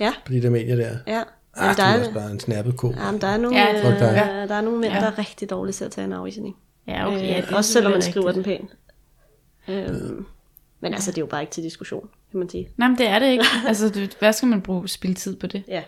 [0.00, 0.96] Ja, på de der medier der?
[1.06, 1.22] ja.
[1.54, 2.92] Ah, du der, er også bare en snappet ko.
[2.96, 5.00] ja, men der er nogle, Ja, ja, øh, der er nogle mænd, Ja.
[5.00, 6.56] der er rigtig dårlige til at tage en afvisning.
[6.88, 7.16] Ja, okay.
[7.22, 8.46] øh, Ja, også selvom man skriver rigtigt.
[8.46, 8.68] den
[9.68, 9.90] pænt.
[10.00, 10.26] Øhm,
[10.80, 12.68] men altså, det er jo bare ikke til diskussion, kan man sige.
[12.76, 13.44] Nej, men det er det ikke.
[13.68, 15.62] Altså, du, hvad skal man bruge spille tid på det?
[15.68, 15.82] Ja,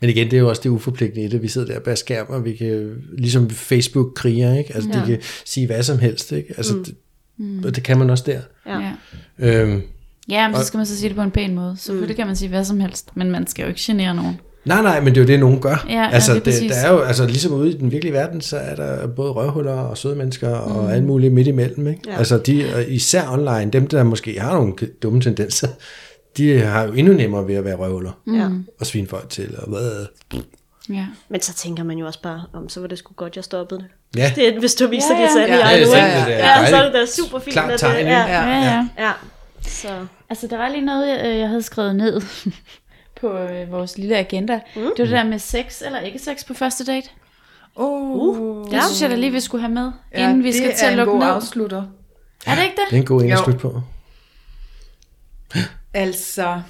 [0.00, 1.42] Men igen, det er jo også det uforpligtende i det.
[1.42, 4.74] Vi sidder der bag skærmen, og vi kan, ligesom Facebook-kriger, ikke?
[4.74, 5.00] Altså, ja.
[5.00, 6.54] de kan sige hvad som helst, ikke?
[6.56, 6.84] Altså, mm.
[6.84, 8.40] det, og det kan man også der.
[8.66, 8.92] ja.
[9.38, 9.62] Ja.
[9.62, 9.82] Øhm,
[10.30, 11.76] Ja, men så Og- skal man så sige det på en pæn måde.
[11.78, 14.40] Selvfølgelig kan man sige hvad som helst, men man skal jo ikke genere nogen.
[14.64, 15.86] Nej, nej, men det er jo det, nogen gør.
[15.88, 16.72] Ja, ja, altså, lige det, præcis.
[16.72, 19.72] der er jo, altså, ligesom ude i den virkelige verden, så er der både røvhuller
[19.72, 22.00] og søde mennesker og alt muligt midt imellem, ikke?
[22.06, 22.16] Ja.
[22.18, 25.68] Altså, de, og især online, dem, der måske har nogle dumme tendenser,
[26.36, 28.48] de har jo endnu nemmere ved at være røvhuller ja.
[28.80, 30.06] og svine folk til, og hvad...
[30.90, 31.06] Ja.
[31.28, 33.80] Men så tænker man jo også bare, om så var det sgu godt, jeg stoppede
[33.80, 33.88] det.
[34.20, 35.68] Ja, det er, hvis du viser Ja, ja, ja.
[35.70, 35.80] ja.
[35.80, 36.38] det sande Ja, ja, det ikke?
[36.38, 37.52] det er Ja, så er det da super fint.
[37.52, 38.10] Klart at tegn, det, ikke?
[38.12, 38.64] ja, Ja, ja.
[38.64, 39.04] ja.
[39.06, 39.12] ja.
[39.62, 39.88] Så,
[40.30, 42.20] Altså, der var lige noget, jeg, jeg havde skrevet ned
[43.20, 44.60] på øh, vores lille agenda.
[44.76, 44.82] Mm.
[44.82, 47.08] Det var det der med sex eller ikke sex på første date.
[47.76, 48.80] Oh, uh, Det ja.
[48.82, 50.96] synes jeg da lige, vi skulle have med, ja, inden vi skal til at en
[50.98, 51.28] lukke god ned.
[51.28, 51.82] afslutter.
[52.46, 52.84] Er det ikke det?
[52.90, 53.82] det er en god en at slutte på.
[55.94, 56.62] Altså,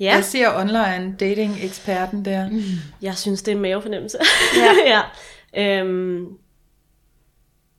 [0.00, 2.50] ja, jeg siger online dating-eksperten der.
[2.50, 2.62] Mm.
[3.02, 4.18] jeg synes, det er en mavefornemmelse.
[4.56, 4.72] Ja.
[5.54, 5.80] ja.
[5.80, 6.26] Øhm,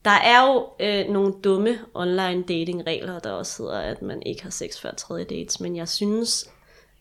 [0.04, 4.42] der er jo øh, nogle dumme online dating regler, der også hedder, at man ikke
[4.42, 6.48] har sex før tredje dates, men jeg synes,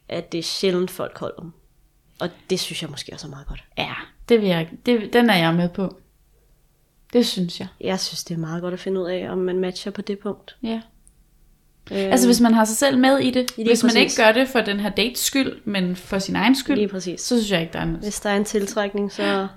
[0.09, 1.51] at det er sjældent folk holder dem.
[2.19, 3.63] Og det synes jeg måske også er meget godt.
[3.77, 3.93] Ja,
[4.29, 5.95] det vil jeg, det, den er jeg med på.
[7.13, 7.67] Det synes jeg.
[7.81, 10.19] Jeg synes, det er meget godt at finde ud af, om man matcher på det
[10.19, 10.57] punkt.
[10.63, 10.81] Ja.
[11.91, 13.57] Øh, Altså hvis man har sig selv med i det.
[13.57, 14.01] Lige hvis man præcis.
[14.01, 17.21] ikke gør det for den her dates skyld, men for sin egen skyld, Lige præcis.
[17.21, 17.99] så synes jeg ikke, der er noget.
[18.01, 19.47] Hvis der er en tiltrækning, så Ja.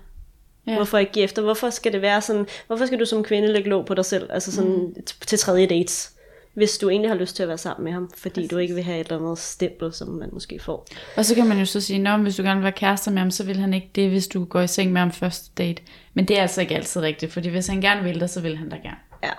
[0.67, 0.75] ja.
[0.77, 1.43] hvorfor ikke give efter?
[1.43, 4.27] Hvorfor skal det være sådan, hvorfor skal du som kvinde lægge låg på dig selv,
[4.33, 4.95] altså sådan mm.
[5.27, 6.13] til tredje dates,
[6.55, 8.83] hvis du egentlig har lyst til at være sammen med ham, fordi du ikke vil
[8.85, 10.87] have et eller andet stempel, som man måske får.
[11.17, 13.19] Og så kan man jo så sige, men hvis du gerne vil være kærester med
[13.19, 15.83] ham, så vil han ikke det, hvis du går i seng med ham første date.
[16.15, 18.57] Men det er altså ikke altid rigtigt, fordi hvis han gerne vil dig, så vil
[18.57, 18.97] han da gerne.
[19.25, 19.31] Ja.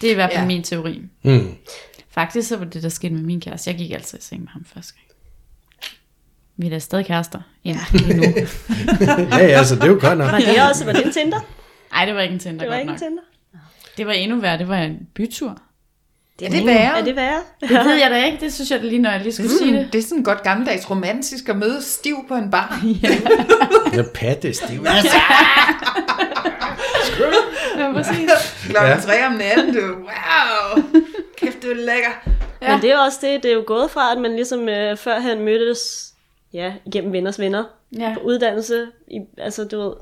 [0.00, 0.46] Det er i hvert fald Ja.
[0.46, 1.02] min teori.
[1.22, 1.54] Mm.
[2.10, 3.70] Faktisk så var det, der skete med min kæreste.
[3.70, 5.06] Jeg gik altid i seng med ham første gang.
[6.56, 7.40] Vi er da stadig kærester.
[7.64, 8.22] Ja, nu.
[9.38, 10.32] ja, ja, så det er jo godt nok.
[10.32, 11.40] Var det også, var det en Tinder?
[11.94, 12.98] Ej, det var ikke en Tinder, Det var godt ikke en nok.
[12.98, 13.22] Tinder?
[13.96, 15.62] Det var endnu værre, det var en bytur.
[16.40, 16.98] Det er det værre.
[16.98, 17.40] Er det værre?
[17.60, 19.72] Det ved jeg da ikke, det synes jeg da lige, når jeg lige skulle sige
[19.78, 19.92] det.
[19.92, 22.80] Det er sådan godt gammeldags romantisk at møde stiv på en bar.
[23.96, 24.86] Ja, patte stiv.
[27.78, 28.30] Ja, præcis.
[28.68, 29.00] Klokken Ja.
[29.00, 29.80] tre om natten, du.
[29.94, 30.82] Wow.
[31.36, 32.10] Kæft, du er lækker.
[32.62, 32.72] Ja.
[32.72, 35.40] Men det er også det, det er jo gået fra, at man ligesom øh, førhen
[35.44, 36.12] mødtes
[36.52, 37.64] ja, igennem venners venner
[37.98, 38.14] Ja.
[38.14, 39.92] på uddannelse, i, altså du ved,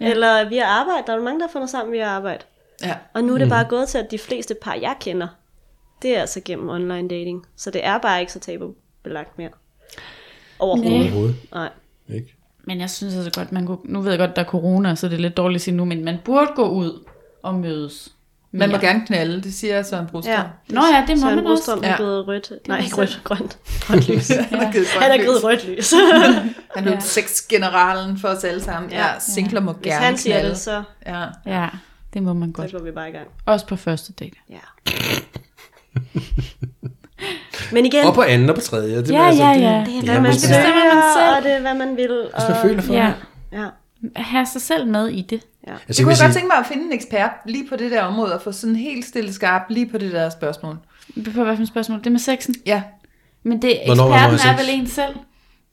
[0.00, 0.10] ja.
[0.10, 1.02] eller via arbejde.
[1.06, 2.44] Der er jo mange, der har fundet sammen via arbejde.
[2.82, 2.94] Ja.
[3.14, 5.28] Og nu er det bare gået til, at de fleste par, jeg kender,
[6.02, 7.46] det er altså gennem online dating.
[7.56, 9.50] Så det er bare ikke så tabubelagt mere.
[10.58, 11.02] Overhovedet.
[11.02, 11.36] Overhovedet.
[11.52, 11.68] Nej.
[12.08, 12.34] Ikke?
[12.64, 15.08] Men jeg synes altså godt, man kunne, nu ved jeg godt, der er corona, så
[15.08, 17.04] det er lidt dårligt at sige nu, men man burde gå ud
[17.42, 18.12] og mødes.
[18.52, 18.86] Man må mere.
[18.86, 20.34] gerne knalde, det siger Søren Brugstrøm.
[20.34, 20.42] Ja.
[20.68, 21.62] Nå ja, det må Søren man også.
[21.64, 21.92] Brostrøm Ja.
[21.92, 22.52] er blevet rødt.
[22.68, 23.58] Nej, ikke rødt, grønt.
[23.80, 24.28] Grønt lys.
[24.50, 25.44] Han er givet Han er grønt givet lys.
[25.44, 25.92] rødt lys.
[26.76, 28.90] Han er jo sexgeneralen for os alle sammen.
[28.92, 30.50] Ja, singler må Hvis gerne han siger knalde.
[30.50, 31.24] det, så, Ja.
[31.46, 31.68] Ja,
[32.14, 32.70] det må man godt.
[32.70, 33.28] så går vi bare i gang.
[33.46, 34.36] Også på første date.
[34.50, 34.58] Ja.
[37.72, 38.96] Men igen, Og på anden og på tredje.
[38.96, 39.68] Det, Ja, altså, ja, det- ja.
[39.86, 40.24] det er, Ja, hvad man.
[40.24, 41.36] Det bestemmer man søger, selv.
[41.36, 42.10] og det er, hvad man vil.
[42.10, 43.12] Og, Hvis man føler for Ja,
[43.52, 43.58] det.
[43.58, 43.66] Ja.
[44.22, 45.32] have sig selv med i det.
[45.32, 47.90] Altså, Jeg jeg kunne godt sige, tænke mig at finde en ekspert lige på det
[47.90, 50.76] der område, og få sådan helt stille skarp lige på det der spørgsmål.
[51.34, 52.04] På hvad for et spørgsmål?
[52.04, 52.54] Det med sexen.
[52.66, 52.82] Ja,
[53.42, 55.16] Men det, Hvornår eksperten er vel en selv.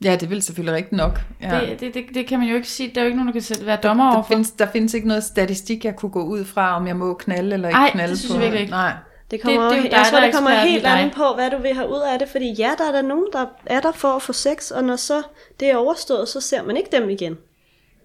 [0.04, 1.22] ja det vil selvfølgelig rigtigt nok.
[1.42, 1.60] Ja.
[1.60, 2.92] Det, det, det, det, kan man jo ikke sige.
[2.96, 4.28] Der er jo ikke nogen, der kan sætte, være dommer Der overfor.
[4.34, 7.54] findes, der findes ikke noget statistik, jeg kunne gå ud fra, om jeg må knalde
[7.54, 8.36] eller ikke Ej, knalde det synes på.
[8.36, 8.72] jeg virkelig ikke.
[8.72, 8.94] Nej.
[9.32, 11.34] Det kommer, det er jo det, dig, jeg tror, der det kommer helt an på,
[11.36, 12.30] hvad du vil have ud af det.
[12.30, 14.96] Fordi ja, der er der nogen, der er der for at få sex, og når
[14.96, 15.22] så
[15.60, 17.38] det er overstået, så ser man ikke dem igen.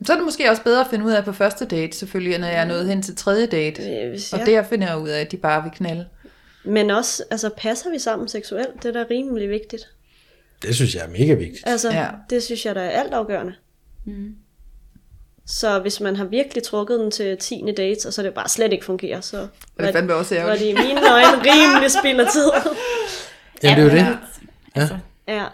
[0.06, 2.46] Så er det måske også bedre at finde ud af på første date, selvfølgelig, når
[2.46, 3.82] jeg er nået hen til tredje date.
[4.02, 6.06] Øh, hvis Og jeg- der finder jeg ud af, at de bare vil knalde.
[6.64, 8.82] Men også, altså passer vi sammen seksuelt?
[8.82, 9.82] Det er da rimelig vigtigt.
[10.62, 11.62] det synes jeg er mega vigtigt.
[11.66, 12.00] Altså, Ja.
[12.00, 12.08] ja.
[12.30, 13.54] det synes jeg, der er altafgørende.
[14.04, 14.34] Mm.
[15.50, 17.62] Så hvis man har virkelig trukket den til 10.
[17.76, 20.60] dates, og så det bare slet ikke fungerer, så det er fandme også var det
[20.66, 22.50] i mine øjne rimelig spild af tid.
[23.62, 24.18] Jamen, det er jo det.
[24.74, 24.96] Altså,
[25.28, 25.44] ja.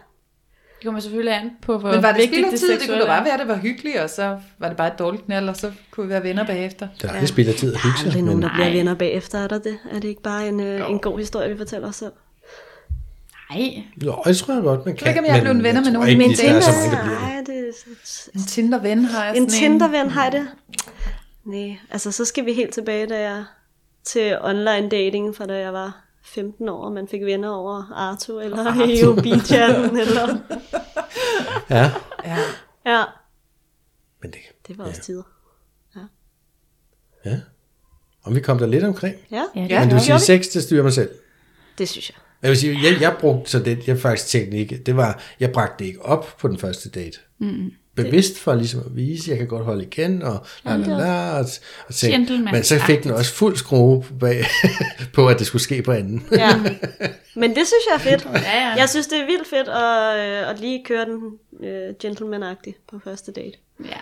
[0.79, 2.79] det kommer selvfølgelig an på, hvor Men var det vigtigt spild af tid?
[2.81, 3.25] Det kunne da bare er.
[3.25, 5.73] være, at det var hyggeligt, og så var det bare et dårligt knald, og så
[5.91, 6.89] kunne vi være venner bagefter.
[7.03, 8.07] Det er aldrig spild af tid at Der hygge er sig.
[8.07, 9.79] aldrig nogen, Men, der bliver venner bagefter, er der det?
[9.91, 12.13] Er det ikke bare en, øh, en god historie, vi fortæller os selv?
[13.55, 15.09] Nej, jo, jeg tror jeg godt, man kan.
[15.09, 17.03] ikke, om jeg er blevet venner med nogen, ikke, men er så Tinder- mange, der
[17.03, 17.29] bliver det.
[17.29, 18.31] Nej, det er...
[18.35, 20.49] En Tinder-ven har jeg En Tinder-ven har jeg det?
[21.45, 23.45] Nej, altså så skal vi helt tilbage, da jeg
[24.05, 28.41] til online dating, fra da jeg var 15 år, og man fik venner over Arto,
[28.41, 30.37] eller EUB-chatten, eller...
[31.71, 31.91] Ja,
[32.25, 32.37] Ja.
[32.87, 33.03] Ja,
[34.23, 34.39] men det,
[34.69, 35.23] det var også tider.
[37.25, 37.37] ja.
[38.25, 39.17] Om vi kom der lidt omkring.
[39.31, 39.81] Ja, ja, det Ja.
[39.81, 40.43] Men du vil sige, gjorde vi.
[40.45, 41.11] sex, det styrer mig selv.
[41.79, 42.17] det synes jeg.
[42.45, 45.53] Jeg vil sige, jeg, jeg brugte så det, jeg faktisk tænkte ikke, det var, jeg
[45.53, 47.19] bragte det ikke op på den første date.
[47.39, 47.73] Mm.
[47.97, 51.39] Bevidst for ligesom at vise, at jeg kan godt holde igen, og la la la,
[51.39, 51.47] og,
[51.89, 52.53] og Gentleman-agtigt.
[52.53, 54.45] men så fik den også fuld skrue bag,
[55.15, 56.27] på, at det skulle ske på anden.
[56.33, 56.57] Ja.
[57.35, 58.29] Men det synes jeg er fedt.
[58.35, 58.75] Ja, ja.
[58.77, 61.21] Jeg synes, det er vildt fedt at, øh, at lige køre den
[61.69, 63.59] øh, gentleman-agtigt på første date.
[63.85, 64.01] ja.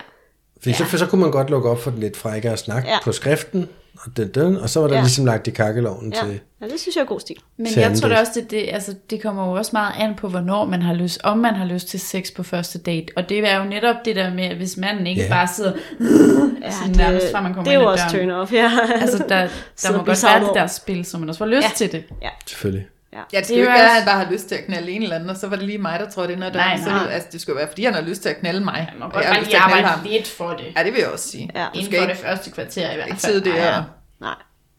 [0.63, 2.97] Fordi så, så kunne man godt lukke op for den lidt frækkere snak Ja.
[3.03, 3.67] på skriften,
[3.99, 5.01] og, den, den, og så var der Ja.
[5.01, 6.25] ligesom lagt i kakkeloven Ja.
[6.27, 6.39] til...
[6.61, 7.35] ja, det synes jeg er god stil.
[7.57, 8.21] Men jeg tror da date.
[8.21, 11.19] også, det, det, altså, det kommer jo også meget an på, hvornår man har lyst,
[11.23, 13.05] om man har lyst til sex på første date.
[13.15, 15.29] Og det er jo netop det der med, at hvis manden ikke Ja.
[15.29, 15.71] bare sidder
[16.63, 18.27] Ja, sådan nærmest fra man kommer det er ind jo også døren.
[18.29, 18.71] turn off, ja.
[19.01, 19.47] Altså, der,
[19.83, 21.71] der må godt være det der spil, så man også får lyst Ja.
[21.75, 22.03] til det.
[22.47, 22.87] Selvfølgelig.
[23.13, 24.65] Ja, det skal Det er jo ikke være, at han bare har lyst til at
[24.65, 26.63] knalde en eller anden, og så var det lige mig, der trådte ind ad Nej,
[26.67, 26.83] døren.
[26.83, 27.07] Så, nej.
[27.13, 28.87] altså, det skulle være, fordi han har lyst til at knalde mig.
[28.91, 30.07] Man må og godt bare lige at arbejde ham.
[30.07, 30.65] lidt for det.
[30.77, 31.49] Ja, det vil jeg også sige.
[31.55, 31.63] Ja.
[31.73, 33.33] Du Inden skal for det ikke, første kvarter i hvert ikke fald.
[33.33, 33.55] sidde der.
[33.55, 33.83] Ja, og-
[34.21, 34.35] Nej.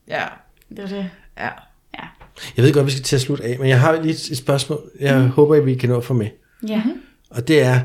[0.09, 0.23] Ja,
[0.71, 1.11] det er det.
[1.39, 1.49] ja.
[1.99, 2.05] Ja.
[2.57, 4.91] Jeg ved godt, vi skal til at slutte af, men jeg har lige et spørgsmål,
[5.01, 5.29] jeg mm.
[5.29, 6.29] håber, at vi kan nå at få med.
[6.69, 6.83] Ja.
[7.31, 7.81] Og det er,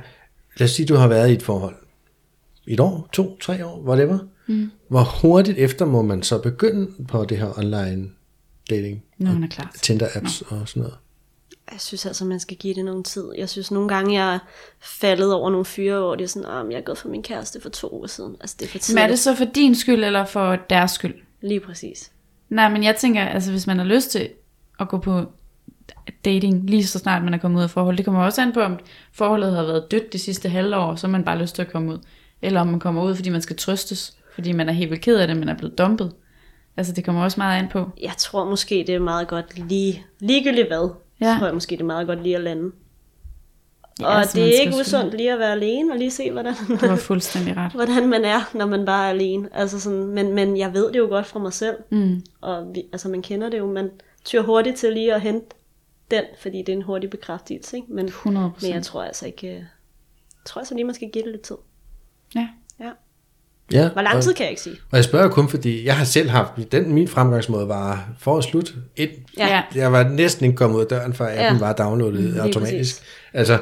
[0.58, 1.76] lad os sige, du har været i et forhold.
[2.68, 4.18] Et år, to, tre år, whatever.
[4.48, 4.72] Mm.
[4.90, 8.10] Hvor hurtigt efter må man så begynde på det her online
[8.70, 9.04] dating?
[9.18, 9.72] Man er klar.
[9.76, 10.98] Tinder-apps og sådan noget.
[11.72, 13.26] Jeg synes altså, man skal give det nogen tid.
[13.38, 14.40] Jeg synes nogle gange, jeg er
[14.80, 17.62] faldet over nogle fyre, hvor det er sådan, at jeg er gået for min kæreste
[17.62, 18.36] for to uger siden.
[18.42, 19.04] Altså, det er for Men tidligt.
[19.04, 21.14] er det så for din skyld, eller for deres skyld?
[21.42, 22.12] Lige præcis.
[22.50, 24.30] Nej, men jeg tænker, altså hvis man har lyst til
[24.80, 25.26] at gå på
[26.26, 28.62] dating, lige så snart man er kommet ud af forhold, det kommer også an på,
[28.62, 28.80] om
[29.14, 31.72] forholdet har været dødt de sidste halve år, så har man bare lyst til at
[31.72, 32.00] komme ud.
[32.42, 35.18] Eller om man kommer ud, fordi man skal trøstes, fordi man er helt vildt ked
[35.18, 36.14] af det, man er blevet dumpet.
[36.78, 37.90] Altså det kommer også meget an på.
[38.02, 40.90] Jeg tror måske, det er meget godt lige, ligegyldigt hvad,
[41.22, 41.36] Ja.
[41.40, 42.72] tror jeg måske, det er meget godt lige at lande.
[44.00, 46.54] Ja, og altså, det er ikke usundt lige at være alene, og lige se, hvordan,
[46.82, 47.72] Du har fuldstændig ret.
[47.80, 49.50] hvordan man er, når man bare er alene.
[49.52, 52.24] Altså sådan, men, men jeg ved det jo godt fra mig selv, Mm.
[52.42, 53.92] og vi, altså man kender det jo, man
[54.26, 55.46] tyr hurtigt til lige at hente
[56.12, 57.94] den, fordi det er en hurtig bekræftelse, ikke?
[57.94, 59.64] Men, 100 men jeg tror altså ikke, øh,
[60.46, 61.56] tror jeg så lige, man skal give det lidt tid.
[62.36, 62.48] Ja.
[63.74, 63.90] Ja.
[63.90, 64.76] Hvor lang og- tid kan jeg ikke sige.
[64.92, 68.44] Og jeg spørger kun, fordi jeg har selv haft, den min fremgangsmåde var for at
[68.44, 69.62] slutte et, Ja.
[69.76, 71.58] Jeg var næsten ikke kommet ud af døren, før appen Ja.
[71.60, 72.96] var downloadet Lige automatisk.
[72.96, 73.02] præcis.
[73.34, 73.60] Altså,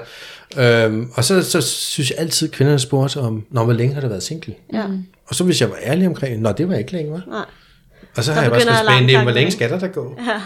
[0.57, 4.07] øhm, og så, så synes jeg altid, kvinderne spurgte om, Nå, hvor længe har du
[4.07, 4.53] været single?
[4.73, 4.83] Ja.
[5.27, 7.23] Og så hvis jeg var ærlig omkring, Nå, det var ikke længe, var.
[7.27, 7.45] Nej.
[8.17, 10.17] Og så Der har jeg bare ind, alarmklokken hvor længe at skal der der gå?
[10.27, 10.41] Ja.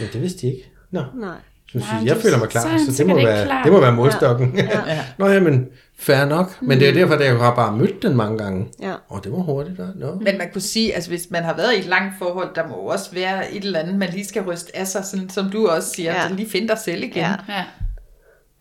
[0.00, 0.70] Men det vidste de ikke.
[0.90, 1.34] Nå, Nej.
[1.72, 3.62] Så Nej, synes, jeg føler mig så klar, han så, det, må være, klar.
[3.62, 4.54] det må være målstokken.
[4.56, 4.68] Ja.
[4.86, 5.04] Ja.
[5.18, 5.66] Nå ja, men
[5.98, 6.62] fair nok.
[6.62, 8.66] Men det er derfor, at jeg har bare mødt den mange gange.
[8.82, 8.92] Ja.
[9.08, 9.78] Og det var hurtigt.
[9.78, 9.82] Da.
[9.96, 10.14] Nå.
[10.14, 12.74] Men man kunne sige, altså hvis man har været i et langt forhold, der må
[12.74, 15.90] også være et eller andet, man lige skal ryste af sig, sådan, som du også
[15.94, 16.28] siger, Ja.
[16.34, 17.16] lige finde dig selv igen.
[17.16, 17.34] Ja.
[17.48, 17.64] Ja.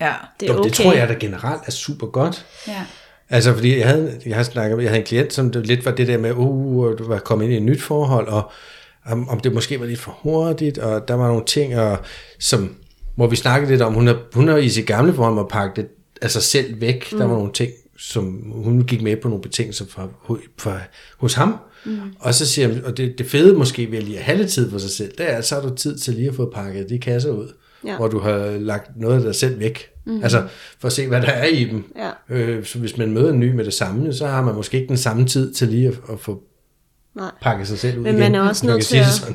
[0.01, 0.13] ja.
[0.39, 0.63] Det er okay.
[0.63, 2.45] det tror jeg da generelt er super godt.
[2.67, 2.81] Ja.
[3.29, 5.91] Altså, fordi jeg havde, jeg har snakket, jeg havde en klient, som det lidt var
[5.91, 8.51] det der med, uh, du var kommet ind i et nyt forhold, og
[9.05, 11.97] om, om det måske var lidt for hurtigt, og der var nogle ting, og,
[12.39, 12.75] som,
[13.17, 15.81] hvor vi snakkede lidt om, hun har, hun har i sit gamle forhold må pakke
[15.81, 15.87] det
[16.21, 17.11] af sig selv væk.
[17.11, 17.17] Mm.
[17.17, 20.07] Der var nogle ting, som hun gik med på nogle betingelser fra,
[20.59, 20.79] fra,
[21.17, 21.55] hos ham.
[21.85, 21.99] Mm.
[22.19, 24.71] Og så siger jeg, og det, det fede måske ved lige at have lidt tid
[24.71, 26.89] for sig selv, det er, at så har du tid til lige at få pakket
[26.89, 27.47] de kasser ud,
[27.85, 27.95] Ja.
[27.97, 29.89] hvor du har lagt noget af dig selv væk.
[30.05, 30.23] Mm.
[30.23, 30.47] Altså,
[30.79, 31.83] for at se, hvad der er i dem.
[32.29, 32.35] Ja.
[32.35, 34.89] Øh, så hvis man møder en ny med det samme, så har man måske ikke
[34.89, 36.43] den samme tid til lige at, at få
[37.15, 37.31] Nej.
[37.41, 38.19] pakket sig selv ud Men igen.
[38.19, 39.31] man er også nødt til at-.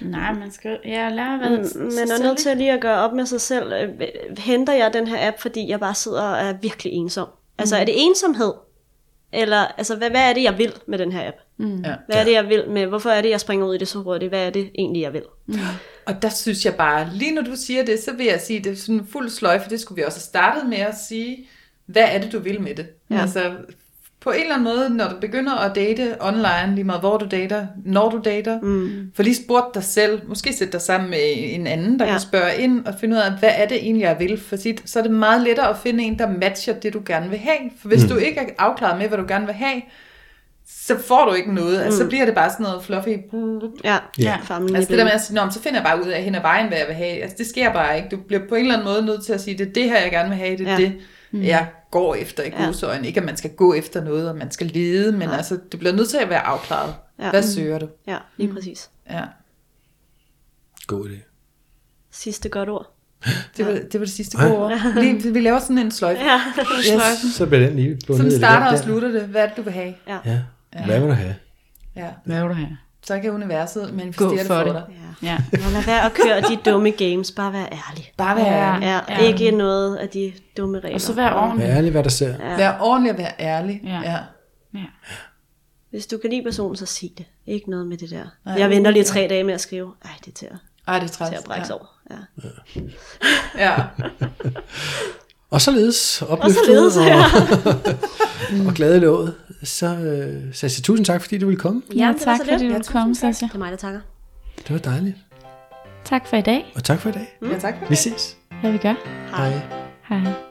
[0.00, 2.98] Nej, man skal ja, lære at være Mm, Man er nødt til lige at gøre
[2.98, 3.72] op med sig selv.
[3.72, 3.88] Øh,
[4.38, 7.28] Henter jeg den her app, fordi jeg bare sidder og er virkelig ensom?
[7.58, 8.52] Altså, er det ensomhed?
[9.32, 11.36] Eller, altså, hvad, hvad er det, jeg vil med den her app?
[11.56, 11.82] Mm.
[11.84, 11.94] Ja.
[12.06, 12.86] Hvad er det, jeg vil med?
[12.86, 14.30] Hvorfor er det, jeg springer ud i det så hurtigt?
[14.30, 15.22] Hvad er det egentlig, jeg vil?
[16.06, 18.72] Og der synes jeg bare, lige når du siger det, så vil jeg sige, det
[18.72, 21.48] er sådan en fuld sløj, for det skulle vi også have startet med at sige,
[21.86, 22.86] hvad er det, du vil med det?
[23.10, 23.20] Ja.
[23.20, 23.52] Altså,
[24.26, 27.26] på en eller anden måde, når du begynder at date online, lige meget hvor du
[27.30, 29.12] dater, når du dater, mm.
[29.14, 32.10] for lige spurgt dig selv, måske sætte dig sammen med en anden, der Ja.
[32.10, 32.16] ja.
[32.16, 34.40] kan spørge ind og finde ud af, hvad er det egentlig, jeg vil?
[34.40, 37.30] For sit, så er det meget lettere at finde en, der matcher det, du gerne
[37.30, 37.70] vil have.
[37.80, 38.08] For hvis mm.
[38.08, 39.82] du ikke er afklaret med, hvad du gerne vil have,
[40.68, 41.80] så får du ikke noget.
[41.82, 43.08] Altså, så bliver det bare sådan noget fluffy.
[43.84, 44.36] Ja, Ja.
[44.76, 46.68] Altså det der med at sige, så finder jeg bare ud af hen ad vejen,
[46.68, 47.22] hvad jeg vil have.
[47.22, 48.08] Altså det sker bare ikke.
[48.08, 50.00] Du bliver på en eller anden måde nødt til at sige, det er det her,
[50.00, 50.56] jeg gerne vil have.
[50.56, 50.78] Det er Ja.
[50.80, 50.84] ja.
[50.84, 51.66] det, jeg
[52.00, 52.64] går efter i Ja.
[52.64, 53.06] godsøjne.
[53.06, 55.36] Ikke at man skal gå efter noget, og man skal lede, men Nej.
[55.36, 56.94] altså, du bliver nødt til at være afklaret.
[57.18, 57.24] Ja.
[57.24, 57.30] Ja.
[57.30, 57.88] Hvad søger du?
[58.06, 58.90] Ja, lige præcis.
[59.10, 59.22] Ja.
[60.86, 61.18] God idé.
[62.10, 62.92] Sidste godt ord.
[63.56, 64.94] Det var det, var det sidste gode ord.
[65.02, 66.22] Vi, vi laver sådan en sløjfe.
[66.22, 66.40] Ja.
[66.78, 67.34] Yes.
[67.34, 69.22] Så bliver den lige bundet Sådan starter og slutter det.
[69.22, 69.94] Hvad er det, du vil have?
[70.08, 70.18] Ja.
[70.24, 70.40] Ja.
[70.84, 71.34] Hvad vil du have?
[71.96, 72.08] Ja.
[72.24, 72.76] Hvad vil du have?
[73.06, 74.72] Så kan universet manifestere Gå det for for det.
[74.74, 74.82] dig.
[75.22, 75.28] ja.
[75.28, 75.36] Ja.
[75.66, 77.32] Og lad være at køre de dumme games.
[77.32, 78.12] Bare vær ærlig.
[78.16, 78.86] Bare vær ærlig.
[78.86, 79.18] Ja, Ja.
[79.26, 80.94] ikke noget af de dumme regler.
[80.94, 81.68] Og så vær ordentlig.
[81.68, 82.28] Vær ærlig, hvad der ser.
[82.50, 82.56] Ja.
[82.56, 83.80] Vær ordentlig og vær ærlig.
[83.84, 84.00] Ja.
[84.04, 84.18] ja.
[84.74, 84.84] Ja.
[85.90, 87.26] Hvis du kan lide personen, så sig det.
[87.46, 88.24] Ikke noget med det der.
[88.44, 89.06] Nej, jeg venter lige ja.
[89.08, 89.92] tre dage med at skrive.
[90.04, 90.56] Ej, det er til at,
[90.88, 91.30] Ej, det er træls.
[91.30, 91.74] til at brække ja.
[91.74, 91.86] over.
[92.10, 92.16] Ja.
[93.58, 93.74] Ja.
[95.50, 97.24] Og således Og opløftet således, og, ja.
[98.68, 99.34] og glade låget.
[99.62, 101.82] Så øh, Sascha, tusind tak, fordi du ville komme.
[101.96, 103.46] Ja, tak fordi du ville komme, Sasha.
[103.46, 104.00] Det er mig, der takker.
[104.58, 105.16] Det var dejligt.
[106.04, 106.72] Tak for i dag.
[106.74, 107.38] Og tak for i dag.
[107.52, 107.74] ja, tak.
[107.88, 108.36] Vi ses.
[108.62, 108.94] Ja, vi gør.
[109.36, 109.60] Hej.
[110.08, 110.45] Hej.